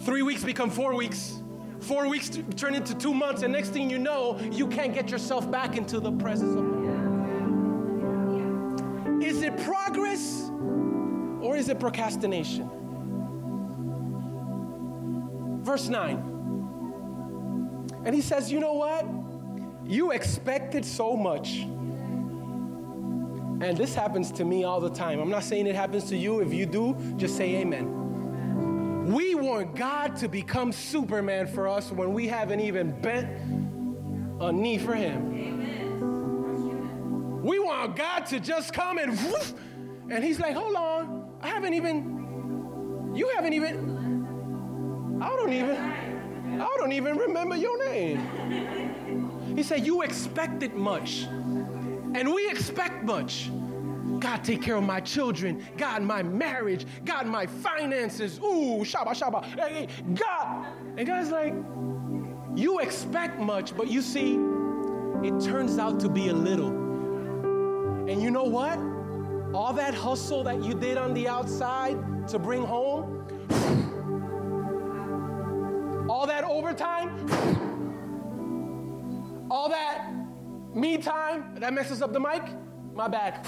Three 0.02 0.22
weeks 0.22 0.44
become 0.44 0.70
four 0.70 0.96
weeks. 0.96 1.42
Four 1.82 2.08
weeks 2.08 2.30
turn 2.56 2.76
into 2.76 2.94
two 2.96 3.14
months, 3.14 3.42
and 3.44 3.54
next 3.54 3.70
thing 3.70 3.90
you 3.90 4.00
know, 4.00 4.38
you 4.52 4.68
can't 4.68 4.94
get 4.94 5.10
yourself 5.10 5.50
back 5.50 5.78
into 5.78 6.00
the 6.00 6.12
presence 6.12 6.56
of 6.56 6.64
the 6.66 6.72
Lord. 6.72 6.90
Is 9.24 9.42
it 9.42 9.58
progress 9.64 10.50
or 11.42 11.56
is 11.56 11.70
it 11.70 11.80
procrastination? 11.80 12.70
Verse 15.70 15.88
9. 15.88 16.18
And 18.06 18.16
he 18.16 18.22
says, 18.22 18.52
You 18.52 18.60
know 18.60 18.74
what? 18.74 19.06
You 19.86 20.12
expected 20.12 20.84
so 20.84 21.16
much 21.16 21.68
and 23.62 23.78
this 23.78 23.94
happens 23.94 24.32
to 24.32 24.46
me 24.46 24.64
all 24.64 24.80
the 24.80 24.90
time. 24.90 25.20
I'm 25.20 25.30
not 25.30 25.44
saying 25.44 25.68
it 25.68 25.76
happens 25.76 26.06
to 26.06 26.18
you. 26.18 26.40
If 26.40 26.54
you 26.54 26.66
do, 26.66 26.96
just 27.18 27.36
say 27.36 27.58
amen. 27.58 29.12
We 29.12 29.36
want 29.36 29.76
God 29.76 30.16
to 30.18 30.30
become 30.30 30.72
Superman 30.72 31.46
for 31.46 31.68
us 31.68 31.92
when 31.92 32.14
we 32.14 32.28
haven't 32.28 32.62
even 32.62 33.00
bent 33.02 33.28
a 34.40 34.52
knee 34.52 34.78
for 34.78 34.96
Him. 34.96 35.34
Amen. 35.36 37.42
We 37.44 37.60
want 37.60 37.98
God 37.98 38.26
to 38.28 38.40
just 38.40 38.74
come 38.74 38.98
and 38.98 39.12
whoosh, 39.12 39.52
and 40.10 40.24
He's 40.24 40.40
like, 40.40 40.56
hold 40.56 40.76
on, 40.76 41.34
I 41.42 41.50
haven't 41.50 41.74
even, 41.74 43.12
you 43.14 43.28
haven't 43.36 43.54
even, 43.54 43.89
I 45.22 45.36
don't 45.36 45.54
even, 45.54 45.76
I 46.62 46.76
don't 46.78 46.92
even 46.92 47.18
remember 47.18 47.56
your 47.56 47.84
name. 47.86 49.56
He 49.56 49.64
said, 49.64 49.86
You 49.86 50.02
expected 50.02 50.74
much. 50.74 51.24
And 51.24 52.34
we 52.34 52.50
expect 52.50 53.04
much. 53.04 53.52
God, 54.20 54.44
take 54.44 54.62
care 54.62 54.76
of 54.76 54.84
my 54.84 55.00
children. 55.00 55.66
God, 55.78 56.02
my 56.02 56.24
marriage. 56.24 56.86
God, 57.06 57.28
my 57.28 57.46
finances. 57.46 58.40
Ooh, 58.40 58.84
shaba, 58.84 59.10
shaba. 59.10 59.44
Hey, 59.44 59.88
God. 60.16 60.66
And 60.98 61.08
God's 61.08 61.30
like, 61.30 61.54
you 62.56 62.80
expect 62.80 63.40
much, 63.40 63.78
but 63.78 63.88
you 63.88 64.02
see, 64.02 64.34
it 65.24 65.40
turns 65.42 65.78
out 65.78 66.00
to 66.02 66.10
be 66.10 66.30
a 66.30 66.34
little. 66.34 66.70
And 68.10 68.22
you 68.22 68.32
know 68.32 68.44
what? 68.44 68.78
All 69.54 69.74
that 69.74 69.94
hustle 69.94 70.44
that 70.44 70.64
you 70.64 70.74
did 70.74 70.98
on 70.98 71.14
the 71.14 71.28
outside 71.28 72.28
to 72.30 72.40
bring 72.40 72.64
home, 72.64 73.26
all 76.10 76.26
that 76.26 76.44
overtime, 76.44 77.10
all 79.52 79.70
that 79.70 80.12
me 80.74 80.98
time, 80.98 81.56
that 81.56 81.74
messes 81.74 82.02
up 82.02 82.12
the 82.14 82.20
mic. 82.20 82.44
My 82.94 83.08
bad. 83.08 83.46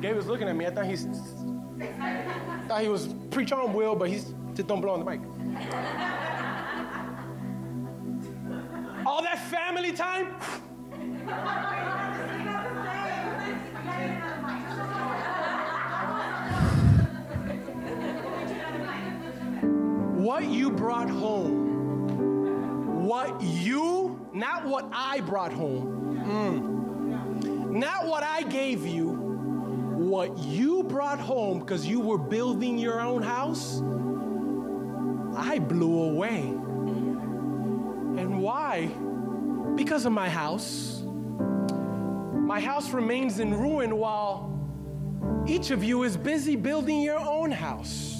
Gabe 0.00 0.16
was 0.16 0.26
looking 0.26 0.48
at 0.48 0.54
me. 0.54 0.66
I 0.66 0.70
thought 0.70 0.84
he's 0.84 1.06
thought 2.68 2.82
he 2.82 2.88
was 2.88 3.14
preach 3.30 3.52
on 3.52 3.72
Will, 3.72 3.96
but 3.96 4.08
he's 4.10 4.34
just 4.54 4.68
don't 4.68 4.80
blow 4.80 4.92
on 4.92 5.04
the 5.04 5.10
mic. 5.10 5.20
All 9.06 9.22
that 9.22 9.38
family 9.48 9.92
time. 9.92 10.34
What 20.24 20.44
you 20.46 20.70
brought 20.70 21.10
home, 21.10 23.04
what 23.06 23.42
you 23.42 24.26
not 24.32 24.64
what 24.64 24.88
I 24.90 25.20
brought 25.20 25.52
home, 25.52 26.24
mm. 26.24 27.70
not 27.70 28.06
what 28.06 28.22
I 28.22 28.42
gave 28.42 28.86
you, 28.86 29.10
what 29.10 30.38
you 30.38 30.82
brought 30.84 31.20
home 31.20 31.58
because 31.58 31.86
you 31.86 32.00
were 32.00 32.16
building 32.16 32.78
your 32.78 33.02
own 33.02 33.22
house, 33.22 33.82
I 35.36 35.58
blew 35.58 36.04
away. 36.04 36.40
And 38.16 38.40
why? 38.40 38.86
Because 39.76 40.06
of 40.06 40.12
my 40.12 40.30
house. 40.30 41.02
My 41.02 42.60
house 42.60 42.94
remains 42.94 43.40
in 43.40 43.52
ruin 43.52 43.98
while 43.98 44.50
each 45.46 45.70
of 45.70 45.84
you 45.84 46.02
is 46.02 46.16
busy 46.16 46.56
building 46.56 47.02
your 47.02 47.18
own 47.18 47.50
house. 47.50 48.13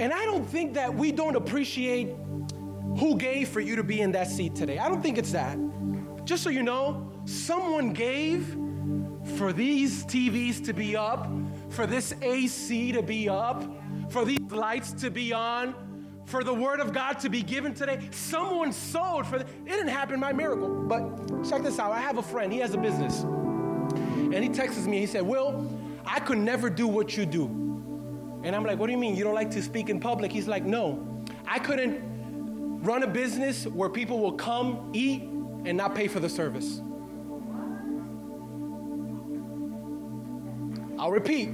And 0.00 0.12
I 0.12 0.24
don't 0.24 0.48
think 0.48 0.74
that 0.74 0.94
we 0.94 1.10
don't 1.10 1.34
appreciate 1.34 2.14
who 2.98 3.16
gave 3.16 3.48
for 3.48 3.60
you 3.60 3.76
to 3.76 3.82
be 3.82 4.00
in 4.00 4.12
that 4.12 4.28
seat 4.28 4.54
today. 4.54 4.78
I 4.78 4.88
don't 4.88 5.02
think 5.02 5.18
it's 5.18 5.32
that. 5.32 5.58
Just 6.24 6.42
so 6.42 6.50
you 6.50 6.62
know, 6.62 7.10
someone 7.24 7.92
gave 7.92 8.56
for 9.36 9.52
these 9.52 10.04
TVs 10.04 10.64
to 10.66 10.72
be 10.72 10.96
up, 10.96 11.28
for 11.70 11.86
this 11.86 12.14
AC 12.22 12.92
to 12.92 13.02
be 13.02 13.28
up, 13.28 13.64
for 14.10 14.24
these 14.24 14.40
lights 14.50 14.92
to 14.92 15.10
be 15.10 15.32
on, 15.32 15.74
for 16.24 16.44
the 16.44 16.54
word 16.54 16.80
of 16.80 16.92
God 16.92 17.18
to 17.20 17.28
be 17.28 17.42
given 17.42 17.74
today. 17.74 18.08
Someone 18.10 18.72
sowed 18.72 19.26
for 19.26 19.36
it 19.36 19.66
didn't 19.66 19.88
happen 19.88 20.20
by 20.20 20.32
miracle. 20.32 20.68
But 20.68 21.48
check 21.48 21.62
this 21.62 21.78
out. 21.78 21.92
I 21.92 22.00
have 22.00 22.18
a 22.18 22.22
friend, 22.22 22.52
he 22.52 22.58
has 22.60 22.74
a 22.74 22.78
business. 22.78 23.22
And 23.22 24.34
he 24.34 24.48
texts 24.48 24.86
me, 24.86 25.00
he 25.00 25.06
said, 25.06 25.22
Will, 25.22 25.68
I 26.04 26.20
could 26.20 26.38
never 26.38 26.70
do 26.70 26.86
what 26.86 27.16
you 27.16 27.26
do. 27.26 27.67
And 28.42 28.54
I'm 28.54 28.64
like, 28.64 28.78
What 28.78 28.86
do 28.86 28.92
you 28.92 28.98
mean? 28.98 29.16
You 29.16 29.24
don't 29.24 29.34
like 29.34 29.50
to 29.52 29.62
speak 29.62 29.88
in 29.88 30.00
public? 30.00 30.32
He's 30.32 30.48
like, 30.48 30.64
No. 30.64 31.04
I 31.46 31.58
couldn't 31.58 32.82
run 32.82 33.02
a 33.02 33.06
business 33.06 33.66
where 33.66 33.88
people 33.88 34.20
will 34.20 34.32
come, 34.32 34.90
eat, 34.92 35.22
and 35.22 35.76
not 35.76 35.94
pay 35.94 36.08
for 36.08 36.20
the 36.20 36.28
service. 36.28 36.80
I'll 40.98 41.10
repeat. 41.12 41.50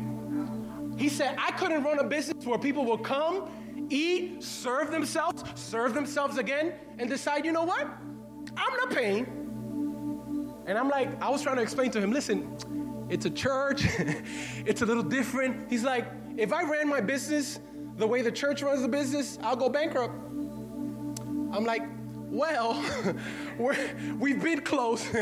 He 0.96 1.08
said, 1.08 1.36
I 1.38 1.50
couldn't 1.52 1.82
run 1.82 1.98
a 1.98 2.04
business 2.04 2.46
where 2.46 2.58
people 2.58 2.84
will 2.84 2.98
come, 2.98 3.48
eat, 3.90 4.42
serve 4.42 4.90
themselves, 4.90 5.44
serve 5.54 5.94
themselves 5.94 6.38
again, 6.38 6.74
and 6.98 7.10
decide, 7.10 7.44
you 7.44 7.52
know 7.52 7.64
what? 7.64 7.86
I'm 8.56 8.76
not 8.76 8.90
paying. 8.90 9.26
And 10.66 10.78
I'm 10.78 10.88
like, 10.88 11.20
I 11.22 11.28
was 11.28 11.42
trying 11.42 11.56
to 11.56 11.62
explain 11.62 11.90
to 11.92 12.00
him, 12.00 12.12
listen, 12.12 12.56
it's 13.10 13.26
a 13.26 13.30
church, 13.30 13.86
it's 14.66 14.82
a 14.82 14.86
little 14.86 15.02
different. 15.02 15.68
He's 15.70 15.84
like, 15.84 16.06
if 16.36 16.52
I 16.52 16.62
ran 16.62 16.88
my 16.88 17.00
business 17.00 17.60
the 17.96 18.06
way 18.06 18.22
the 18.22 18.32
church 18.32 18.62
runs 18.62 18.82
the 18.82 18.88
business, 18.88 19.38
I'll 19.42 19.56
go 19.56 19.68
bankrupt. 19.68 20.14
I'm 21.52 21.64
like, 21.64 21.82
well, 22.30 22.82
we 24.18 24.32
have 24.32 24.42
been 24.42 24.60
close. 24.62 25.06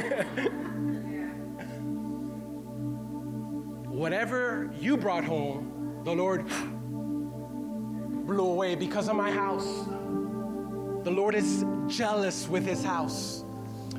whatever 4.02 4.72
you 4.80 4.96
brought 4.96 5.22
home, 5.22 6.00
the 6.04 6.12
Lord 6.12 6.44
blew 8.26 8.46
away 8.46 8.74
because 8.74 9.08
of 9.08 9.14
my 9.14 9.30
house. 9.30 9.84
The 11.04 11.10
Lord 11.10 11.34
is 11.34 11.64
jealous 11.86 12.48
with 12.48 12.66
his 12.66 12.82
house. 12.82 13.41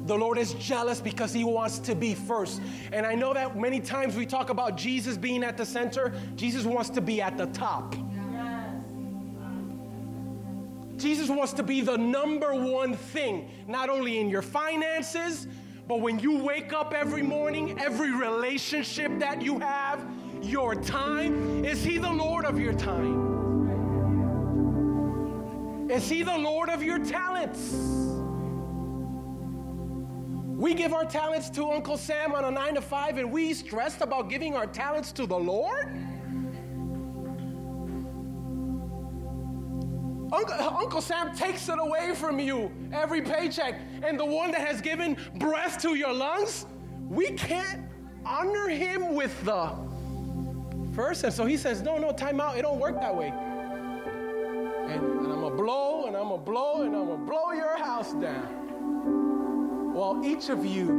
The 0.05 0.15
Lord 0.15 0.37
is 0.37 0.53
jealous 0.55 0.99
because 0.99 1.31
he 1.31 1.43
wants 1.43 1.79
to 1.79 1.95
be 1.95 2.13
first. 2.13 2.61
And 2.91 3.05
I 3.05 3.15
know 3.15 3.33
that 3.33 3.57
many 3.57 3.79
times 3.79 4.15
we 4.15 4.25
talk 4.25 4.49
about 4.49 4.75
Jesus 4.75 5.17
being 5.17 5.43
at 5.43 5.55
the 5.57 5.65
center, 5.65 6.13
Jesus 6.35 6.65
wants 6.65 6.89
to 6.91 7.01
be 7.01 7.21
at 7.21 7.37
the 7.37 7.45
top. 7.47 7.95
Jesus 10.97 11.29
wants 11.29 11.53
to 11.53 11.63
be 11.63 11.81
the 11.81 11.97
number 11.97 12.53
one 12.53 12.95
thing, 12.95 13.49
not 13.67 13.89
only 13.89 14.19
in 14.19 14.29
your 14.29 14.41
finances, 14.41 15.47
but 15.87 15.99
when 16.01 16.19
you 16.19 16.37
wake 16.37 16.71
up 16.71 16.93
every 16.93 17.21
morning, 17.21 17.79
every 17.79 18.11
relationship 18.11 19.19
that 19.19 19.41
you 19.41 19.59
have, 19.59 20.05
your 20.41 20.75
time, 20.75 21.65
is 21.65 21.83
He 21.83 21.97
the 21.97 22.11
Lord 22.11 22.45
of 22.45 22.59
your 22.59 22.73
time? 22.73 23.31
Is 25.89 26.09
He 26.09 26.23
the 26.23 26.37
Lord 26.37 26.69
of 26.69 26.81
your 26.81 26.99
talents? 26.99 28.02
We 30.55 30.75
give 30.75 30.93
our 30.93 31.03
talents 31.03 31.49
to 31.51 31.71
Uncle 31.71 31.97
Sam 31.97 32.35
on 32.35 32.45
a 32.45 32.51
nine 32.51 32.75
to 32.75 32.81
five, 32.81 33.17
and 33.17 33.31
we 33.31 33.55
stressed 33.55 34.01
about 34.01 34.29
giving 34.29 34.55
our 34.55 34.67
talents 34.67 35.11
to 35.13 35.25
the 35.25 35.37
Lord? 35.37 35.87
Uncle, 40.31 40.53
Uncle 40.53 41.01
Sam 41.01 41.35
takes 41.35 41.69
it 41.69 41.79
away 41.79 42.13
from 42.13 42.39
you 42.39 42.71
every 42.91 43.21
paycheck. 43.21 43.81
And 44.03 44.19
the 44.19 44.25
one 44.25 44.51
that 44.51 44.61
has 44.61 44.79
given 44.79 45.17
breath 45.35 45.81
to 45.81 45.95
your 45.95 46.13
lungs, 46.13 46.67
we 47.09 47.31
can't 47.31 47.81
honor 48.23 48.69
him 48.69 49.15
with 49.15 49.43
the 49.43 49.71
first. 50.93 51.23
And 51.23 51.33
so 51.33 51.45
he 51.45 51.57
says, 51.57 51.81
No, 51.81 51.97
no, 51.97 52.11
time 52.11 52.39
out. 52.39 52.57
It 52.57 52.61
don't 52.61 52.79
work 52.79 53.01
that 53.01 53.15
way. 53.15 53.33
And, 54.87 55.01
and 55.01 55.33
I'm 55.33 55.39
going 55.39 55.51
to 55.51 55.57
blow, 55.57 56.05
and 56.05 56.15
I'm 56.15 56.27
going 56.27 56.39
to 56.39 56.45
blow, 56.45 56.83
and 56.83 56.95
I'm 56.95 57.07
going 57.07 57.19
to 57.19 57.25
blow 57.25 57.51
your 57.53 57.77
house 57.77 58.13
down. 58.13 58.62
Well, 59.93 60.21
each 60.25 60.49
of 60.49 60.65
you, 60.65 60.89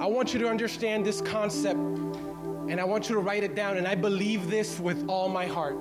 I 0.00 0.06
want 0.06 0.32
you 0.32 0.40
to 0.40 0.48
understand 0.48 1.04
this 1.04 1.20
concept, 1.20 1.78
and 1.78 2.80
I 2.80 2.84
want 2.84 3.10
you 3.10 3.14
to 3.16 3.20
write 3.20 3.44
it 3.44 3.54
down. 3.54 3.76
And 3.76 3.86
I 3.86 3.94
believe 3.94 4.50
this 4.50 4.80
with 4.80 5.06
all 5.06 5.28
my 5.28 5.44
heart. 5.46 5.76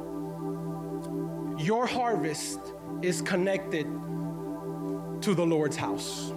Your 1.58 1.88
harvest 1.88 2.60
is 3.02 3.22
connected 3.22 3.86
to 5.22 5.34
the 5.34 5.46
Lord's 5.46 5.78
house. 5.78 6.34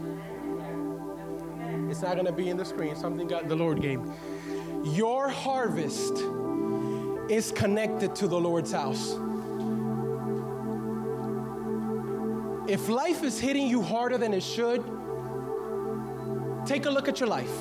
It's 1.91 2.03
not 2.03 2.15
going 2.15 2.27
to 2.27 2.33
be 2.33 2.49
in 2.49 2.57
the 2.57 2.65
screen, 2.65 2.95
something 2.95 3.27
God, 3.27 3.49
the 3.49 3.57
Lord 3.57 3.83
gave. 3.83 4.01
Your 4.85 5.29
harvest 5.29 6.23
is 7.29 7.51
connected 7.51 8.15
to 8.15 8.29
the 8.29 8.39
Lord's 8.39 8.71
house. 8.71 9.19
If 12.77 12.91
life 12.91 13.23
is 13.25 13.41
hitting 13.41 13.69
you 13.69 13.81
harder 13.81 14.19
than 14.19 14.35
it 14.35 14.43
should, 14.43 14.85
take 16.67 16.85
a 16.85 16.91
look 16.91 17.09
at 17.09 17.21
your 17.21 17.29
life. 17.31 17.57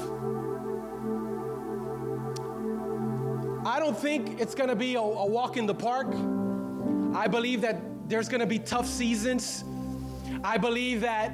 I 3.65 3.80
don't 3.80 3.97
think 3.97 4.41
it's 4.41 4.54
going 4.54 4.67
to 4.67 4.75
be 4.75 4.95
a, 4.95 4.99
a 4.99 5.25
walk 5.25 5.56
in 5.56 5.67
the 5.67 5.73
park. 5.73 6.08
I 7.15 7.30
believe 7.30 7.62
that 7.62 7.82
there's 8.10 8.28
going 8.28 8.41
to 8.41 8.45
be 8.45 8.60
tough 8.60 8.88
seasons. 8.88 9.63
I 10.43 10.58
believe 10.58 10.99
that 10.99 11.32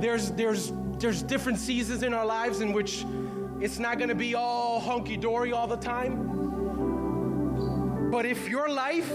there's 0.00 0.32
there's 0.32 0.72
there's 0.98 1.22
different 1.22 1.60
seasons 1.60 2.02
in 2.02 2.12
our 2.12 2.26
lives 2.26 2.60
in 2.60 2.72
which 2.72 3.04
it's 3.60 3.78
not 3.78 3.98
going 3.98 4.08
to 4.08 4.16
be 4.16 4.34
all 4.34 4.80
hunky 4.80 5.16
dory 5.16 5.52
all 5.52 5.68
the 5.68 5.76
time. 5.76 6.24
But 8.10 8.26
if 8.26 8.48
your 8.48 8.68
life 8.68 9.12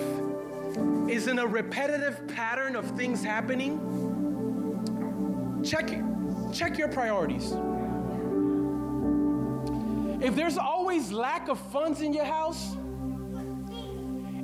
is 1.10 1.28
in 1.28 1.40
a 1.40 1.48
repetitive 1.48 2.28
pattern 2.28 2.76
of 2.76 2.86
things 2.98 3.24
happening, 3.24 3.80
check 5.64 5.90
check 6.54 6.78
your 6.78 6.88
priorities. 6.88 7.54
If 10.22 10.36
there's 10.36 10.58
always 10.58 11.12
lack 11.12 11.48
of 11.48 11.60
funds 11.72 12.02
in 12.02 12.14
your 12.14 12.26
house, 12.26 12.76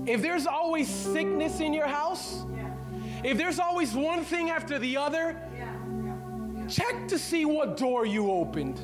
if 0.08 0.22
there's 0.22 0.48
always 0.48 0.88
sickness 0.88 1.60
in 1.60 1.74
your 1.74 1.88
house, 1.88 2.46
if 3.24 3.38
there's 3.38 3.60
always 3.60 3.94
one 3.94 4.24
thing 4.24 4.50
after 4.50 4.80
the 4.80 4.98
other, 4.98 5.40
check 6.70 7.08
to 7.08 7.20
see 7.20 7.46
what 7.46 7.78
door 7.78 8.06
you 8.06 8.32
opened. 8.32 8.82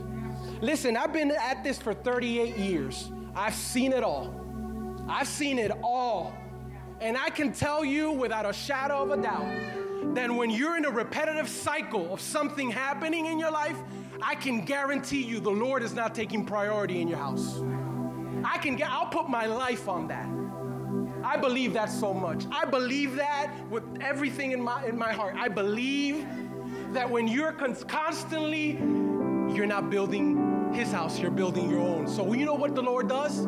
Listen, 0.62 0.96
I've 0.96 1.14
been 1.14 1.32
at 1.32 1.64
this 1.64 1.78
for 1.78 1.94
38 1.94 2.58
years. 2.58 3.12
I've 3.36 3.56
seen 3.56 3.92
it 3.92 4.04
all. 4.04 4.40
I've 5.08 5.28
seen 5.28 5.60
it 5.60 5.72
all. 5.84 6.34
And 7.00 7.18
I 7.18 7.30
can 7.30 7.52
tell 7.52 7.84
you 7.84 8.12
without 8.12 8.46
a 8.46 8.54
shadow 8.54 9.04
of 9.04 9.12
a 9.12 9.22
doubt 9.22 10.16
that 10.16 10.32
when 10.32 10.50
you're 10.50 10.78
in 10.78 10.86
a 10.86 10.92
repetitive 10.92 11.50
cycle 11.50 12.14
of 12.14 12.22
something 12.22 12.70
happening 12.70 13.26
in 13.26 13.40
your 13.40 13.52
life, 13.52 13.78
I 14.22 14.36
can 14.36 14.64
guarantee 14.64 15.22
you 15.22 15.40
the 15.40 15.50
Lord 15.50 15.84
is 15.84 15.94
not 15.94 16.16
taking 16.16 16.46
priority 16.46 17.02
in 17.02 17.08
your 17.08 17.18
house. 17.18 17.62
I 18.46 18.58
can 18.58 18.76
get, 18.76 18.90
I'll 18.90 19.08
put 19.08 19.30
my 19.30 19.46
life 19.46 19.88
on 19.88 20.08
that. 20.08 20.28
I 21.24 21.38
believe 21.38 21.74
that 21.74 21.90
so 21.90 22.14
much. 22.14 22.46
I 22.52 22.66
believe 22.66 23.16
that 23.16 23.54
with 23.70 23.84
everything 24.02 24.52
in 24.52 24.62
my 24.62 24.86
in 24.86 24.98
my 24.98 25.14
heart. 25.14 25.36
I 25.38 25.48
believe 25.48 26.26
that 26.92 27.10
when 27.10 27.28
you're 27.28 27.54
constantly 27.54 28.72
you're 29.56 29.66
not 29.66 29.90
building 29.90 30.74
his 30.74 30.92
house, 30.92 31.20
you're 31.20 31.32
building 31.32 31.70
your 31.70 31.80
own. 31.80 32.08
So 32.08 32.34
you 32.34 32.46
know 32.46 32.56
what 32.56 32.76
the 32.76 32.82
Lord 32.82 33.08
does? 33.08 33.48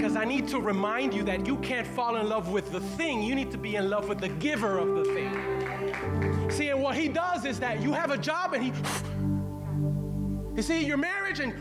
Because 0.00 0.16
I 0.16 0.24
need 0.24 0.48
to 0.48 0.58
remind 0.58 1.12
you 1.12 1.22
that 1.24 1.46
you 1.46 1.58
can't 1.58 1.86
fall 1.86 2.16
in 2.16 2.26
love 2.26 2.50
with 2.50 2.72
the 2.72 2.80
thing, 2.80 3.22
you 3.22 3.34
need 3.34 3.50
to 3.50 3.58
be 3.58 3.76
in 3.76 3.90
love 3.90 4.08
with 4.08 4.18
the 4.18 4.30
giver 4.30 4.78
of 4.78 4.94
the 4.94 5.04
thing. 5.12 6.50
See, 6.50 6.70
and 6.70 6.82
what 6.82 6.96
he 6.96 7.06
does 7.06 7.44
is 7.44 7.60
that 7.60 7.82
you 7.82 7.92
have 7.92 8.10
a 8.10 8.16
job 8.16 8.54
and 8.54 8.64
he, 8.64 8.72
you 10.56 10.62
see, 10.62 10.86
your 10.86 10.96
marriage, 10.96 11.40
and 11.40 11.54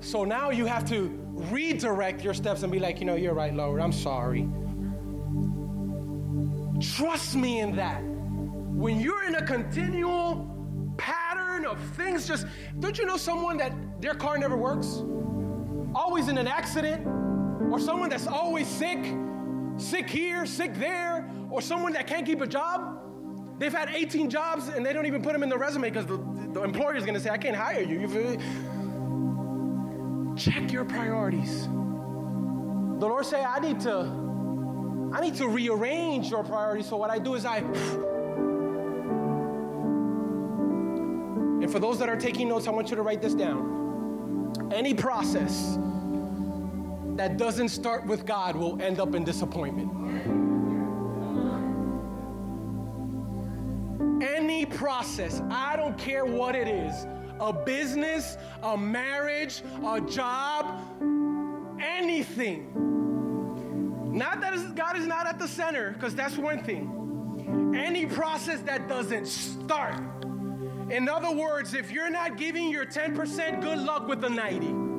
so 0.00 0.24
now 0.24 0.50
you 0.50 0.66
have 0.66 0.84
to 0.88 1.16
redirect 1.30 2.24
your 2.24 2.34
steps 2.34 2.64
and 2.64 2.72
be 2.72 2.80
like, 2.80 2.98
you 2.98 3.06
know, 3.06 3.14
you're 3.14 3.34
right, 3.34 3.54
Lord, 3.54 3.80
I'm 3.80 3.92
sorry. 3.92 4.48
Trust 6.96 7.36
me 7.36 7.60
in 7.60 7.76
that. 7.76 8.02
When 8.02 8.98
you're 8.98 9.22
in 9.26 9.36
a 9.36 9.46
continual 9.46 10.50
pattern 10.96 11.66
of 11.66 11.78
things, 11.94 12.26
just 12.26 12.48
don't 12.80 12.98
you 12.98 13.06
know 13.06 13.16
someone 13.16 13.56
that 13.58 13.72
their 14.00 14.14
car 14.14 14.38
never 14.38 14.56
works? 14.56 15.04
Always 15.94 16.26
in 16.26 16.36
an 16.36 16.48
accident, 16.48 17.06
or 17.74 17.80
someone 17.80 18.08
that's 18.08 18.28
always 18.28 18.68
sick, 18.68 19.04
sick 19.78 20.08
here, 20.08 20.46
sick 20.46 20.76
there, 20.76 21.28
or 21.50 21.60
someone 21.60 21.92
that 21.92 22.06
can't 22.06 22.24
keep 22.24 22.40
a 22.40 22.46
job? 22.46 23.00
They've 23.58 23.72
had 23.72 23.88
18 23.88 24.30
jobs 24.30 24.68
and 24.68 24.86
they 24.86 24.92
don't 24.92 25.06
even 25.06 25.22
put 25.22 25.32
them 25.32 25.42
in 25.42 25.48
the 25.48 25.58
resume 25.58 25.90
because 25.90 26.06
the, 26.06 26.18
the 26.52 26.62
employer 26.62 26.94
is 26.94 27.02
going 27.02 27.14
to 27.14 27.20
say, 27.20 27.30
I 27.30 27.36
can't 27.36 27.56
hire 27.56 27.82
you. 27.82 27.98
you 27.98 28.38
check 30.36 30.70
your 30.70 30.84
priorities. 30.84 31.64
The 31.64 33.08
Lord 33.08 33.26
say, 33.26 33.42
I 33.42 33.58
need 33.58 33.80
to, 33.80 35.10
I 35.12 35.20
need 35.20 35.34
to 35.34 35.48
rearrange 35.48 36.30
your 36.30 36.44
priorities. 36.44 36.86
So 36.88 36.96
what 36.96 37.10
I 37.10 37.18
do 37.18 37.34
is 37.34 37.44
I 37.44 37.58
and 41.58 41.72
for 41.72 41.80
those 41.80 41.98
that 41.98 42.08
are 42.08 42.16
taking 42.16 42.50
notes, 42.50 42.68
I 42.68 42.70
want 42.70 42.90
you 42.90 42.94
to 42.94 43.02
write 43.02 43.20
this 43.20 43.34
down. 43.34 44.62
Any 44.72 44.94
process 44.94 45.76
that 47.16 47.36
doesn't 47.36 47.68
start 47.68 48.04
with 48.06 48.26
God 48.26 48.56
will 48.56 48.80
end 48.82 48.98
up 49.00 49.14
in 49.14 49.24
disappointment. 49.24 49.90
Any 54.22 54.66
process, 54.66 55.40
I 55.50 55.76
don't 55.76 55.96
care 55.96 56.24
what 56.24 56.54
it 56.54 56.66
is, 56.66 57.06
a 57.40 57.52
business, 57.52 58.36
a 58.62 58.76
marriage, 58.76 59.62
a 59.86 60.00
job, 60.00 60.80
anything. 61.80 62.70
Not 64.12 64.40
that 64.40 64.74
God 64.74 64.96
is 64.96 65.06
not 65.06 65.26
at 65.26 65.38
the 65.38 65.48
center, 65.48 65.90
because 65.90 66.14
that's 66.14 66.36
one 66.36 66.62
thing. 66.62 67.74
Any 67.76 68.06
process 68.06 68.60
that 68.62 68.88
doesn't 68.88 69.26
start. 69.26 70.00
In 70.90 71.08
other 71.08 71.34
words, 71.34 71.74
if 71.74 71.90
you're 71.90 72.10
not 72.10 72.36
giving 72.36 72.70
your 72.70 72.86
10%, 72.86 73.60
good 73.60 73.78
luck 73.78 74.06
with 74.06 74.20
the 74.20 74.30
90. 74.30 74.93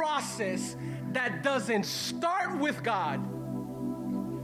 Process 0.00 0.76
that 1.12 1.42
doesn't 1.42 1.84
start 1.84 2.58
with 2.58 2.82
God 2.82 3.20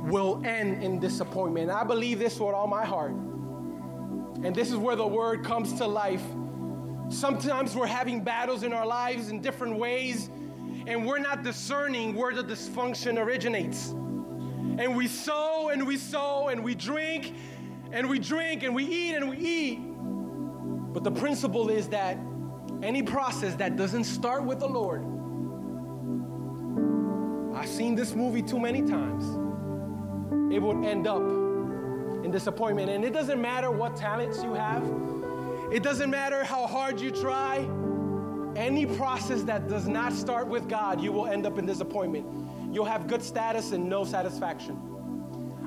will 0.07 0.42
end 0.45 0.85
in 0.85 1.01
disappointment. 1.01 1.71
I 1.71 1.83
believe 1.83 2.19
this 2.19 2.38
with 2.38 2.55
all 2.55 2.66
my 2.66 2.85
heart. 2.85 3.12
And 3.12 4.55
this 4.55 4.71
is 4.71 4.77
where 4.77 4.97
the 4.97 5.07
word 5.07 5.47
comes 5.47 5.73
to 5.79 5.87
life. 5.87 6.23
Sometimes 7.09 7.75
we're 7.75 7.87
having 7.87 8.21
battles 8.21 8.64
in 8.64 8.75
our 8.75 8.85
lives 8.87 9.31
in 9.31 9.40
different 9.40 9.79
ways, 9.79 10.29
and 10.87 11.07
we're 11.07 11.21
not 11.21 11.42
discerning 11.42 12.14
where 12.14 12.35
the 12.35 12.45
dysfunction 12.45 13.16
originates. 13.16 13.92
And 14.79 14.95
we 14.95 15.09
sow 15.09 15.71
and 15.71 15.87
we 15.87 15.97
sow 15.97 16.49
and 16.49 16.62
we 16.62 16.75
drink 16.75 17.33
and 17.92 18.11
we 18.11 18.19
drink 18.19 18.62
and 18.62 18.75
we 18.75 18.85
eat 18.85 19.14
and 19.14 19.31
we 19.31 19.38
eat. 19.38 19.79
But 20.92 21.03
the 21.03 21.12
principle 21.12 21.71
is 21.71 21.88
that 21.88 22.19
any 22.83 23.03
process 23.03 23.55
that 23.55 23.77
doesn't 23.77 24.05
start 24.05 24.45
with 24.45 24.59
the 24.59 24.69
Lord, 24.69 25.15
seen 27.77 27.95
this 27.95 28.15
movie 28.15 28.43
too 28.43 28.59
many 28.59 28.81
times, 28.81 29.25
it 30.53 30.61
would 30.61 30.85
end 30.85 31.07
up 31.07 31.21
in 32.25 32.31
disappointment. 32.31 32.89
And 32.89 33.05
it 33.05 33.12
doesn't 33.12 33.41
matter 33.41 33.71
what 33.71 33.97
talents 33.97 34.43
you 34.43 34.55
have, 34.55 34.83
it 35.71 35.83
doesn't 35.83 36.11
matter 36.11 36.43
how 36.43 36.67
hard 36.67 37.01
you 37.01 37.11
try. 37.11 37.69
Any 38.57 38.87
process 38.87 39.43
that 39.43 39.69
does 39.69 39.87
not 39.87 40.15
start 40.15 40.49
with 40.49 40.67
God, 40.67 41.03
you 41.03 41.12
will 41.12 41.27
end 41.27 41.45
up 41.45 41.59
in 41.59 41.67
disappointment. 41.67 42.27
You'll 42.73 42.87
have 42.87 43.07
good 43.07 43.23
status 43.23 43.73
and 43.73 43.87
no 43.87 44.05
satisfaction. 44.05 44.81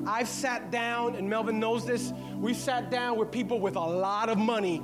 I've 0.08 0.28
sat 0.28 0.72
down, 0.72 1.15
and 1.15 1.30
Melvin 1.30 1.60
knows 1.60 1.86
this, 1.86 2.12
we've 2.36 2.56
sat 2.56 2.89
down 2.89 3.17
with 3.19 3.30
people 3.32 3.60
with 3.60 3.76
a 3.76 3.80
lot 3.80 4.30
of 4.30 4.39
money 4.39 4.82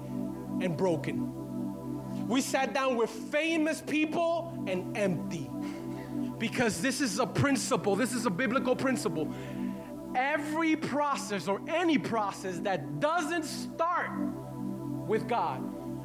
and 0.62 0.78
broken. 0.78 2.28
We 2.28 2.42
sat 2.42 2.74
down 2.74 2.96
with 2.96 3.10
famous 3.10 3.82
people 3.82 4.64
and 4.68 4.96
empty. 4.96 5.50
Because 6.38 6.82
this 6.82 7.02
is 7.02 7.19
a 7.19 7.26
principle, 7.26 7.95
this 7.95 8.13
is 8.13 8.26
a 8.26 8.30
biblical 8.30 8.76
principle. 8.76 9.34
Every 10.15 10.76
process 10.76 11.48
or 11.48 11.62
any 11.67 11.98
process 11.98 12.60
that 12.60 13.00
doesn't 13.00 13.43
start 13.43 14.12
with 15.08 15.28
God, 15.28 15.60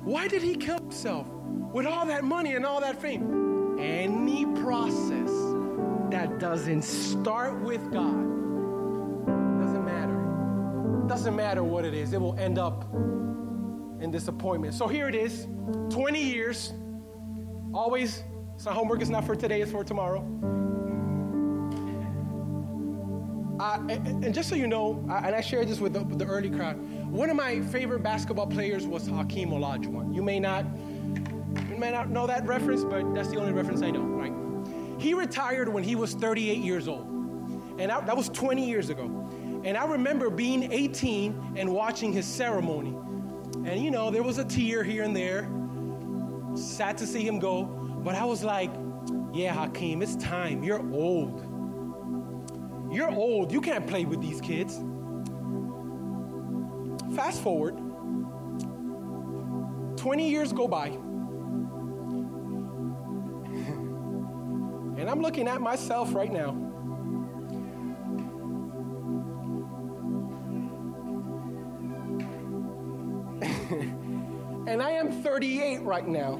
why 0.05 0.29
did 0.29 0.43
he 0.43 0.57
kill 0.57 0.79
himself? 0.79 1.27
with 1.73 1.87
all 1.87 2.07
that 2.07 2.25
money 2.25 2.55
and 2.55 2.66
all 2.66 2.81
that 2.81 3.01
fame. 3.01 3.79
Any 3.79 4.45
process 4.45 5.31
that 6.11 6.38
doesn't 6.38 6.83
start 6.83 7.61
with 7.61 7.81
God 7.93 8.27
doesn't 9.61 9.85
matter. 9.85 11.07
Doesn't 11.07 11.37
matter 11.37 11.62
what 11.62 11.85
it 11.85 11.95
is, 11.95 12.12
it 12.12 12.21
will 12.21 12.38
end 12.38 12.59
up 12.59 12.93
in 14.01 14.11
disappointment. 14.11 14.75
So 14.75 14.88
here 14.88 15.09
it 15.09 15.14
is 15.14 15.47
20 15.90 16.23
years. 16.23 16.73
Always, 17.73 18.25
so 18.61 18.70
homework 18.70 19.01
is 19.01 19.09
not 19.09 19.25
for 19.25 19.35
today, 19.35 19.62
it's 19.62 19.73
for 19.73 19.83
tomorrow. 19.83 20.20
Uh, 23.59 23.79
and, 23.88 24.25
and, 24.25 24.35
just 24.35 24.51
so 24.51 24.55
you 24.55 24.66
know, 24.66 25.03
and 25.25 25.35
I 25.35 25.40
shared 25.40 25.68
this 25.68 25.81
with 25.81 25.94
the, 25.94 26.01
the, 26.16 26.27
early 26.27 26.51
crowd, 26.51 26.79
one 27.11 27.31
of 27.31 27.37
my 27.37 27.62
favorite 27.62 28.03
basketball 28.03 28.46
players 28.46 28.87
was 28.87 29.07
Hakeem 29.07 29.51
Olajuwon. 29.51 30.14
You 30.14 30.23
may 30.23 30.38
not 30.38 30.66
you 31.70 31.77
may 31.77 31.90
not 31.90 32.11
know 32.11 32.27
that 32.27 32.46
reference, 32.46 32.85
but 32.85 33.14
that's 33.14 33.29
the 33.29 33.38
only 33.38 33.53
reference 33.53 33.81
I 33.81 33.90
know, 33.90 34.03
right? 34.03 34.33
He 35.01 35.14
retired 35.14 35.68
when 35.68 35.83
he 35.83 35.96
was 35.96 36.12
38 36.12 36.59
years 36.59 36.87
old. 36.87 37.07
And 37.79 37.90
I, 37.90 38.01
that 38.03 38.16
was 38.16 38.29
20 38.29 38.68
years 38.68 38.90
ago. 38.90 39.05
And 39.64 39.77
I 39.77 39.87
remember 39.87 40.29
being 40.29 40.70
18 40.70 41.55
and 41.57 41.73
watching 41.73 42.12
his 42.12 42.27
ceremony. 42.27 42.94
And 43.66 43.83
you 43.83 43.90
know, 43.90 44.11
there 44.11 44.23
was 44.23 44.37
a 44.37 44.44
tear 44.44 44.85
here 44.85 45.03
and 45.03 45.16
there. 45.16 45.51
Sad 46.55 46.99
to 46.99 47.07
see 47.07 47.27
him 47.27 47.38
go. 47.38 47.80
But 48.03 48.15
I 48.15 48.25
was 48.25 48.43
like, 48.43 48.71
yeah, 49.33 49.53
Hakeem, 49.53 50.03
it's 50.03 50.17
time. 50.17 50.63
You're 50.63 50.83
old. 50.93 51.47
You're 52.93 53.11
old. 53.11 53.53
You 53.53 53.61
can't 53.61 53.87
play 53.87 54.05
with 54.05 54.21
these 54.21 54.41
kids. 54.41 54.81
Fast 57.15 57.43
forward, 57.43 57.77
20 59.97 60.31
years 60.31 60.53
go 60.53 60.67
by. 60.67 60.89
And 64.99 65.09
I'm 65.09 65.21
looking 65.21 65.49
at 65.49 65.61
myself 65.61 66.15
right 66.15 66.31
now. 66.31 66.51
and 74.67 74.83
I 74.83 74.91
am 74.91 75.11
38 75.23 75.83
right 75.83 76.07
now. 76.07 76.39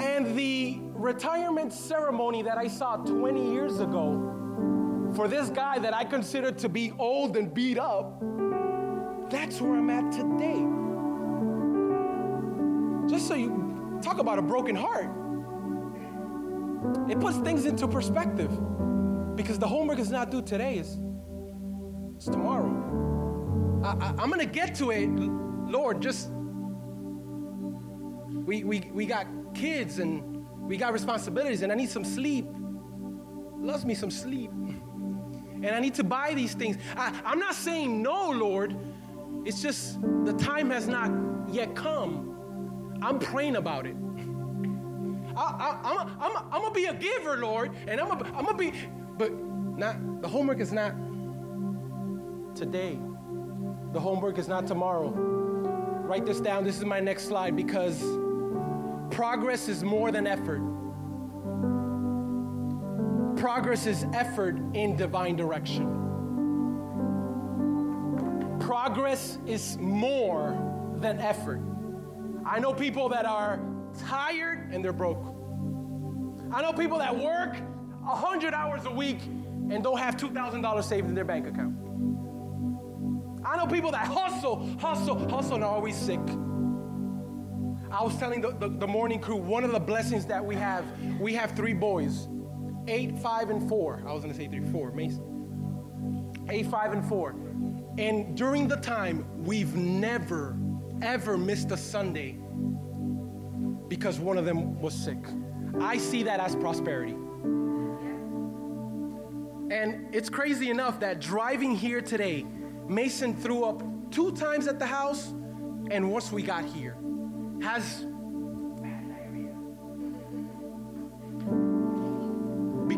And 0.00 0.34
the 0.34 0.78
retirement 0.94 1.74
ceremony 1.74 2.42
that 2.42 2.56
I 2.56 2.68
saw 2.68 2.96
20 2.96 3.52
years 3.52 3.80
ago 3.80 5.10
for 5.14 5.28
this 5.28 5.50
guy 5.50 5.78
that 5.78 5.92
I 5.92 6.04
considered 6.04 6.56
to 6.58 6.70
be 6.70 6.92
old 6.98 7.36
and 7.36 7.52
beat 7.52 7.78
up, 7.78 8.18
that's 9.28 9.60
where 9.60 9.74
I'm 9.74 9.90
at 9.90 10.10
today. 10.10 10.64
Just 13.14 13.28
so 13.28 13.34
you 13.34 13.98
talk 14.02 14.18
about 14.18 14.38
a 14.38 14.42
broken 14.42 14.74
heart. 14.74 15.10
It 17.10 17.20
puts 17.20 17.36
things 17.38 17.66
into 17.66 17.86
perspective 17.86 18.50
because 19.36 19.58
the 19.58 19.68
homework 19.68 19.98
is 19.98 20.10
not 20.10 20.30
due 20.30 20.40
today, 20.40 20.78
it's, 20.78 20.98
it's 22.16 22.24
tomorrow. 22.24 22.70
I, 23.84 24.14
I'm 24.18 24.30
going 24.30 24.40
to 24.40 24.46
get 24.46 24.74
to 24.76 24.92
it, 24.92 25.08
Lord, 25.08 26.00
just 26.00 26.30
we, 28.46 28.64
we, 28.64 28.90
we 28.92 29.06
got 29.06 29.26
kids 29.54 29.98
and 29.98 30.46
we 30.60 30.76
got 30.76 30.92
responsibilities 30.92 31.62
and 31.62 31.72
I 31.72 31.74
need 31.74 31.90
some 31.90 32.04
sleep. 32.04 32.46
Loves 33.58 33.84
me 33.84 33.94
some 33.94 34.10
sleep. 34.10 34.50
And 35.62 35.68
I 35.68 35.80
need 35.80 35.94
to 35.94 36.04
buy 36.04 36.32
these 36.34 36.54
things. 36.54 36.78
I, 36.96 37.12
I'm 37.24 37.38
not 37.38 37.54
saying 37.54 38.02
no, 38.02 38.30
Lord. 38.30 38.76
It's 39.44 39.60
just 39.60 40.00
the 40.24 40.32
time 40.32 40.70
has 40.70 40.86
not 40.86 41.10
yet 41.50 41.74
come. 41.74 42.98
I'm 43.02 43.18
praying 43.18 43.56
about 43.56 43.86
it. 43.86 43.96
I, 45.36 46.06
am 46.52 46.62
gonna 46.62 46.74
be 46.74 46.86
a 46.86 46.94
giver, 46.94 47.36
Lord, 47.38 47.72
and 47.86 48.00
I'm 48.00 48.08
gonna 48.08 48.54
be, 48.54 48.72
but 49.16 49.32
not, 49.32 50.22
the 50.22 50.28
homework 50.28 50.60
is 50.60 50.72
not 50.72 50.94
today. 52.54 52.98
The 53.92 54.00
homework 54.00 54.38
is 54.38 54.48
not 54.48 54.66
tomorrow. 54.66 55.10
Write 55.10 56.26
this 56.26 56.40
down. 56.40 56.64
This 56.64 56.78
is 56.78 56.84
my 56.84 57.00
next 57.00 57.24
slide 57.26 57.56
because 57.56 58.02
progress 59.10 59.68
is 59.68 59.82
more 59.82 60.10
than 60.10 60.26
effort. 60.26 60.60
Progress 63.36 63.86
is 63.86 64.04
effort 64.12 64.56
in 64.74 64.96
divine 64.96 65.36
direction. 65.36 65.86
Progress 68.60 69.38
is 69.46 69.78
more 69.78 70.56
than 70.96 71.18
effort. 71.18 71.60
I 72.44 72.58
know 72.58 72.72
people 72.72 73.08
that 73.10 73.26
are 73.26 73.60
tired 74.06 74.72
and 74.72 74.84
they're 74.84 74.92
broke. 74.92 75.24
I 76.52 76.62
know 76.62 76.72
people 76.72 76.98
that 76.98 77.16
work 77.16 77.56
100 78.02 78.54
hours 78.54 78.84
a 78.84 78.90
week 78.90 79.22
and 79.24 79.82
don't 79.82 79.98
have 79.98 80.16
$2,000 80.16 80.84
saved 80.84 81.08
in 81.08 81.14
their 81.14 81.24
bank 81.24 81.46
account. 81.46 81.76
I 83.44 83.56
know 83.56 83.66
people 83.66 83.90
that 83.92 84.06
hustle, 84.06 84.66
hustle, 84.78 85.28
hustle, 85.28 85.54
and 85.56 85.64
are 85.64 85.74
always 85.74 85.96
sick. 85.96 86.20
I 88.00 88.02
was 88.02 88.16
telling 88.16 88.40
the, 88.40 88.52
the, 88.52 88.66
the, 88.66 88.86
morning 88.86 89.20
crew 89.20 89.36
one 89.36 89.62
of 89.62 89.72
the 89.72 89.78
blessings 89.78 90.24
that 90.24 90.42
we 90.42 90.54
have, 90.54 90.86
we 91.20 91.34
have 91.34 91.50
three 91.54 91.74
boys 91.74 92.28
eight, 92.88 93.18
five, 93.18 93.50
and 93.50 93.68
four. 93.68 94.02
I 94.08 94.12
was 94.14 94.22
gonna 94.22 94.32
say 94.32 94.48
three, 94.48 94.64
four, 94.72 94.90
Mason. 94.92 96.46
Eight, 96.48 96.66
five, 96.68 96.94
and 96.94 97.06
four. 97.06 97.34
And 97.98 98.34
during 98.34 98.68
the 98.68 98.78
time, 98.78 99.26
we've 99.44 99.76
never, 99.76 100.56
ever 101.02 101.36
missed 101.36 101.72
a 101.72 101.76
Sunday 101.76 102.38
because 103.88 104.18
one 104.18 104.38
of 104.38 104.46
them 104.46 104.80
was 104.80 104.94
sick. 104.94 105.22
I 105.78 105.98
see 105.98 106.22
that 106.22 106.40
as 106.40 106.56
prosperity. 106.56 107.12
And 109.70 110.14
it's 110.14 110.30
crazy 110.30 110.70
enough 110.70 111.00
that 111.00 111.20
driving 111.20 111.76
here 111.76 112.00
today, 112.00 112.46
Mason 112.88 113.36
threw 113.36 113.64
up 113.64 113.82
two 114.10 114.34
times 114.36 114.68
at 114.68 114.78
the 114.78 114.86
house, 114.86 115.34
and 115.90 116.10
once 116.10 116.32
we 116.32 116.42
got 116.42 116.64
here, 116.64 116.96
has 117.62 118.04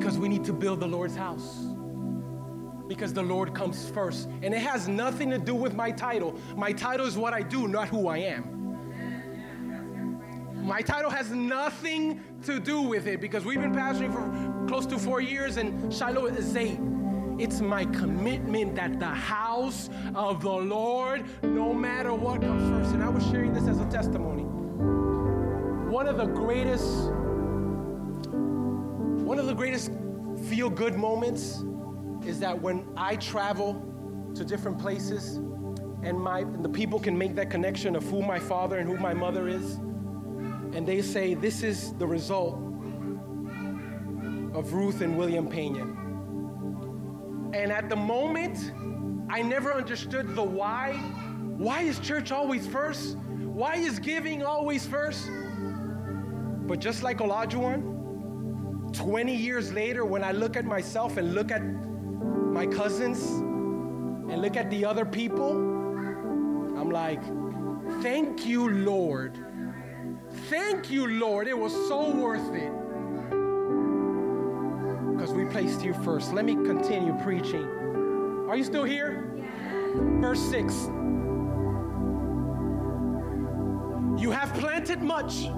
because 0.02 0.18
we 0.18 0.28
need 0.28 0.44
to 0.44 0.52
build 0.52 0.80
the 0.80 0.88
Lord's 0.88 1.14
house. 1.14 1.64
Because 2.88 3.12
the 3.12 3.22
Lord 3.22 3.54
comes 3.54 3.88
first. 3.90 4.28
And 4.42 4.52
it 4.52 4.60
has 4.60 4.88
nothing 4.88 5.30
to 5.30 5.38
do 5.38 5.54
with 5.54 5.74
my 5.74 5.92
title. 5.92 6.38
My 6.56 6.72
title 6.72 7.06
is 7.06 7.16
what 7.16 7.32
I 7.32 7.42
do, 7.42 7.68
not 7.68 7.88
who 7.88 8.08
I 8.08 8.18
am. 8.18 8.52
My 10.66 10.82
title 10.82 11.10
has 11.10 11.30
nothing 11.30 12.20
to 12.44 12.58
do 12.58 12.80
with 12.82 13.06
it 13.06 13.20
because 13.20 13.44
we've 13.44 13.60
been 13.60 13.74
pastoring 13.74 14.12
for 14.12 14.66
close 14.66 14.86
to 14.86 14.98
four 14.98 15.20
years 15.20 15.56
and 15.56 15.92
Shiloh 15.92 16.26
is 16.26 16.56
eight. 16.56 16.78
It's 17.38 17.60
my 17.60 17.84
commitment 17.86 18.74
that 18.76 18.98
the 18.98 19.06
house 19.06 19.88
of 20.14 20.42
the 20.42 20.50
Lord, 20.50 21.24
no 21.42 21.72
matter 21.72 22.12
what 22.12 22.40
comes 22.40 22.68
first. 22.70 22.94
And 22.94 23.02
I 23.02 23.08
was 23.08 23.24
sharing 23.24 23.52
this 23.52 23.66
as 23.68 23.78
a 23.80 23.86
testimony. 23.86 24.41
One 25.92 26.08
of 26.08 26.16
the 26.16 26.24
greatest, 26.24 27.10
one 29.26 29.38
of 29.38 29.44
the 29.44 29.52
greatest 29.52 29.90
feel 30.46 30.70
good 30.70 30.94
moments 30.94 31.62
is 32.24 32.40
that 32.40 32.58
when 32.58 32.88
I 32.96 33.16
travel 33.16 33.74
to 34.34 34.42
different 34.42 34.78
places 34.78 35.36
and 36.02 36.18
my 36.18 36.38
and 36.38 36.64
the 36.64 36.68
people 36.70 36.98
can 36.98 37.18
make 37.18 37.34
that 37.34 37.50
connection 37.50 37.94
of 37.94 38.04
who 38.04 38.22
my 38.22 38.38
father 38.38 38.78
and 38.78 38.88
who 38.88 38.96
my 38.96 39.12
mother 39.12 39.48
is 39.48 39.74
and 40.74 40.86
they 40.88 41.02
say 41.02 41.34
this 41.34 41.62
is 41.62 41.92
the 41.98 42.06
result 42.06 42.54
of 44.54 44.72
Ruth 44.72 45.02
and 45.02 45.18
William 45.18 45.46
Pena. 45.46 45.82
And 47.52 47.70
at 47.70 47.90
the 47.90 47.96
moment, 47.96 48.72
I 49.28 49.42
never 49.42 49.74
understood 49.74 50.34
the 50.34 50.42
why 50.42 50.94
Why 51.58 51.82
is 51.82 51.98
church 51.98 52.32
always 52.32 52.66
first? 52.66 53.18
Why 53.18 53.74
is 53.76 53.98
giving 53.98 54.42
always 54.42 54.86
first? 54.86 55.28
But 56.66 56.78
just 56.78 57.02
like 57.02 57.18
Olajuwon, 57.18 58.94
20 58.94 59.34
years 59.34 59.72
later, 59.72 60.04
when 60.04 60.22
I 60.22 60.32
look 60.32 60.56
at 60.56 60.64
myself 60.64 61.16
and 61.16 61.34
look 61.34 61.50
at 61.50 61.62
my 61.62 62.66
cousins 62.66 63.22
and 63.22 64.40
look 64.40 64.56
at 64.56 64.70
the 64.70 64.84
other 64.84 65.04
people, 65.04 65.52
I'm 65.52 66.90
like, 66.90 67.22
thank 68.02 68.46
you, 68.46 68.68
Lord. 68.70 69.38
Thank 70.48 70.90
you, 70.90 71.06
Lord. 71.06 71.48
It 71.48 71.58
was 71.58 71.72
so 71.88 72.10
worth 72.10 72.54
it. 72.54 72.72
Because 75.12 75.32
we 75.32 75.44
placed 75.46 75.84
you 75.84 75.94
first. 75.94 76.32
Let 76.32 76.44
me 76.44 76.54
continue 76.54 77.14
preaching. 77.22 77.66
Are 78.48 78.56
you 78.56 78.64
still 78.64 78.84
here? 78.84 79.30
Verse 80.20 80.40
6. 80.50 80.74
You 84.20 84.30
have 84.30 84.52
planted 84.54 85.02
much. 85.02 85.48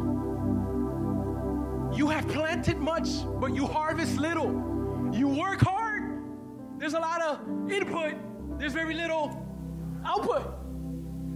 You 1.94 2.08
have 2.08 2.26
planted 2.28 2.78
much, 2.78 3.08
but 3.40 3.54
you 3.54 3.66
harvest 3.66 4.16
little. 4.16 4.46
You 5.12 5.28
work 5.28 5.60
hard. 5.60 6.22
There's 6.78 6.94
a 6.94 6.98
lot 6.98 7.20
of 7.22 7.38
input, 7.70 8.14
there's 8.58 8.72
very 8.72 8.94
little 8.94 9.46
output. 10.04 10.52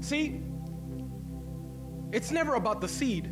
See, 0.00 0.42
it's 2.12 2.32
never 2.32 2.54
about 2.54 2.80
the 2.80 2.88
seed. 2.88 3.30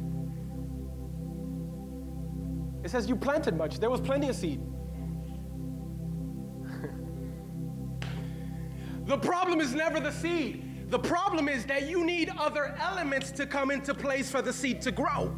It 2.84 2.90
says 2.90 3.08
you 3.08 3.16
planted 3.16 3.56
much, 3.56 3.80
there 3.80 3.90
was 3.90 4.00
plenty 4.00 4.28
of 4.28 4.36
seed. 4.36 4.60
the 9.06 9.18
problem 9.18 9.60
is 9.60 9.74
never 9.74 9.98
the 9.98 10.12
seed. 10.12 10.90
The 10.90 11.00
problem 11.00 11.48
is 11.48 11.66
that 11.66 11.88
you 11.88 12.06
need 12.06 12.30
other 12.38 12.76
elements 12.78 13.32
to 13.32 13.46
come 13.46 13.72
into 13.72 13.92
place 13.92 14.30
for 14.30 14.40
the 14.40 14.52
seed 14.52 14.80
to 14.82 14.92
grow. 14.92 15.36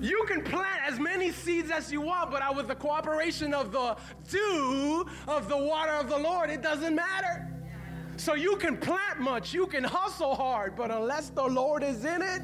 You 0.00 0.24
can 0.26 0.42
plant 0.42 0.80
as 0.86 0.98
many 0.98 1.30
seeds 1.30 1.70
as 1.70 1.92
you 1.92 2.00
want, 2.00 2.30
but 2.30 2.56
with 2.56 2.68
the 2.68 2.74
cooperation 2.74 3.52
of 3.52 3.70
the 3.72 3.96
dew 4.30 5.06
of 5.28 5.48
the 5.48 5.56
water 5.56 5.92
of 5.92 6.08
the 6.08 6.18
Lord, 6.18 6.50
it 6.50 6.62
doesn't 6.62 6.94
matter. 6.94 7.46
So 8.16 8.34
you 8.34 8.56
can 8.56 8.76
plant 8.76 9.20
much, 9.20 9.54
you 9.54 9.66
can 9.66 9.84
hustle 9.84 10.34
hard, 10.34 10.76
but 10.76 10.90
unless 10.90 11.30
the 11.30 11.42
Lord 11.42 11.82
is 11.82 12.04
in 12.04 12.22
it, 12.22 12.42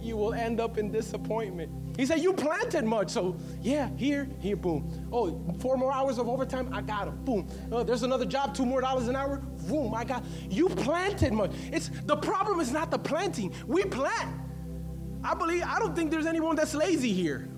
you 0.00 0.16
will 0.16 0.34
end 0.34 0.60
up 0.60 0.78
in 0.78 0.92
disappointment. 0.92 1.70
He 1.96 2.06
said, 2.06 2.20
You 2.20 2.32
planted 2.32 2.84
much. 2.84 3.10
So, 3.10 3.36
yeah, 3.60 3.88
here, 3.96 4.28
here, 4.38 4.56
boom. 4.56 5.08
Oh, 5.12 5.42
four 5.58 5.76
more 5.76 5.92
hours 5.92 6.18
of 6.18 6.28
overtime, 6.28 6.68
I 6.72 6.82
got 6.82 7.08
him. 7.08 7.24
Boom. 7.24 7.48
Oh, 7.72 7.82
there's 7.82 8.02
another 8.02 8.26
job, 8.26 8.54
two 8.54 8.66
more 8.66 8.80
dollars 8.80 9.08
an 9.08 9.16
hour. 9.16 9.38
Boom, 9.68 9.94
I 9.94 10.04
got. 10.04 10.24
You 10.48 10.68
planted 10.68 11.32
much. 11.32 11.50
It's 11.72 11.90
the 12.04 12.16
problem 12.16 12.60
is 12.60 12.70
not 12.70 12.90
the 12.90 12.98
planting. 12.98 13.52
We 13.66 13.84
plant. 13.84 14.40
I 15.26 15.34
believe, 15.34 15.64
I 15.64 15.80
don't 15.80 15.96
think 15.96 16.12
there's 16.12 16.26
anyone 16.26 16.54
that's 16.54 16.72
lazy 16.72 17.12
here. 17.12 17.48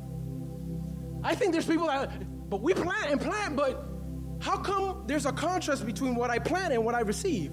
I 1.23 1.35
think 1.35 1.53
there's 1.53 1.67
people 1.67 1.87
that, 1.89 2.11
but 2.49 2.63
we 2.63 2.73
plant 2.73 3.11
and 3.11 3.21
plant, 3.21 3.57
but 3.57 3.85
how 4.41 4.57
come 4.57 5.05
there's 5.07 5.27
a 5.27 5.33
contrast 5.33 5.85
between 5.85 6.15
what 6.15 6.31
I 6.31 6.39
plant 6.39 6.73
and 6.73 6.83
what 6.83 6.95
I 6.95 7.01
receive? 7.01 7.53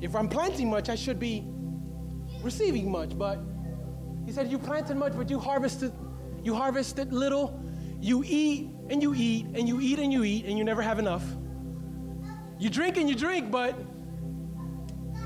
If 0.00 0.16
I'm 0.16 0.28
planting 0.28 0.68
much, 0.68 0.88
I 0.88 0.96
should 0.96 1.20
be 1.20 1.46
receiving 2.42 2.90
much, 2.90 3.16
but 3.16 3.38
he 4.26 4.32
said, 4.32 4.50
You 4.50 4.58
planted 4.58 4.96
much, 4.96 5.12
but 5.14 5.30
you 5.30 5.38
harvested, 5.38 5.92
you 6.42 6.54
harvested 6.54 7.12
little. 7.12 7.62
You 8.00 8.24
eat 8.26 8.70
and 8.90 9.00
you 9.00 9.14
eat 9.14 9.46
and 9.54 9.68
you 9.68 9.80
eat 9.80 10.00
and 10.00 10.12
you 10.12 10.24
eat 10.24 10.46
and 10.46 10.58
you 10.58 10.64
never 10.64 10.82
have 10.82 10.98
enough. 10.98 11.24
You 12.58 12.68
drink 12.68 12.96
and 12.96 13.08
you 13.08 13.14
drink, 13.14 13.52
but 13.52 13.76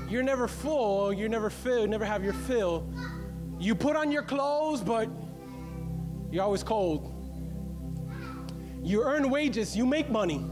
you're 0.09 0.23
never 0.23 0.47
full, 0.47 1.11
you're 1.11 1.29
never 1.29 1.49
filled, 1.49 1.89
never 1.89 2.05
have 2.05 2.23
your 2.23 2.33
fill. 2.33 2.87
You 3.59 3.75
put 3.75 3.95
on 3.95 4.11
your 4.11 4.23
clothes, 4.23 4.81
but 4.81 5.09
you're 6.31 6.43
always 6.43 6.63
cold. 6.63 7.13
You 8.81 9.03
earn 9.03 9.29
wages, 9.29 9.75
you 9.75 9.85
make 9.85 10.09
money. 10.09 10.45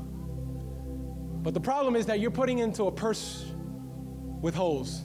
But 1.41 1.53
the 1.53 1.59
problem 1.59 1.95
is 1.95 2.05
that 2.07 2.19
you're 2.19 2.31
putting 2.31 2.59
into 2.59 2.85
a 2.85 2.91
purse 2.91 3.45
with 4.41 4.55
holes. 4.55 5.03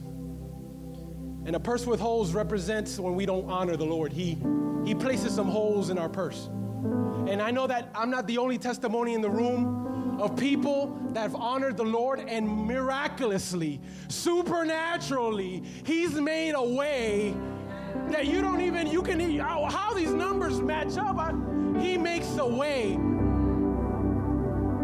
And 1.45 1.55
a 1.55 1.59
purse 1.59 1.85
with 1.85 1.99
holes 1.99 2.33
represents 2.33 2.99
when 2.99 3.15
we 3.15 3.25
don't 3.25 3.49
honor 3.49 3.77
the 3.77 3.85
Lord. 3.85 4.11
He, 4.11 4.37
he 4.85 4.93
places 4.93 5.33
some 5.33 5.47
holes 5.47 5.89
in 5.89 5.97
our 5.97 6.09
purse. 6.09 6.47
And 7.27 7.41
I 7.41 7.51
know 7.51 7.67
that 7.67 7.89
I'm 7.95 8.09
not 8.09 8.27
the 8.27 8.37
only 8.37 8.57
testimony 8.57 9.13
in 9.13 9.21
the 9.21 9.29
room 9.29 9.81
of 10.21 10.37
people 10.37 10.95
that 11.09 11.21
have 11.21 11.35
honored 11.35 11.77
the 11.77 11.83
Lord 11.83 12.19
and 12.19 12.47
miraculously, 12.47 13.81
supernaturally, 14.07 15.63
He's 15.83 16.13
made 16.13 16.51
a 16.51 16.63
way 16.63 17.35
that 18.09 18.27
you 18.27 18.41
don't 18.41 18.61
even, 18.61 18.87
you 18.87 19.01
can, 19.01 19.19
how, 19.39 19.93
these 19.93 20.13
numbers 20.13 20.61
match 20.61 20.95
up. 20.97 21.17
I, 21.17 21.33
he 21.79 21.97
makes 21.97 22.37
a 22.37 22.45
way. 22.45 22.93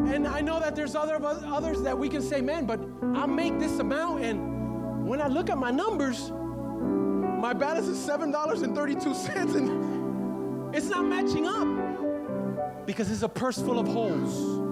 And 0.10 0.28
I 0.28 0.42
know 0.42 0.60
that 0.60 0.76
there's 0.76 0.96
other 0.96 1.24
others 1.24 1.82
that 1.84 1.98
we 1.98 2.10
can 2.10 2.22
say, 2.22 2.42
man, 2.42 2.66
but 2.66 2.80
I 3.16 3.26
make 3.26 3.60
this 3.60 3.80
amount, 3.80 4.24
and 4.24 5.08
when 5.08 5.22
I 5.22 5.28
look 5.28 5.50
at 5.50 5.58
my 5.58 5.72
numbers, 5.72 6.32
my 6.32 7.54
balance 7.54 7.88
is 7.88 7.98
$7.32 8.08 9.56
and 9.56 10.76
it's 10.76 10.88
not 10.88 11.06
matching 11.06 11.46
up 11.46 12.86
because 12.86 13.12
it's 13.12 13.22
a 13.22 13.30
purse 13.30 13.58
full 13.62 13.80
of 13.80 13.88
holes. 13.88 14.67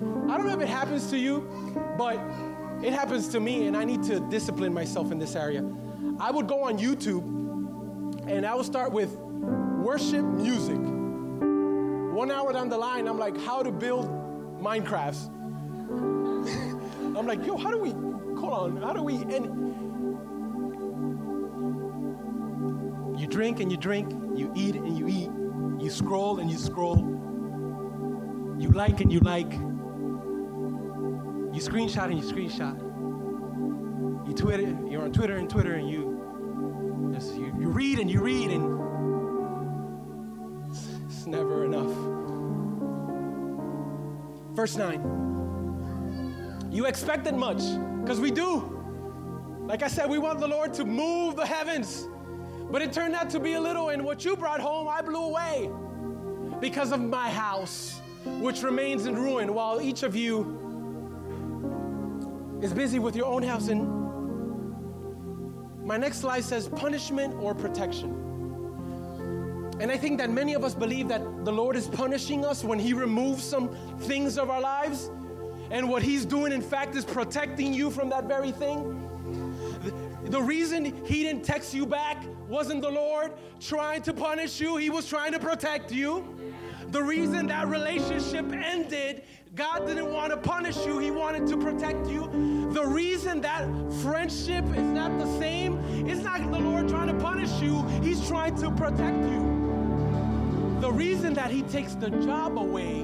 I 0.00 0.36
don't 0.36 0.46
know 0.46 0.54
if 0.54 0.60
it 0.60 0.68
happens 0.68 1.10
to 1.10 1.18
you, 1.18 1.74
but 1.98 2.18
it 2.82 2.92
happens 2.92 3.28
to 3.28 3.40
me, 3.40 3.66
and 3.66 3.76
I 3.76 3.84
need 3.84 4.02
to 4.04 4.20
discipline 4.30 4.72
myself 4.72 5.12
in 5.12 5.18
this 5.18 5.36
area. 5.36 5.64
I 6.18 6.30
would 6.30 6.46
go 6.46 6.62
on 6.64 6.78
YouTube 6.78 7.22
and 8.28 8.46
I 8.46 8.54
would 8.54 8.66
start 8.66 8.92
with 8.92 9.14
worship 9.14 10.24
music. 10.24 10.78
One 10.78 12.30
hour 12.30 12.52
down 12.52 12.68
the 12.68 12.78
line, 12.78 13.08
I'm 13.08 13.18
like, 13.18 13.38
how 13.40 13.62
to 13.62 13.70
build 13.70 14.08
Minecrafts. 14.60 15.28
I'm 17.16 17.26
like, 17.26 17.44
yo, 17.46 17.56
how 17.56 17.70
do 17.70 17.78
we, 17.78 17.90
hold 18.38 18.52
on, 18.52 18.76
how 18.82 18.92
do 18.92 19.02
we, 19.02 19.14
and 19.14 19.70
You 23.20 23.26
drink 23.26 23.60
and 23.60 23.70
you 23.70 23.76
drink, 23.76 24.10
you 24.34 24.50
eat 24.56 24.76
and 24.76 24.96
you 24.96 25.06
eat, 25.06 25.28
you 25.78 25.90
scroll 25.90 26.38
and 26.38 26.50
you 26.50 26.56
scroll, 26.56 26.96
you 28.58 28.70
like 28.70 29.02
and 29.02 29.12
you 29.12 29.20
like, 29.20 29.52
you 31.52 31.60
screenshot 31.60 32.10
and 32.10 32.22
you 32.22 32.30
screenshot, 32.30 32.78
you 34.26 34.34
Twitter, 34.34 34.62
you're 34.88 35.02
on 35.02 35.12
Twitter 35.12 35.36
and 35.36 35.50
Twitter 35.50 35.74
and 35.74 35.90
you, 35.90 37.10
just, 37.12 37.34
you, 37.34 37.46
you 37.58 37.68
read 37.68 37.98
and 37.98 38.10
you 38.10 38.20
read 38.20 38.50
and 38.50 38.80
it's, 40.70 40.86
it's 41.06 41.26
never 41.26 41.64
enough. 41.64 41.90
Verse 44.54 44.76
9. 44.76 46.68
You 46.70 46.86
expected 46.86 47.34
much, 47.34 47.62
because 48.00 48.20
we 48.20 48.30
do. 48.30 48.76
Like 49.62 49.82
I 49.82 49.88
said, 49.88 50.08
we 50.08 50.18
want 50.18 50.38
the 50.38 50.46
Lord 50.46 50.72
to 50.74 50.84
move 50.84 51.34
the 51.34 51.46
heavens. 51.46 52.06
But 52.70 52.82
it 52.82 52.92
turned 52.92 53.16
out 53.16 53.28
to 53.30 53.40
be 53.40 53.54
a 53.54 53.60
little, 53.60 53.88
and 53.88 54.04
what 54.04 54.24
you 54.24 54.36
brought 54.36 54.60
home, 54.60 54.86
I 54.86 55.02
blew 55.02 55.24
away 55.24 55.68
because 56.60 56.92
of 56.92 57.00
my 57.00 57.28
house, 57.28 58.00
which 58.24 58.62
remains 58.62 59.06
in 59.06 59.16
ruin, 59.16 59.52
while 59.52 59.80
each 59.80 60.04
of 60.04 60.14
you 60.14 60.59
is 62.62 62.72
busy 62.72 62.98
with 62.98 63.16
your 63.16 63.26
own 63.26 63.42
house. 63.42 63.68
And 63.68 63.88
my 65.84 65.96
next 65.96 66.18
slide 66.18 66.44
says 66.44 66.68
punishment 66.68 67.34
or 67.40 67.54
protection. 67.54 68.16
And 69.80 69.90
I 69.90 69.96
think 69.96 70.18
that 70.18 70.30
many 70.30 70.52
of 70.52 70.62
us 70.62 70.74
believe 70.74 71.08
that 71.08 71.22
the 71.44 71.52
Lord 71.52 71.74
is 71.74 71.88
punishing 71.88 72.44
us 72.44 72.62
when 72.62 72.78
He 72.78 72.92
removes 72.92 73.42
some 73.42 73.74
things 74.00 74.36
of 74.36 74.50
our 74.50 74.60
lives. 74.60 75.10
And 75.70 75.88
what 75.88 76.02
He's 76.02 76.26
doing, 76.26 76.52
in 76.52 76.60
fact, 76.60 76.96
is 76.96 77.04
protecting 77.04 77.72
you 77.72 77.90
from 77.90 78.10
that 78.10 78.24
very 78.24 78.52
thing. 78.52 78.96
The 80.24 80.40
reason 80.40 80.84
He 81.06 81.22
didn't 81.22 81.44
text 81.44 81.72
you 81.72 81.86
back 81.86 82.22
wasn't 82.46 82.82
the 82.82 82.90
Lord 82.90 83.32
trying 83.58 84.02
to 84.02 84.12
punish 84.12 84.60
you, 84.60 84.76
He 84.76 84.90
was 84.90 85.08
trying 85.08 85.32
to 85.32 85.38
protect 85.38 85.90
you. 85.90 86.36
The 86.88 87.02
reason 87.02 87.46
that 87.46 87.68
relationship 87.68 88.52
ended, 88.52 89.22
God 89.54 89.86
didn't 89.86 90.12
want 90.12 90.30
to 90.30 90.36
punish 90.36 90.76
you, 90.86 90.98
He 90.98 91.10
wanted 91.10 91.46
to 91.48 91.56
protect 91.56 92.06
you. 92.06 92.70
The 92.72 92.84
reason 92.84 93.40
that 93.40 93.66
friendship 94.00 94.64
is 94.76 94.82
not 94.82 95.18
the 95.18 95.26
same, 95.38 95.78
it's 96.06 96.22
not 96.22 96.40
the 96.40 96.58
Lord 96.58 96.88
trying 96.88 97.08
to 97.08 97.14
punish 97.14 97.50
you, 97.60 97.82
He's 98.00 98.26
trying 98.28 98.54
to 98.56 98.70
protect 98.70 99.18
you. 99.24 100.78
The 100.80 100.90
reason 100.90 101.34
that 101.34 101.50
He 101.50 101.62
takes 101.62 101.94
the 101.94 102.10
job 102.10 102.58
away 102.58 103.00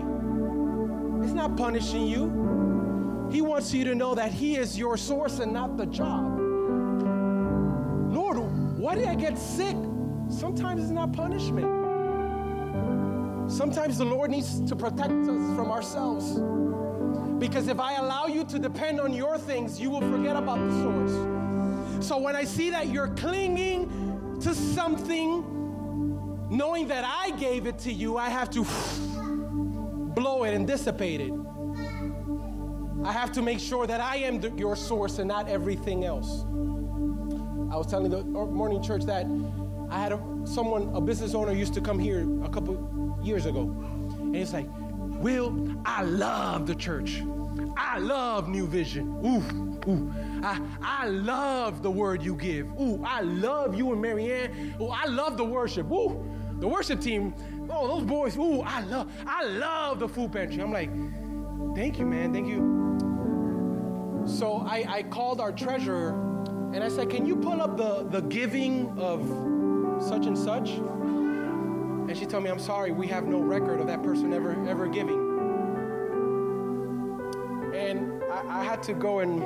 is 1.25 1.33
not 1.33 1.57
punishing 1.57 2.07
you. 2.07 3.29
He 3.33 3.43
wants 3.43 3.75
you 3.75 3.83
to 3.85 3.95
know 3.95 4.15
that 4.15 4.31
He 4.31 4.57
is 4.57 4.79
your 4.79 4.97
source 4.97 5.41
and 5.41 5.53
not 5.53 5.77
the 5.77 5.87
job. 5.87 6.39
Lord, 8.13 8.39
why 8.79 8.95
did 8.95 9.09
I 9.09 9.17
get 9.17 9.37
sick? 9.37 9.77
Sometimes 10.29 10.81
it's 10.81 10.91
not 10.91 11.13
punishment. 11.13 11.86
Sometimes 13.49 13.99
the 13.99 14.05
Lord 14.05 14.31
needs 14.31 14.61
to 14.69 14.75
protect 14.75 15.13
us 15.13 15.57
from 15.57 15.71
ourselves. 15.71 16.39
Because 17.39 17.69
if 17.69 17.79
I 17.79 17.95
allow 17.95 18.27
you 18.27 18.45
to 18.45 18.59
depend 18.59 19.01
on 19.01 19.13
your 19.13 19.39
things, 19.39 19.81
you 19.81 19.91
will 19.91 20.01
forget 20.01 20.37
about 20.37 20.59
the 20.59 20.83
source. 20.83 22.07
So 22.07 22.19
when 22.19 22.35
I 22.35 22.45
see 22.45 22.71
that 22.71 22.89
you're 22.89 23.09
clinging 23.09 24.39
to 24.41 24.55
something, 24.55 25.45
knowing 26.51 26.89
that 26.89 27.05
I 27.05 27.31
gave 27.33 27.67
it 27.67 27.79
to 27.81 27.93
you, 27.93 28.17
I 28.17 28.31
have 28.31 28.51
to 28.51 28.65
blow 30.15 30.45
it 30.45 30.55
and 30.55 30.67
dissipate 30.67 31.21
it. 31.21 31.33
I 33.05 33.13
have 33.13 33.31
to 33.33 33.43
make 33.43 33.61
sure 33.61 33.87
that 33.87 34.01
I 34.01 34.17
am 34.17 34.41
the, 34.41 34.51
your 34.53 34.75
source 34.75 35.19
and 35.19 35.29
not 35.29 35.49
everything 35.49 36.05
else. 36.05 36.43
I 37.73 37.77
was 37.77 37.87
telling 37.87 38.11
the 38.11 38.19
oh, 38.19 38.47
morning 38.47 38.83
church 38.83 39.05
that 39.05 39.27
I 39.91 40.01
had 40.01 40.13
a, 40.13 40.21
someone, 40.45 40.91
a 40.95 41.01
business 41.01 41.35
owner, 41.35 41.53
used 41.53 41.75
to 41.75 41.81
come 41.81 41.99
here 41.99 42.27
a 42.43 42.49
couple 42.49 43.06
years 43.27 43.47
ago, 43.47 43.63
and 43.63 44.35
he's 44.35 44.53
like, 44.53 44.69
Will, 45.21 45.77
I 45.85 46.03
love 46.03 46.67
the 46.67 46.75
church. 46.75 47.23
I 47.77 47.99
love 47.99 48.49
New 48.49 48.67
Vision. 48.67 49.09
Ooh, 49.25 49.91
ooh. 49.91 50.13
I, 50.43 50.61
I 50.83 51.07
love 51.09 51.83
the 51.83 51.91
word 51.91 52.23
you 52.23 52.37
give. 52.37 52.67
Ooh, 52.81 53.03
I 53.05 53.23
love 53.23 53.75
you 53.75 53.93
and 53.93 54.01
Marianne. 54.01 54.77
Ooh, 54.81 54.89
I 54.89 55.07
love 55.07 55.37
the 55.37 55.45
worship. 55.45 55.91
Ooh, 55.91 56.23
the 56.59 56.69
worship 56.69 57.01
team. 57.01 57.35
Oh, 57.71 57.89
those 57.89 58.05
boys. 58.05 58.37
Ooh, 58.37 58.61
I 58.61 58.81
love, 58.83 59.11
I 59.27 59.45
love 59.45 60.01
the 60.01 60.09
food 60.09 60.33
pantry. 60.33 60.63
I'm 60.63 60.73
like, 60.73 60.91
thank 61.75 61.99
you, 61.99 62.07
man. 62.07 62.33
Thank 62.33 62.49
you. 62.49 62.77
So 64.27 64.65
I, 64.67 64.85
I 64.89 65.03
called 65.05 65.41
our 65.41 65.53
treasurer 65.53 66.11
and 66.75 66.85
I 66.85 66.89
said, 66.89 67.09
can 67.09 67.25
you 67.27 67.37
pull 67.37 67.63
up 67.63 67.77
the, 67.77 68.05
the 68.05 68.21
giving 68.29 68.99
of 68.99 69.23
such 70.03 70.27
and 70.27 70.37
such? 70.37 70.71
And 72.09 72.17
she 72.17 72.25
told 72.25 72.45
me, 72.45 72.51
I'm 72.51 72.59
sorry, 72.59 72.93
we 72.93 73.09
have 73.09 73.25
no 73.27 73.41
record 73.41 73.81
of 73.81 73.89
that 73.89 74.03
person 74.03 74.33
ever, 74.33 74.53
ever 74.69 74.87
giving. 74.87 75.19
And 77.75 78.23
I, 78.33 78.61
I 78.61 78.65
had 78.65 78.83
to 78.85 78.95
go 78.95 79.19
and 79.19 79.41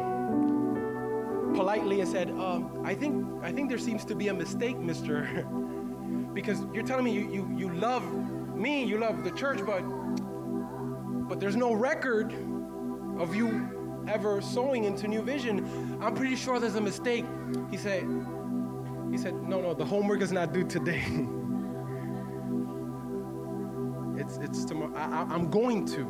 politely 1.54 2.00
and 2.00 2.08
said, 2.08 2.30
um, 2.30 2.82
I 2.84 2.94
think 2.94 3.26
I 3.42 3.50
think 3.50 3.68
there 3.68 3.78
seems 3.78 4.04
to 4.04 4.14
be 4.14 4.28
a 4.28 4.34
mistake, 4.34 4.78
Mister, 4.78 5.46
because 6.34 6.64
you're 6.72 6.84
telling 6.84 7.04
me 7.04 7.12
you, 7.12 7.32
you 7.32 7.54
you 7.56 7.74
love 7.74 8.04
me, 8.54 8.84
you 8.84 8.98
love 8.98 9.24
the 9.24 9.30
church, 9.30 9.60
but 9.64 9.80
but 11.28 11.40
there's 11.40 11.56
no 11.56 11.72
record 11.72 12.32
of 13.18 13.34
you 13.34 14.04
ever 14.08 14.40
sowing 14.40 14.84
into 14.84 15.08
New 15.08 15.22
Vision. 15.22 15.98
I'm 16.00 16.14
pretty 16.14 16.36
sure 16.36 16.58
there's 16.58 16.74
a 16.74 16.80
mistake. 16.80 17.24
He 17.70 17.76
said, 17.76 18.02
he 19.10 19.18
said, 19.18 19.34
no, 19.34 19.60
no, 19.60 19.74
the 19.74 19.84
homework 19.84 20.22
is 20.22 20.32
not 20.32 20.52
due 20.52 20.64
today. 20.64 21.04
it's 24.20 24.36
it's 24.36 24.64
tomorrow. 24.64 24.94
I, 24.94 25.34
am 25.34 25.50
going 25.50 25.86
to. 25.86 26.02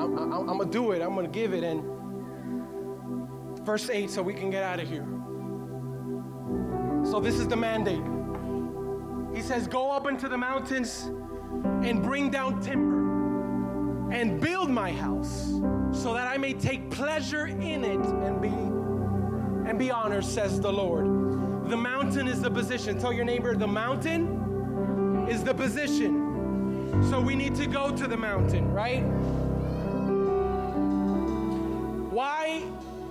I'm, 0.00 0.18
I'm, 0.18 0.32
I'm 0.32 0.58
gonna 0.58 0.70
do 0.70 0.92
it. 0.92 1.00
I'm 1.00 1.14
gonna 1.14 1.28
give 1.28 1.54
it. 1.54 1.62
And 1.62 1.84
verse 3.64 3.88
8 3.88 4.10
so 4.10 4.22
we 4.22 4.34
can 4.34 4.50
get 4.50 4.62
out 4.62 4.80
of 4.80 4.88
here. 4.88 5.06
So, 7.04 7.20
this 7.20 7.36
is 7.36 7.46
the 7.46 7.56
mandate. 7.56 8.02
He 9.34 9.42
says, 9.42 9.68
Go 9.68 9.90
up 9.90 10.08
into 10.08 10.28
the 10.28 10.36
mountains 10.36 11.04
and 11.84 12.02
bring 12.02 12.30
down 12.30 12.60
timber 12.60 12.98
and 14.12 14.40
build 14.40 14.70
my 14.70 14.90
house 14.90 15.52
so 15.92 16.14
that 16.14 16.26
I 16.26 16.36
may 16.38 16.54
take 16.54 16.90
pleasure 16.90 17.46
in 17.46 17.84
it 17.84 18.00
and 18.00 18.40
be 18.40 18.48
and 19.68 19.78
be 19.78 19.90
honored 19.90 20.24
says 20.24 20.60
the 20.60 20.72
Lord. 20.72 21.68
The 21.68 21.76
mountain 21.76 22.26
is 22.26 22.40
the 22.40 22.50
position. 22.50 22.98
Tell 22.98 23.12
your 23.12 23.26
neighbor 23.26 23.54
the 23.54 23.66
mountain 23.66 24.37
is 25.28 25.44
the 25.44 25.54
position. 25.54 27.02
So 27.10 27.20
we 27.20 27.34
need 27.34 27.54
to 27.56 27.66
go 27.66 27.94
to 27.94 28.06
the 28.06 28.16
mountain, 28.16 28.72
right? 28.72 29.02
Why 32.10 32.62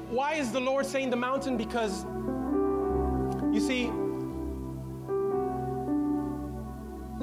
why 0.10 0.36
is 0.36 0.52
the 0.52 0.60
Lord 0.60 0.86
saying 0.86 1.10
the 1.10 1.18
mountain? 1.18 1.58
Because, 1.58 2.06
you 3.54 3.60
see, 3.60 3.84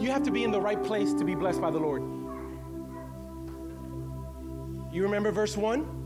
you 0.02 0.10
have 0.10 0.22
to 0.24 0.30
be 0.30 0.44
in 0.44 0.50
the 0.50 0.60
right 0.60 0.82
place 0.82 1.14
to 1.14 1.24
be 1.24 1.34
blessed 1.34 1.60
by 1.62 1.70
the 1.70 1.78
Lord. 1.78 2.02
You 4.92 5.02
remember 5.02 5.32
verse 5.32 5.56
1? 5.56 6.02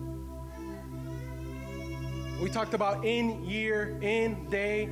We 2.40 2.48
talked 2.48 2.74
about 2.74 3.04
in, 3.04 3.44
year, 3.44 3.98
in, 4.00 4.48
day. 4.48 4.88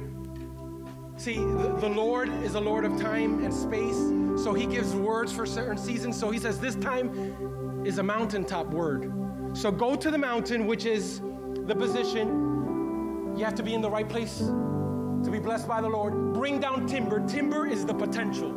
See, 1.16 1.36
the, 1.36 1.88
Lord 1.88 2.28
is 2.42 2.54
a 2.54 2.60
Lord 2.60 2.84
of 2.84 3.00
time 3.00 3.42
and 3.42 3.52
space, 3.52 3.96
so 4.42 4.52
He 4.52 4.66
gives 4.66 4.94
words 4.94 5.32
for 5.32 5.46
certain 5.46 5.78
seasons. 5.78 6.18
So 6.18 6.30
He 6.30 6.38
says, 6.38 6.60
This 6.60 6.74
time 6.76 7.82
is 7.86 7.98
a 7.98 8.02
mountaintop 8.02 8.66
word. 8.66 9.10
So 9.56 9.72
go 9.72 9.96
to 9.96 10.10
the 10.10 10.18
mountain, 10.18 10.66
which 10.66 10.84
is 10.84 11.20
the 11.66 11.74
position. 11.74 13.34
You 13.36 13.44
have 13.44 13.54
to 13.54 13.62
be 13.62 13.74
in 13.74 13.80
the 13.80 13.90
right 13.90 14.08
place 14.08 14.38
to 14.38 15.30
be 15.30 15.38
blessed 15.38 15.66
by 15.66 15.80
the 15.80 15.88
Lord. 15.88 16.34
Bring 16.34 16.60
down 16.60 16.86
timber. 16.86 17.26
Timber 17.26 17.66
is 17.66 17.86
the 17.86 17.94
potential. 17.94 18.54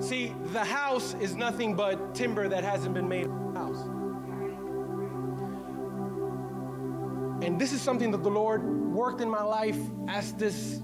See, 0.00 0.32
the 0.52 0.64
house 0.64 1.14
is 1.14 1.34
nothing 1.34 1.74
but 1.74 2.14
timber 2.14 2.48
that 2.48 2.62
hasn't 2.62 2.94
been 2.94 3.08
made 3.08 3.26
house. 3.54 3.97
And 7.48 7.58
this 7.58 7.72
is 7.72 7.80
something 7.80 8.10
that 8.10 8.22
the 8.22 8.28
Lord 8.28 8.62
worked 8.62 9.22
in 9.22 9.30
my 9.30 9.42
life 9.42 9.78
as 10.06 10.34
this 10.34 10.82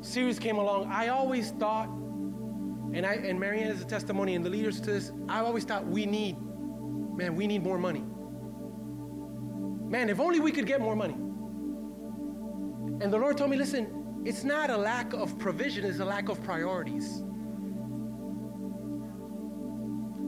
series 0.00 0.38
came 0.38 0.56
along. 0.56 0.90
I 0.90 1.08
always 1.08 1.50
thought, 1.50 1.88
and 1.88 3.04
I 3.04 3.16
and 3.16 3.38
Marianne 3.38 3.68
is 3.68 3.82
a 3.82 3.84
testimony, 3.84 4.34
and 4.34 4.42
the 4.42 4.48
leaders 4.48 4.80
to 4.80 4.92
this, 4.92 5.12
I 5.28 5.40
always 5.40 5.64
thought 5.64 5.86
we 5.86 6.06
need, 6.06 6.38
man, 6.40 7.36
we 7.36 7.46
need 7.46 7.62
more 7.62 7.76
money. 7.76 8.02
Man, 9.90 10.08
if 10.08 10.20
only 10.20 10.40
we 10.40 10.52
could 10.52 10.66
get 10.66 10.80
more 10.80 10.96
money. 10.96 11.18
And 13.02 13.12
the 13.12 13.18
Lord 13.18 13.36
told 13.36 13.50
me, 13.50 13.58
listen, 13.58 14.22
it's 14.24 14.44
not 14.44 14.70
a 14.70 14.76
lack 14.78 15.12
of 15.12 15.38
provision, 15.38 15.84
it's 15.84 15.98
a 15.98 16.04
lack 16.06 16.30
of 16.30 16.42
priorities. 16.42 17.22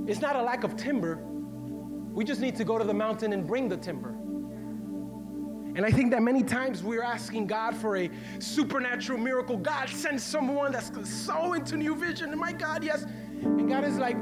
It's 0.06 0.20
not 0.20 0.36
a 0.36 0.42
lack 0.42 0.64
of 0.64 0.76
timber. 0.76 1.16
We 2.12 2.26
just 2.26 2.42
need 2.42 2.56
to 2.56 2.64
go 2.64 2.76
to 2.76 2.84
the 2.84 2.92
mountain 2.92 3.32
and 3.32 3.46
bring 3.46 3.70
the 3.70 3.78
timber. 3.78 4.19
And 5.74 5.86
I 5.86 5.90
think 5.90 6.10
that 6.10 6.22
many 6.22 6.42
times 6.42 6.82
we're 6.82 7.02
asking 7.02 7.46
God 7.46 7.76
for 7.76 7.96
a 7.96 8.10
supernatural 8.38 9.18
miracle. 9.18 9.56
God, 9.56 9.88
send 9.88 10.20
someone 10.20 10.72
that's 10.72 10.90
so 11.08 11.52
into 11.54 11.76
New 11.76 11.94
Vision. 11.94 12.30
And 12.30 12.40
my 12.40 12.52
God, 12.52 12.84
yes. 12.84 13.04
And 13.42 13.68
God 13.68 13.84
is 13.84 13.96
like, 13.96 14.16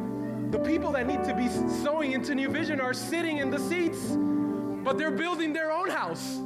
the 0.50 0.58
people 0.58 0.92
that 0.92 1.06
need 1.06 1.24
to 1.24 1.34
be 1.34 1.48
sowing 1.82 2.12
into 2.12 2.34
New 2.34 2.48
Vision 2.48 2.80
are 2.80 2.94
sitting 2.94 3.38
in 3.38 3.50
the 3.50 3.58
seats 3.58 4.16
but 4.88 4.96
they're 4.96 5.10
building 5.10 5.52
their 5.52 5.70
own 5.70 5.90
house. 5.90 6.38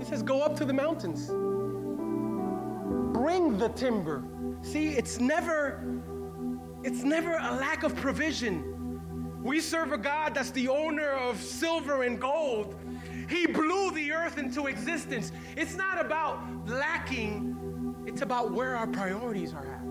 He 0.00 0.10
says, 0.10 0.22
Go 0.22 0.42
up 0.42 0.56
to 0.56 0.64
the 0.64 0.72
mountains, 0.72 1.28
bring 3.16 3.56
the 3.58 3.68
timber. 3.76 4.24
See, 4.62 4.88
it's 4.88 5.20
never. 5.20 5.84
It's 6.84 7.04
never 7.04 7.34
a 7.34 7.54
lack 7.54 7.84
of 7.84 7.94
provision. 7.94 8.71
We 9.42 9.60
serve 9.60 9.92
a 9.92 9.98
God 9.98 10.34
that's 10.34 10.52
the 10.52 10.68
owner 10.68 11.10
of 11.10 11.40
silver 11.40 12.04
and 12.04 12.20
gold. 12.20 12.76
He 13.28 13.46
blew 13.46 13.90
the 13.90 14.12
earth 14.12 14.38
into 14.38 14.66
existence. 14.66 15.32
It's 15.56 15.74
not 15.74 16.00
about 16.00 16.40
lacking, 16.66 17.56
it's 18.06 18.22
about 18.22 18.52
where 18.52 18.76
our 18.76 18.86
priorities 18.86 19.52
are 19.52 19.66
at. 19.66 19.82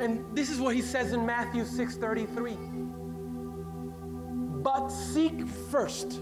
And 0.00 0.24
this 0.36 0.50
is 0.50 0.60
what 0.60 0.74
he 0.74 0.82
says 0.82 1.12
in 1.12 1.26
Matthew 1.26 1.64
6:33. 1.64 2.56
But 4.62 4.88
seek 4.88 5.46
first. 5.48 6.20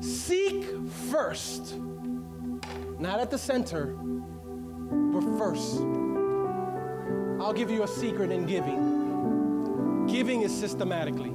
Seek 0.00 0.64
first. 1.10 1.76
Not 2.98 3.20
at 3.20 3.30
the 3.30 3.38
center, 3.38 3.94
but 3.96 5.22
first. 5.38 6.05
I'll 7.40 7.52
give 7.52 7.70
you 7.70 7.82
a 7.82 7.88
secret 7.88 8.30
in 8.30 8.46
giving. 8.46 10.06
Giving 10.06 10.42
is 10.42 10.56
systematically. 10.56 11.34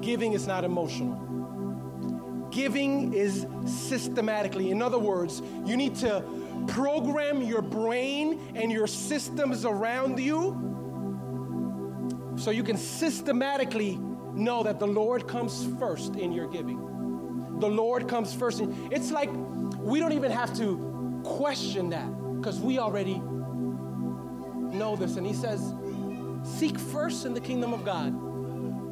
Giving 0.00 0.32
is 0.32 0.46
not 0.46 0.64
emotional. 0.64 2.48
Giving 2.50 3.12
is 3.12 3.46
systematically. 3.66 4.70
In 4.70 4.82
other 4.82 4.98
words, 4.98 5.42
you 5.64 5.76
need 5.76 5.94
to 5.96 6.24
program 6.66 7.42
your 7.42 7.62
brain 7.62 8.52
and 8.56 8.72
your 8.72 8.86
systems 8.86 9.64
around 9.64 10.18
you 10.18 10.68
so 12.36 12.50
you 12.50 12.64
can 12.64 12.76
systematically 12.76 13.98
know 14.34 14.62
that 14.62 14.78
the 14.80 14.86
Lord 14.86 15.28
comes 15.28 15.66
first 15.78 16.16
in 16.16 16.32
your 16.32 16.48
giving. 16.48 17.58
The 17.60 17.68
Lord 17.68 18.08
comes 18.08 18.34
first. 18.34 18.60
In, 18.60 18.88
it's 18.90 19.10
like 19.10 19.30
we 19.78 20.00
don't 20.00 20.12
even 20.12 20.30
have 20.30 20.56
to 20.56 21.20
question 21.24 21.90
that 21.90 22.08
because 22.36 22.58
we 22.58 22.78
already 22.78 23.22
know 24.72 24.96
this. 24.96 25.16
And 25.16 25.26
He 25.26 25.34
says, 25.34 25.74
Seek 26.42 26.78
first 26.78 27.26
in 27.26 27.34
the 27.34 27.40
kingdom 27.40 27.72
of 27.72 27.84
God. 27.84 28.08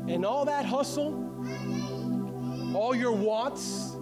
And 0.09 0.25
all 0.25 0.45
that 0.47 0.65
hustle, 0.65 1.15
all 2.75 2.95
your 2.95 3.13
wants, 3.13 3.95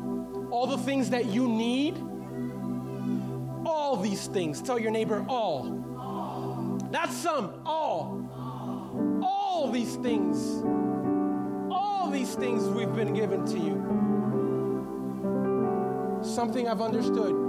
all 0.51 0.66
the 0.66 0.79
things 0.79 1.11
that 1.11 1.27
you 1.27 1.49
need, 1.49 1.97
all 3.66 3.97
these 3.97 4.27
things. 4.27 4.62
Tell 4.62 4.79
your 4.79 4.91
neighbor, 4.91 5.24
all. 5.29 5.64
Not 6.91 7.11
some, 7.11 7.61
all. 7.66 8.22
All 9.22 9.70
these 9.70 9.97
things. 9.97 10.62
All 11.70 12.11
these 12.11 12.35
things 12.35 12.64
we've 12.68 12.95
been 12.95 13.14
given 13.14 13.45
to 13.47 13.59
you. 13.59 13.83
Something 16.22 16.68
I've 16.68 16.81
understood 16.81 17.47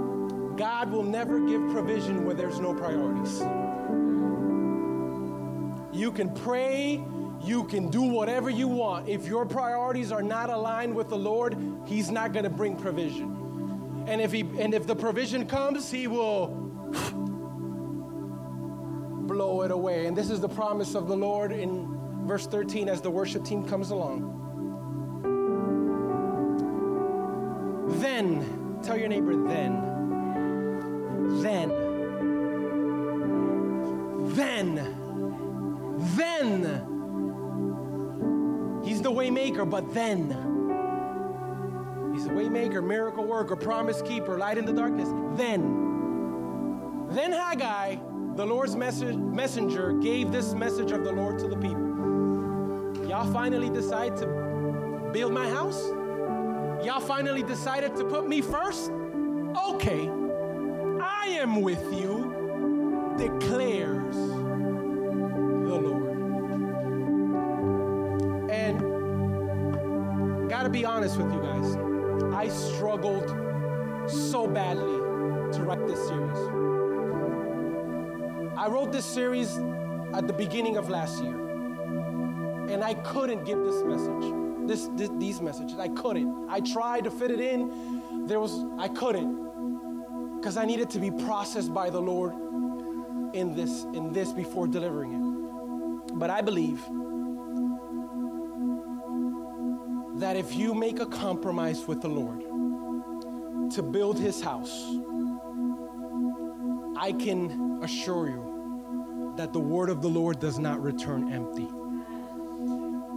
God 0.58 0.90
will 0.90 1.04
never 1.04 1.38
give 1.38 1.70
provision 1.70 2.24
where 2.24 2.34
there's 2.34 2.58
no 2.58 2.74
priorities. 2.74 3.40
You 5.98 6.12
can 6.12 6.32
pray, 6.32 7.04
you 7.42 7.64
can 7.64 7.90
do 7.90 8.02
whatever 8.02 8.48
you 8.48 8.68
want. 8.68 9.08
If 9.08 9.26
your 9.26 9.44
priorities 9.44 10.12
are 10.12 10.22
not 10.22 10.48
aligned 10.48 10.94
with 10.94 11.08
the 11.08 11.18
Lord, 11.18 11.56
He's 11.86 12.08
not 12.08 12.32
going 12.32 12.44
to 12.44 12.50
bring 12.50 12.76
provision. 12.76 14.04
And 14.06 14.20
if 14.20 14.30
he 14.30 14.42
and 14.60 14.74
if 14.74 14.86
the 14.86 14.94
provision 14.94 15.44
comes, 15.44 15.90
He 15.90 16.06
will 16.06 16.46
blow 19.26 19.62
it 19.62 19.72
away. 19.72 20.06
And 20.06 20.16
this 20.16 20.30
is 20.30 20.38
the 20.40 20.48
promise 20.48 20.94
of 20.94 21.08
the 21.08 21.16
Lord 21.16 21.50
in 21.50 21.98
verse 22.28 22.46
13 22.46 22.88
as 22.88 23.00
the 23.00 23.10
worship 23.10 23.44
team 23.44 23.66
comes 23.66 23.90
along. 23.90 24.36
Then, 27.98 28.78
tell 28.84 28.96
your 28.96 29.08
neighbor, 29.08 29.34
then, 29.48 29.82
then, 31.42 31.70
then, 34.36 34.97
then, 36.18 36.84
He's 38.84 39.02
the 39.02 39.10
waymaker, 39.10 39.68
but 39.68 39.92
then, 39.92 40.30
He's 42.14 42.24
the 42.24 42.30
waymaker, 42.30 42.84
miracle 42.84 43.24
worker, 43.24 43.56
promise 43.56 44.02
keeper, 44.02 44.38
light 44.38 44.58
in 44.58 44.64
the 44.64 44.72
darkness. 44.72 45.08
Then, 45.36 47.06
then 47.10 47.32
Haggai, 47.32 47.96
the 48.34 48.44
Lord's 48.44 48.76
message, 48.76 49.16
messenger, 49.16 49.92
gave 49.92 50.32
this 50.32 50.54
message 50.54 50.90
of 50.92 51.04
the 51.04 51.12
Lord 51.12 51.38
to 51.40 51.48
the 51.48 51.56
people. 51.56 53.06
Y'all 53.08 53.32
finally 53.32 53.70
decide 53.70 54.16
to 54.18 55.10
build 55.12 55.32
my 55.32 55.48
house? 55.48 55.88
Y'all 56.84 57.00
finally 57.00 57.42
decided 57.42 57.96
to 57.96 58.04
put 58.04 58.28
me 58.28 58.40
first? 58.40 58.90
Okay, 59.64 60.08
I 61.00 61.26
am 61.40 61.62
with 61.62 61.82
you, 61.92 63.14
declares 63.18 64.37
Gotta 70.68 70.80
be 70.80 70.84
honest 70.84 71.16
with 71.16 71.32
you 71.32 71.40
guys, 71.40 72.34
I 72.34 72.48
struggled 72.48 73.26
so 74.06 74.46
badly 74.46 74.98
to 75.56 75.62
write 75.62 75.86
this 75.86 75.98
series. 76.06 76.36
I 78.54 78.68
wrote 78.68 78.92
this 78.92 79.06
series 79.06 79.56
at 80.12 80.26
the 80.26 80.34
beginning 80.34 80.76
of 80.76 80.90
last 80.90 81.24
year, 81.24 81.32
and 81.32 82.84
I 82.84 82.92
couldn't 82.92 83.46
give 83.46 83.58
this 83.60 83.82
message, 83.82 84.68
this, 84.68 84.90
this 84.94 85.10
these 85.18 85.40
messages. 85.40 85.78
I 85.78 85.88
couldn't. 85.88 86.50
I 86.50 86.60
tried 86.60 87.04
to 87.04 87.10
fit 87.10 87.30
it 87.30 87.40
in. 87.40 88.26
There 88.26 88.38
was 88.38 88.66
I 88.78 88.88
couldn't 88.88 90.36
because 90.36 90.58
I 90.58 90.66
needed 90.66 90.90
to 90.90 90.98
be 90.98 91.10
processed 91.10 91.72
by 91.72 91.88
the 91.88 92.00
Lord 92.00 92.34
in 93.32 93.54
this 93.54 93.84
in 93.94 94.12
this 94.12 94.34
before 94.34 94.66
delivering 94.66 95.14
it. 95.14 96.18
But 96.18 96.28
I 96.28 96.42
believe 96.42 96.78
that 100.18 100.36
if 100.36 100.54
you 100.54 100.74
make 100.74 100.98
a 100.98 101.06
compromise 101.06 101.86
with 101.86 102.02
the 102.02 102.08
Lord 102.08 102.40
to 103.72 103.82
build 103.82 104.18
his 104.18 104.40
house, 104.40 104.84
I 106.96 107.12
can 107.12 107.80
assure 107.82 108.28
you 108.28 109.34
that 109.36 109.52
the 109.52 109.60
word 109.60 109.90
of 109.90 110.02
the 110.02 110.08
Lord 110.08 110.40
does 110.40 110.58
not 110.58 110.82
return 110.82 111.32
empty. 111.32 111.68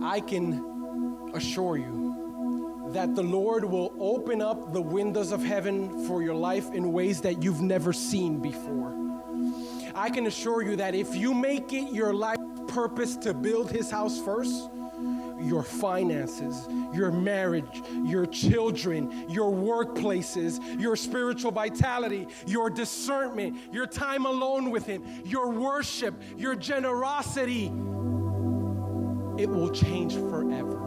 I 0.05 0.19
can 0.19 1.31
assure 1.33 1.77
you 1.77 2.89
that 2.93 3.15
the 3.15 3.23
Lord 3.23 3.65
will 3.65 3.95
open 3.99 4.41
up 4.41 4.71
the 4.71 4.81
windows 4.81 5.31
of 5.31 5.43
heaven 5.43 6.05
for 6.05 6.21
your 6.21 6.35
life 6.35 6.71
in 6.71 6.91
ways 6.91 7.21
that 7.21 7.41
you've 7.41 7.61
never 7.61 7.93
seen 7.93 8.39
before. 8.39 8.93
I 9.95 10.09
can 10.11 10.27
assure 10.27 10.61
you 10.61 10.75
that 10.75 10.93
if 10.93 11.15
you 11.15 11.33
make 11.33 11.73
it 11.73 11.91
your 11.91 12.13
life 12.13 12.37
purpose 12.67 13.15
to 13.17 13.33
build 13.33 13.71
his 13.71 13.89
house 13.89 14.19
first, 14.21 14.69
your 15.43 15.63
finances, 15.63 16.67
your 16.93 17.11
marriage, 17.11 17.81
your 18.03 18.25
children, 18.25 19.29
your 19.29 19.51
workplaces, 19.51 20.59
your 20.79 20.95
spiritual 20.95 21.51
vitality, 21.51 22.27
your 22.45 22.69
discernment, 22.69 23.57
your 23.71 23.87
time 23.87 24.25
alone 24.25 24.71
with 24.71 24.85
Him, 24.85 25.03
your 25.25 25.49
worship, 25.49 26.13
your 26.37 26.55
generosity. 26.55 27.65
It 29.37 29.49
will 29.49 29.71
change 29.71 30.13
forever. 30.13 30.77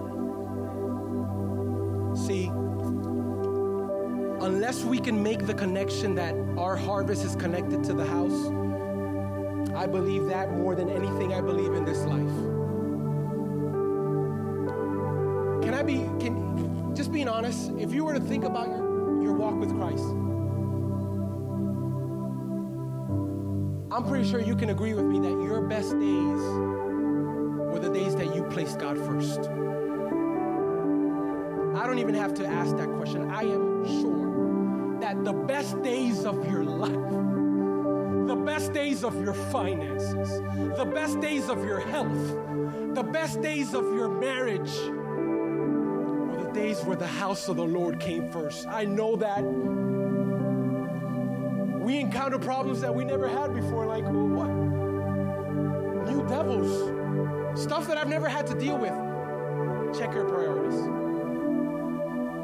See, 2.14 2.46
unless 4.44 4.84
we 4.84 4.98
can 5.00 5.22
make 5.22 5.46
the 5.46 5.54
connection 5.54 6.14
that 6.14 6.34
our 6.56 6.76
harvest 6.76 7.24
is 7.24 7.34
connected 7.34 7.82
to 7.84 7.94
the 7.94 8.04
house, 8.04 8.46
I 9.74 9.86
believe 9.86 10.26
that 10.26 10.52
more 10.52 10.74
than 10.74 10.88
anything 10.88 11.34
I 11.34 11.40
believe 11.40 11.72
in 11.72 11.84
this 11.84 12.04
life. 12.04 12.53
Be, 15.86 15.96
can, 16.20 16.94
just 16.94 17.12
being 17.12 17.28
honest, 17.28 17.70
if 17.78 17.92
you 17.92 18.04
were 18.04 18.14
to 18.14 18.20
think 18.20 18.44
about 18.44 18.68
your, 18.68 19.22
your 19.22 19.32
walk 19.34 19.54
with 19.54 19.70
Christ, 19.76 20.04
I'm 23.92 24.04
pretty 24.08 24.28
sure 24.28 24.40
you 24.40 24.56
can 24.56 24.70
agree 24.70 24.94
with 24.94 25.04
me 25.04 25.20
that 25.20 25.44
your 25.44 25.60
best 25.60 25.92
days 25.92 26.40
were 27.74 27.78
the 27.80 27.90
days 27.90 28.16
that 28.16 28.34
you 28.34 28.42
placed 28.44 28.78
God 28.80 28.98
first. 28.98 29.40
I 31.78 31.86
don't 31.86 31.98
even 31.98 32.14
have 32.14 32.34
to 32.34 32.46
ask 32.46 32.76
that 32.76 32.88
question. 32.96 33.30
I 33.30 33.42
am 33.42 33.86
sure 34.00 34.98
that 35.00 35.24
the 35.24 35.32
best 35.32 35.80
days 35.82 36.24
of 36.24 36.50
your 36.50 36.64
life, 36.64 36.92
the 38.26 38.36
best 38.36 38.72
days 38.72 39.04
of 39.04 39.22
your 39.22 39.34
finances, 39.34 40.40
the 40.76 40.84
best 40.84 41.20
days 41.20 41.48
of 41.48 41.64
your 41.64 41.80
health, 41.80 42.36
the 42.94 43.02
best 43.02 43.42
days 43.42 43.74
of 43.74 43.84
your 43.94 44.08
marriage, 44.08 44.72
days 46.54 46.80
where 46.84 46.96
the 46.96 47.06
house 47.06 47.48
of 47.48 47.56
the 47.56 47.66
Lord 47.66 48.00
came 48.00 48.30
first. 48.30 48.66
I 48.68 48.84
know 48.84 49.16
that 49.16 49.42
we 51.84 51.98
encounter 51.98 52.38
problems 52.38 52.80
that 52.80 52.94
we 52.94 53.04
never 53.04 53.28
had 53.28 53.52
before, 53.52 53.84
like, 53.84 54.04
oh, 54.04 54.24
what? 54.24 54.48
New 56.08 56.26
devils, 56.28 57.60
stuff 57.60 57.86
that 57.88 57.98
I've 57.98 58.08
never 58.08 58.28
had 58.28 58.46
to 58.46 58.54
deal 58.54 58.78
with. 58.78 58.92
Check 59.98 60.14
your 60.14 60.24
priorities. 60.24 60.80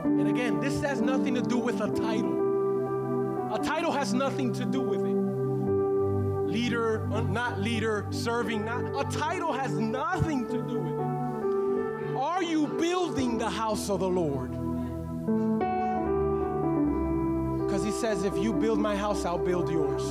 And 0.04 0.28
again, 0.28 0.60
this 0.60 0.80
has 0.82 1.00
nothing 1.00 1.34
to 1.36 1.42
do 1.42 1.56
with 1.56 1.80
a 1.80 1.88
title. 1.88 3.54
A 3.54 3.58
title 3.58 3.92
has 3.92 4.12
nothing 4.12 4.52
to 4.54 4.64
do 4.64 4.80
with 4.80 5.00
it. 5.00 5.16
Leader, 6.50 7.08
uh, 7.12 7.20
not 7.22 7.60
leader, 7.60 8.06
serving, 8.10 8.64
not. 8.64 8.84
A 8.84 9.04
title 9.10 9.52
has 9.52 9.72
nothing 9.72 10.46
to 10.48 10.62
do 10.62 10.80
with 10.80 11.00
it. 11.00 11.09
Building 13.20 13.36
the 13.36 13.50
house 13.50 13.90
of 13.90 14.00
the 14.00 14.08
Lord? 14.08 14.50
Because 17.58 17.84
he 17.84 17.90
says, 17.90 18.24
if 18.24 18.34
you 18.38 18.54
build 18.54 18.78
my 18.78 18.96
house, 18.96 19.26
I'll 19.26 19.36
build 19.36 19.68
yours. 19.70 20.02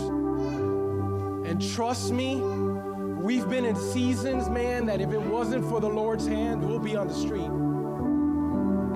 And 1.49 1.59
trust 1.73 2.11
me, 2.11 2.35
we've 2.35 3.49
been 3.49 3.65
in 3.65 3.75
seasons, 3.75 4.47
man, 4.47 4.85
that 4.85 5.01
if 5.01 5.11
it 5.11 5.21
wasn't 5.21 5.67
for 5.67 5.81
the 5.81 5.89
Lord's 5.89 6.27
hand, 6.27 6.63
we'll 6.63 6.77
be 6.77 6.95
on 6.95 7.07
the 7.07 7.13
street. 7.15 7.49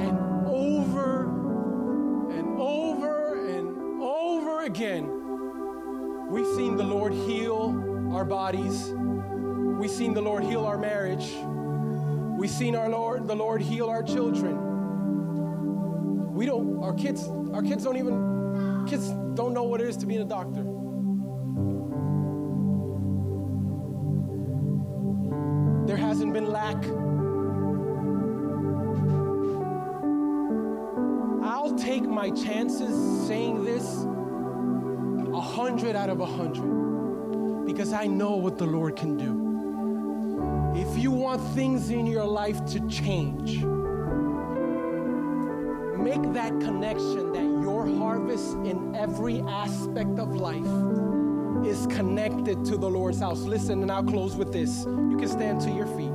And 0.06 0.20
over 0.46 1.24
and 2.38 2.62
over 2.62 3.48
and 3.50 4.00
over 4.00 4.62
again, 4.66 5.08
we've 6.30 6.56
seen 6.56 6.78
the 6.78 6.84
Lord 6.84 7.14
heal 7.14 8.12
our 8.14 8.26
bodies. 8.26 8.94
We've 8.94 9.90
seen 9.90 10.14
the 10.14 10.22
Lord 10.22 10.44
heal 10.44 10.68
our 10.68 10.78
marriage. 10.78 11.34
We've 12.44 12.52
seen 12.52 12.76
our 12.76 12.90
Lord, 12.90 13.26
the 13.26 13.36
Lord 13.36 13.62
heal 13.62 13.90
our 13.90 14.04
children. 14.04 14.58
We 16.34 16.46
don't, 16.46 16.84
our 16.84 16.94
kids, 16.94 17.26
our 17.54 17.62
kids 17.62 17.86
don't 17.86 17.96
even, 17.96 18.86
kids 18.86 19.08
don't 19.34 19.54
know 19.54 19.64
what 19.64 19.80
it 19.80 19.88
is 19.88 19.96
to 19.96 20.06
be 20.06 20.18
in 20.18 20.24
a 20.24 20.26
doctor. 20.26 20.62
There 25.88 25.96
hasn't 25.96 26.34
been 26.34 26.48
lack. 26.48 26.84
I'll 31.48 31.76
take 31.78 32.04
my 32.04 32.30
chances 32.30 33.26
saying 33.26 33.64
this 33.64 33.86
a 35.34 35.40
hundred 35.40 35.96
out 35.96 36.10
of 36.10 36.20
a 36.20 36.26
hundred 36.26 37.66
because 37.66 37.94
I 37.94 38.08
know 38.08 38.36
what 38.36 38.58
the 38.58 38.66
Lord 38.66 38.98
can 38.98 39.16
do. 39.16 39.43
If 40.76 40.98
you 40.98 41.12
want 41.12 41.40
things 41.54 41.92
in 41.92 42.08
your 42.08 42.26
life 42.26 42.66
to 42.66 42.80
change, 42.88 43.64
make 45.98 46.34
that 46.34 46.50
connection 46.60 47.32
that 47.32 47.44
your 47.64 47.86
harvest 47.86 48.54
in 48.66 48.96
every 48.96 49.42
aspect 49.42 50.18
of 50.18 50.36
life 50.36 50.66
is 51.64 51.86
connected 51.88 52.66
to 52.66 52.78
the 52.78 52.90
Lord's 52.90 53.20
house. 53.20 53.42
Listen, 53.42 53.84
and 53.84 53.92
I'll 53.92 54.04
close 54.04 54.36
with 54.36 54.52
this. 54.52 54.86
You 54.86 55.16
can 55.18 55.28
stand 55.28 55.62
to 55.62 55.70
your 55.70 55.86
feet. 55.86 56.12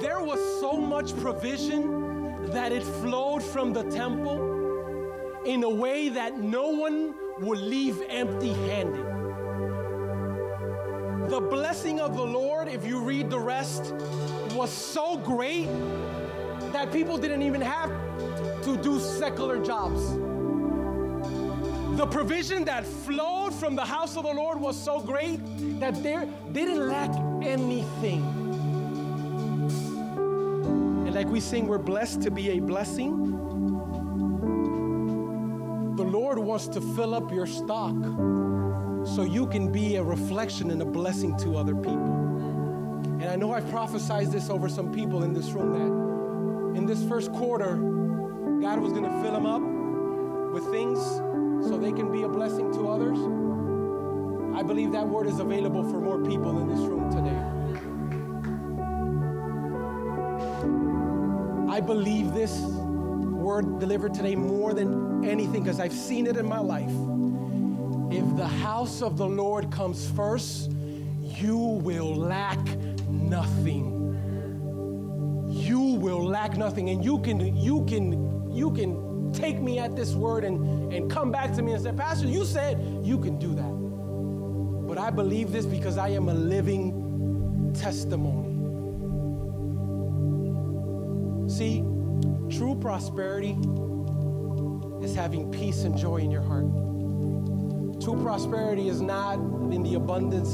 There 0.00 0.20
was 0.20 0.38
so 0.60 0.72
much 0.76 1.16
provision 1.16 2.46
that 2.52 2.72
it 2.72 2.82
flowed 2.82 3.42
from 3.42 3.72
the 3.72 3.84
temple 3.84 5.42
in 5.46 5.64
a 5.64 5.70
way 5.70 6.10
that 6.10 6.38
no 6.38 6.68
one 6.68 7.14
would 7.40 7.58
leave 7.58 8.02
empty 8.10 8.52
handed. 8.52 9.17
The 11.28 11.40
blessing 11.40 12.00
of 12.00 12.16
the 12.16 12.24
Lord, 12.24 12.68
if 12.68 12.86
you 12.86 13.00
read 13.00 13.28
the 13.28 13.38
rest, 13.38 13.92
was 14.54 14.72
so 14.72 15.18
great 15.18 15.68
that 16.72 16.90
people 16.90 17.18
didn't 17.18 17.42
even 17.42 17.60
have 17.60 17.90
to 18.62 18.78
do 18.78 18.98
secular 18.98 19.62
jobs. 19.62 20.14
The 21.98 22.06
provision 22.06 22.64
that 22.64 22.86
flowed 22.86 23.52
from 23.52 23.76
the 23.76 23.84
house 23.84 24.16
of 24.16 24.22
the 24.22 24.32
Lord 24.32 24.58
was 24.58 24.74
so 24.82 25.00
great 25.00 25.40
that 25.80 26.02
they 26.02 26.26
didn't 26.52 26.88
lack 26.88 27.10
anything. 27.44 28.22
And 31.06 31.14
like 31.14 31.28
we 31.28 31.40
sing, 31.40 31.66
we're 31.68 31.76
blessed 31.76 32.22
to 32.22 32.30
be 32.30 32.52
a 32.52 32.58
blessing. 32.58 33.32
The 35.94 36.04
Lord 36.04 36.38
wants 36.38 36.68
to 36.68 36.80
fill 36.80 37.14
up 37.14 37.30
your 37.30 37.46
stock 37.46 37.96
so 39.14 39.22
you 39.22 39.46
can 39.46 39.72
be 39.72 39.96
a 39.96 40.02
reflection 40.02 40.70
and 40.70 40.82
a 40.82 40.84
blessing 40.84 41.36
to 41.38 41.56
other 41.56 41.74
people. 41.74 42.14
And 43.20 43.24
I 43.24 43.36
know 43.36 43.52
I've 43.52 43.68
prophesied 43.70 44.30
this 44.30 44.50
over 44.50 44.68
some 44.68 44.92
people 44.92 45.24
in 45.24 45.32
this 45.32 45.50
room 45.50 45.72
that 45.72 46.78
in 46.78 46.86
this 46.86 47.02
first 47.08 47.32
quarter, 47.32 47.76
God 48.60 48.80
was 48.80 48.92
going 48.92 49.04
to 49.04 49.22
fill 49.22 49.32
them 49.32 49.46
up 49.46 49.62
with 50.52 50.64
things 50.70 50.98
so 51.68 51.76
they 51.76 51.92
can 51.92 52.12
be 52.12 52.22
a 52.22 52.28
blessing 52.28 52.72
to 52.74 52.88
others. 52.88 53.18
I 54.56 54.62
believe 54.62 54.92
that 54.92 55.06
word 55.06 55.26
is 55.26 55.38
available 55.38 55.82
for 55.90 56.00
more 56.00 56.22
people 56.24 56.58
in 56.58 56.68
this 56.68 56.80
room 56.80 57.10
today. 57.10 57.38
I 61.72 61.80
believe 61.80 62.32
this 62.34 62.60
word 62.60 63.78
delivered 63.78 64.14
today 64.14 64.34
more 64.34 64.74
than 64.74 65.24
anything 65.24 65.62
because 65.62 65.80
I've 65.80 65.92
seen 65.92 66.26
it 66.26 66.36
in 66.36 66.46
my 66.46 66.58
life. 66.58 66.90
If 68.10 68.36
the 68.36 68.46
house 68.46 69.02
of 69.02 69.18
the 69.18 69.26
Lord 69.26 69.70
comes 69.70 70.10
first, 70.12 70.70
you 71.20 71.58
will 71.58 72.14
lack 72.14 72.58
nothing. 73.08 73.94
You 75.50 75.80
will 75.80 76.24
lack 76.24 76.56
nothing. 76.56 76.88
And 76.88 77.04
you 77.04 77.18
can, 77.20 77.54
you 77.54 77.84
can, 77.84 78.50
you 78.50 78.70
can 78.70 79.32
take 79.32 79.60
me 79.60 79.78
at 79.78 79.94
this 79.94 80.14
word 80.14 80.44
and, 80.44 80.90
and 80.92 81.10
come 81.10 81.30
back 81.30 81.52
to 81.56 81.62
me 81.62 81.72
and 81.72 81.82
say, 81.82 81.92
Pastor, 81.92 82.26
you 82.26 82.46
said 82.46 82.80
you 83.02 83.18
can 83.18 83.38
do 83.38 83.54
that. 83.54 84.88
But 84.88 84.96
I 84.96 85.10
believe 85.10 85.52
this 85.52 85.66
because 85.66 85.98
I 85.98 86.08
am 86.08 86.30
a 86.30 86.34
living 86.34 87.74
testimony. 87.78 88.48
See, 91.50 91.80
true 92.56 92.74
prosperity 92.80 93.56
is 95.02 95.14
having 95.14 95.50
peace 95.52 95.84
and 95.84 95.96
joy 95.96 96.16
in 96.16 96.30
your 96.30 96.42
heart. 96.42 96.87
True 98.08 98.22
prosperity 98.22 98.88
is 98.88 99.02
not 99.02 99.34
in 99.34 99.82
the 99.82 99.92
abundance 99.92 100.48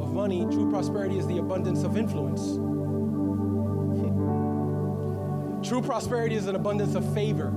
of 0.00 0.14
money, 0.14 0.46
true 0.46 0.70
prosperity 0.70 1.18
is 1.18 1.26
the 1.26 1.36
abundance 1.36 1.82
of 1.82 1.98
influence. 1.98 2.40
true 5.68 5.82
prosperity 5.82 6.36
is 6.36 6.46
an 6.46 6.56
abundance 6.56 6.94
of 6.94 7.04
favor. 7.12 7.52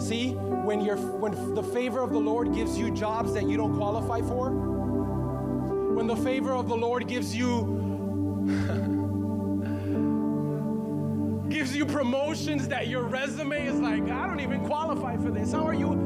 See, 0.00 0.30
when, 0.30 0.80
you're, 0.80 0.96
when 0.96 1.54
the 1.54 1.62
favor 1.62 2.00
of 2.00 2.10
the 2.10 2.18
Lord 2.18 2.54
gives 2.54 2.78
you 2.78 2.90
jobs 2.90 3.34
that 3.34 3.46
you 3.46 3.58
don't 3.58 3.76
qualify 3.76 4.22
for, 4.22 4.48
when 4.48 6.06
the 6.06 6.16
favor 6.16 6.54
of 6.54 6.68
the 6.68 6.76
Lord 6.76 7.06
gives 7.06 7.36
you 7.36 8.46
gives 11.50 11.76
you 11.76 11.84
promotions 11.84 12.66
that 12.68 12.88
your 12.88 13.02
resume 13.02 13.66
is 13.66 13.78
like, 13.78 14.04
I 14.04 14.26
don't 14.26 14.40
even 14.40 14.64
qualify 14.64 15.18
for 15.18 15.30
this. 15.30 15.52
How 15.52 15.66
are 15.66 15.74
you? 15.74 15.88
You 15.88 16.05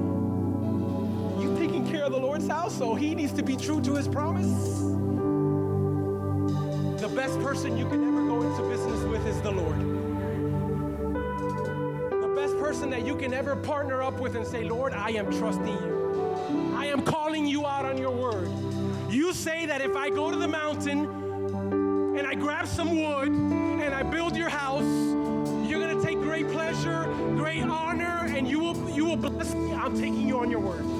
of 2.10 2.20
the 2.20 2.26
Lord's 2.26 2.48
house, 2.48 2.76
so 2.76 2.94
he 2.96 3.14
needs 3.14 3.32
to 3.34 3.42
be 3.42 3.56
true 3.56 3.80
to 3.82 3.94
his 3.94 4.08
promise. 4.08 4.80
The 7.00 7.08
best 7.08 7.38
person 7.40 7.78
you 7.78 7.88
can 7.88 8.02
ever 8.08 8.26
go 8.26 8.42
into 8.42 8.68
business 8.68 9.00
with 9.04 9.24
is 9.26 9.40
the 9.42 9.52
Lord. 9.52 9.78
The 12.10 12.34
best 12.34 12.58
person 12.58 12.90
that 12.90 13.06
you 13.06 13.14
can 13.14 13.32
ever 13.32 13.54
partner 13.54 14.02
up 14.02 14.18
with 14.18 14.34
and 14.34 14.44
say, 14.44 14.64
Lord, 14.64 14.92
I 14.92 15.10
am 15.10 15.26
trusting 15.38 15.66
you. 15.66 16.74
I 16.74 16.86
am 16.86 17.02
calling 17.02 17.46
you 17.46 17.64
out 17.64 17.84
on 17.84 17.96
your 17.96 18.10
word. 18.10 18.50
You 19.08 19.32
say 19.32 19.66
that 19.66 19.80
if 19.80 19.94
I 19.94 20.10
go 20.10 20.32
to 20.32 20.36
the 20.36 20.48
mountain 20.48 21.04
and 22.18 22.26
I 22.26 22.34
grab 22.34 22.66
some 22.66 23.00
wood 23.00 23.28
and 23.28 23.94
I 23.94 24.02
build 24.02 24.36
your 24.36 24.48
house, 24.48 24.82
you're 25.70 25.80
going 25.80 25.96
to 25.96 26.04
take 26.04 26.18
great 26.18 26.48
pleasure, 26.48 27.04
great 27.36 27.62
honor, 27.62 28.26
and 28.26 28.48
you 28.48 28.58
will, 28.58 28.90
you 28.90 29.04
will 29.04 29.16
bless 29.16 29.54
me. 29.54 29.72
I'm 29.72 29.94
taking 29.94 30.26
you 30.26 30.40
on 30.40 30.50
your 30.50 30.60
word. 30.60 30.99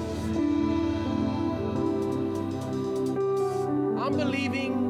I'm 4.01 4.17
believing 4.17 4.89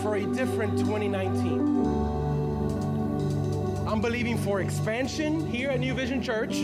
for 0.00 0.14
a 0.14 0.24
different 0.24 0.78
2019. 0.78 1.60
I'm 3.86 4.00
believing 4.00 4.38
for 4.38 4.62
expansion 4.62 5.46
here 5.46 5.68
at 5.68 5.78
New 5.78 5.92
Vision 5.92 6.22
Church. 6.22 6.56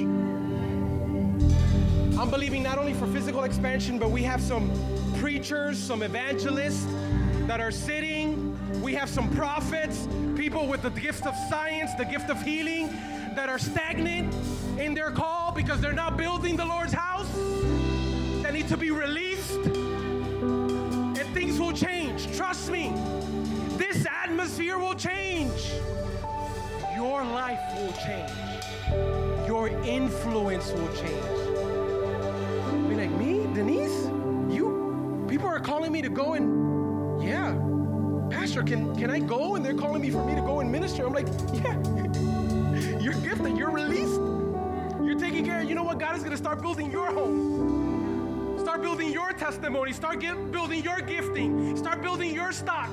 I'm 2.18 2.31
believing 2.31 2.62
not 2.62 2.79
only 2.79 2.95
for 2.95 3.07
physical 3.09 3.45
expansion, 3.45 3.99
but 3.99 4.11
we 4.11 4.22
have 4.22 4.41
some 4.41 4.70
preachers, 5.18 5.76
some 5.76 6.03
evangelists 6.03 6.87
that 7.47 7.61
are 7.61 7.72
sitting. 7.72 8.59
We 8.81 8.95
have 8.95 9.11
some 9.11 9.29
prophets, 9.37 10.09
people 10.35 10.66
with 10.66 10.81
the 10.81 10.89
gift 10.89 11.26
of 11.26 11.35
science, 11.51 11.93
the 11.99 12.07
gift 12.07 12.31
of 12.31 12.41
healing, 12.43 12.89
that 13.35 13.51
are 13.51 13.59
stagnant 13.59 14.35
in 14.79 14.95
their 14.95 15.11
call 15.11 15.53
because 15.53 15.79
they're 15.83 15.93
not 15.93 16.16
building 16.16 16.57
the 16.57 16.64
Lord's 16.64 16.95
house, 16.95 17.31
that 18.43 18.55
need 18.55 18.68
to 18.68 18.79
be 18.79 18.91
released. 18.91 19.88
Change. 21.79 22.37
Trust 22.37 22.70
me. 22.72 22.93
This 23.76 24.05
atmosphere 24.24 24.79
will 24.79 24.95
change. 24.95 25.70
Your 26.97 27.24
life 27.24 27.61
will 27.76 27.93
change. 27.93 29.47
Your 29.47 29.68
influence 29.85 30.72
will 30.72 30.93
change. 30.97 31.29
Be 32.89 32.97
like, 32.97 33.11
me, 33.12 33.47
Denise? 33.55 34.07
You? 34.53 35.24
People 35.29 35.47
are 35.47 35.61
calling 35.61 35.93
me 35.93 36.03
to 36.03 36.09
go 36.09 36.35
and, 36.35 37.22
yeah, 37.22 37.57
Pastor, 38.29 38.64
can, 38.64 38.97
can 38.97 39.11
I 39.11 39.20
go? 39.20 39.55
And 39.55 39.64
they're 39.64 39.72
calling 39.74 40.03
me 40.03 40.11
for 40.11 40.24
me 40.24 40.35
to 40.35 40.41
go 40.41 40.59
and 40.59 40.72
minister. 40.72 41.07
I'm 41.07 41.12
like, 41.12 41.29
yeah, 41.53 42.99
you're 42.99 43.14
gifted, 43.14 43.57
you're 43.57 43.70
released. 43.70 44.20
You're 45.01 45.18
taking 45.18 45.45
care. 45.45 45.62
You 45.62 45.76
know 45.76 45.85
what? 45.85 46.01
God 46.01 46.16
is 46.16 46.22
going 46.22 46.33
to 46.33 46.37
start 46.37 46.61
building 46.61 46.91
your 46.91 47.12
home. 47.12 47.57
Start 48.79 48.91
building 48.97 49.12
your 49.12 49.33
testimony. 49.33 49.93
Start 49.93 50.20
get, 50.20 50.53
building 50.53 50.85
your 50.85 51.01
gifting. 51.01 51.76
Start 51.76 52.01
building 52.01 52.33
your 52.33 52.53
stock. 52.53 52.89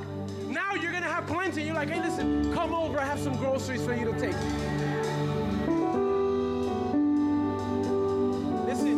Now 0.47 0.73
you're 0.73 0.89
going 0.89 1.03
to 1.03 1.09
have 1.09 1.27
plenty. 1.27 1.61
You're 1.61 1.75
like, 1.75 1.91
hey, 1.91 2.01
listen, 2.01 2.51
come 2.55 2.73
over. 2.73 2.97
I 2.97 3.05
have 3.05 3.19
some 3.19 3.37
groceries 3.37 3.85
for 3.85 3.93
you 3.93 4.05
to 4.05 4.19
take. 4.19 4.33
Listen, 8.65 8.97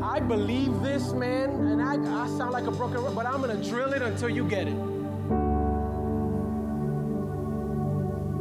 I 0.00 0.20
believe 0.20 0.80
this, 0.80 1.12
man, 1.12 1.50
and 1.50 1.82
I, 1.82 1.94
I 2.22 2.28
sound 2.28 2.52
like 2.52 2.68
a 2.68 2.70
broken 2.70 2.98
record, 2.98 3.16
but 3.16 3.26
I'm 3.26 3.42
going 3.42 3.60
to 3.60 3.68
drill 3.68 3.92
it 3.94 4.02
until 4.02 4.28
you 4.28 4.44
get 4.48 4.68
it. 4.68 4.76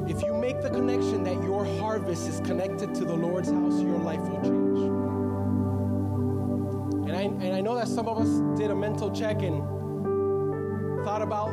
If 0.08 0.22
you 0.22 0.36
make 0.36 0.62
the 0.62 0.70
connection 0.70 1.24
that 1.24 1.42
your 1.42 1.66
harvest 1.80 2.30
is 2.30 2.42
connected 2.42 2.94
to 2.94 3.06
the 3.06 3.16
Lord's 3.16 3.50
house, 3.50 3.82
your 3.82 3.98
life 3.98 4.20
will 4.20 4.42
change. 4.44 5.07
And 7.28 7.42
I, 7.42 7.46
and 7.46 7.56
I 7.56 7.62
know 7.62 7.76
that 7.76 7.88
some 7.88 8.08
of 8.08 8.18
us 8.18 8.58
did 8.58 8.72
a 8.72 8.76
mental 8.76 9.14
check 9.14 9.42
and 9.42 9.62
thought 11.04 11.22
about 11.22 11.50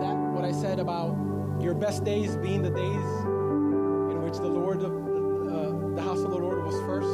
that, 0.00 0.16
what 0.32 0.44
I 0.44 0.52
said 0.52 0.78
about 0.78 1.16
your 1.60 1.74
best 1.74 2.04
days 2.04 2.36
being 2.36 2.62
the 2.62 2.70
days 2.70 3.10
in 4.10 4.22
which 4.22 4.36
the 4.36 4.48
Lord, 4.48 4.82
of, 4.82 4.92
uh, 4.92 5.94
the 5.96 6.02
house 6.02 6.20
of 6.20 6.30
the 6.30 6.38
Lord 6.38 6.64
was 6.64 6.74
first. 6.86 7.08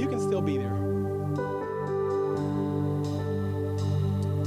You 0.00 0.06
can 0.08 0.20
still 0.20 0.42
be 0.42 0.56
there. 0.56 0.76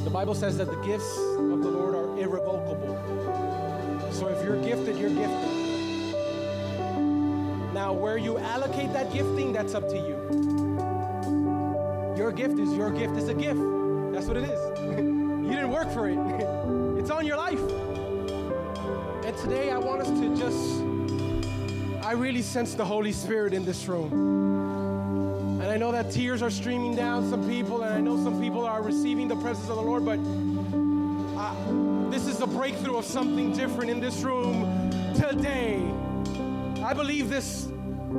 The 0.03 0.09
Bible 0.09 0.35
says 0.35 0.57
that 0.57 0.69
the 0.69 0.81
gifts 0.85 1.17
of 1.17 1.61
the 1.61 1.69
Lord 1.69 1.95
are 1.95 2.17
irrevocable. 2.17 2.99
So 4.11 4.27
if 4.27 4.43
you're 4.43 4.61
gifted, 4.63 4.97
you're 4.97 5.09
gifted. 5.09 5.62
Now, 7.73 7.91
where 7.91 8.17
you 8.17 8.37
allocate 8.37 8.93
that 8.93 9.11
gifting, 9.11 9.51
that's 9.51 9.73
up 9.73 9.89
to 9.89 9.95
you. 9.95 10.15
Your 12.15 12.31
gift 12.31 12.59
is 12.59 12.71
your 12.73 12.91
gift 12.91 13.17
is 13.17 13.29
a 13.29 13.33
gift. 13.33 13.59
That's 14.13 14.27
what 14.27 14.37
it 14.37 14.43
is. 14.43 14.79
you 14.79 15.49
didn't 15.49 15.71
work 15.71 15.91
for 15.91 16.07
it. 16.07 16.17
it's 16.99 17.09
on 17.09 17.25
your 17.25 17.37
life. 17.37 17.59
And 19.25 19.35
today 19.37 19.71
I 19.71 19.79
want 19.79 20.01
us 20.01 20.09
to 20.09 20.37
just, 20.37 22.05
I 22.05 22.11
really 22.11 22.43
sense 22.43 22.75
the 22.75 22.85
Holy 22.85 23.11
Spirit 23.11 23.53
in 23.53 23.65
this 23.65 23.87
room. 23.87 25.59
And 25.59 25.71
I 25.71 25.75
know 25.75 25.91
that 25.91 26.11
tears 26.11 26.43
are 26.43 26.51
streaming 26.51 26.95
down 26.95 27.27
some 27.27 27.49
people, 27.49 27.81
and 27.81 27.91
I 27.91 28.01
know 28.01 28.23
some 28.23 28.39
people 28.39 28.65
are 28.65 28.83
receiving 28.83 29.27
the 29.27 29.37
presence 29.37 29.67
of 29.67 29.77
the 29.77 29.81
Lord, 29.81 30.05
but 30.05 30.19
uh, 31.39 31.55
this 32.11 32.27
is 32.27 32.39
a 32.39 32.47
breakthrough 32.47 32.97
of 32.97 33.05
something 33.05 33.51
different 33.51 33.89
in 33.89 33.99
this 33.99 34.21
room 34.21 34.91
today. 35.15 35.81
I 36.83 36.93
believe 36.93 37.29
this, 37.29 37.69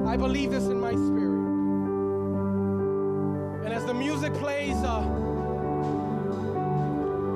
I 0.06 0.16
believe 0.16 0.50
this 0.50 0.64
in 0.64 0.80
my 0.80 0.92
spirit. 0.92 1.34
And 3.64 3.74
as 3.74 3.84
the 3.84 3.92
music 3.92 4.32
plays, 4.34 4.76
uh, 4.76 5.04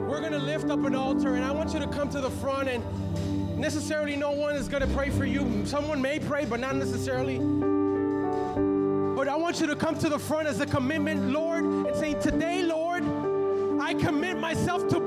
we're 0.08 0.20
going 0.20 0.32
to 0.32 0.38
lift 0.38 0.70
up 0.70 0.82
an 0.86 0.94
altar, 0.94 1.34
and 1.34 1.44
I 1.44 1.50
want 1.50 1.74
you 1.74 1.80
to 1.80 1.86
come 1.86 2.08
to 2.10 2.22
the 2.22 2.30
front 2.30 2.68
and 2.68 2.82
necessarily 3.58 4.16
no 4.16 4.30
one 4.30 4.56
is 4.56 4.68
going 4.68 4.80
to 4.80 4.94
pray 4.94 5.10
for 5.10 5.26
you. 5.26 5.66
Someone 5.66 6.00
may 6.00 6.18
pray, 6.18 6.46
but 6.46 6.60
not 6.60 6.76
necessarily. 6.76 7.38
But 9.14 9.28
I 9.28 9.36
want 9.36 9.60
you 9.60 9.66
to 9.66 9.76
come 9.76 9.98
to 9.98 10.08
the 10.08 10.18
front 10.18 10.48
as 10.48 10.60
a 10.60 10.66
commitment, 10.66 11.30
Lord, 11.30 11.64
and 11.64 11.94
say, 11.94 12.14
Today, 12.14 12.62
Lord, 12.62 13.04
I 13.82 13.92
commit 13.94 14.38
myself 14.38 14.88
to 14.88 14.97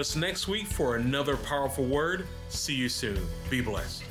us 0.00 0.16
next 0.16 0.48
week 0.48 0.66
for 0.66 0.96
another 0.96 1.36
powerful 1.36 1.84
word. 1.84 2.26
See 2.48 2.74
you 2.74 2.88
soon. 2.88 3.20
Be 3.50 3.60
blessed. 3.60 4.09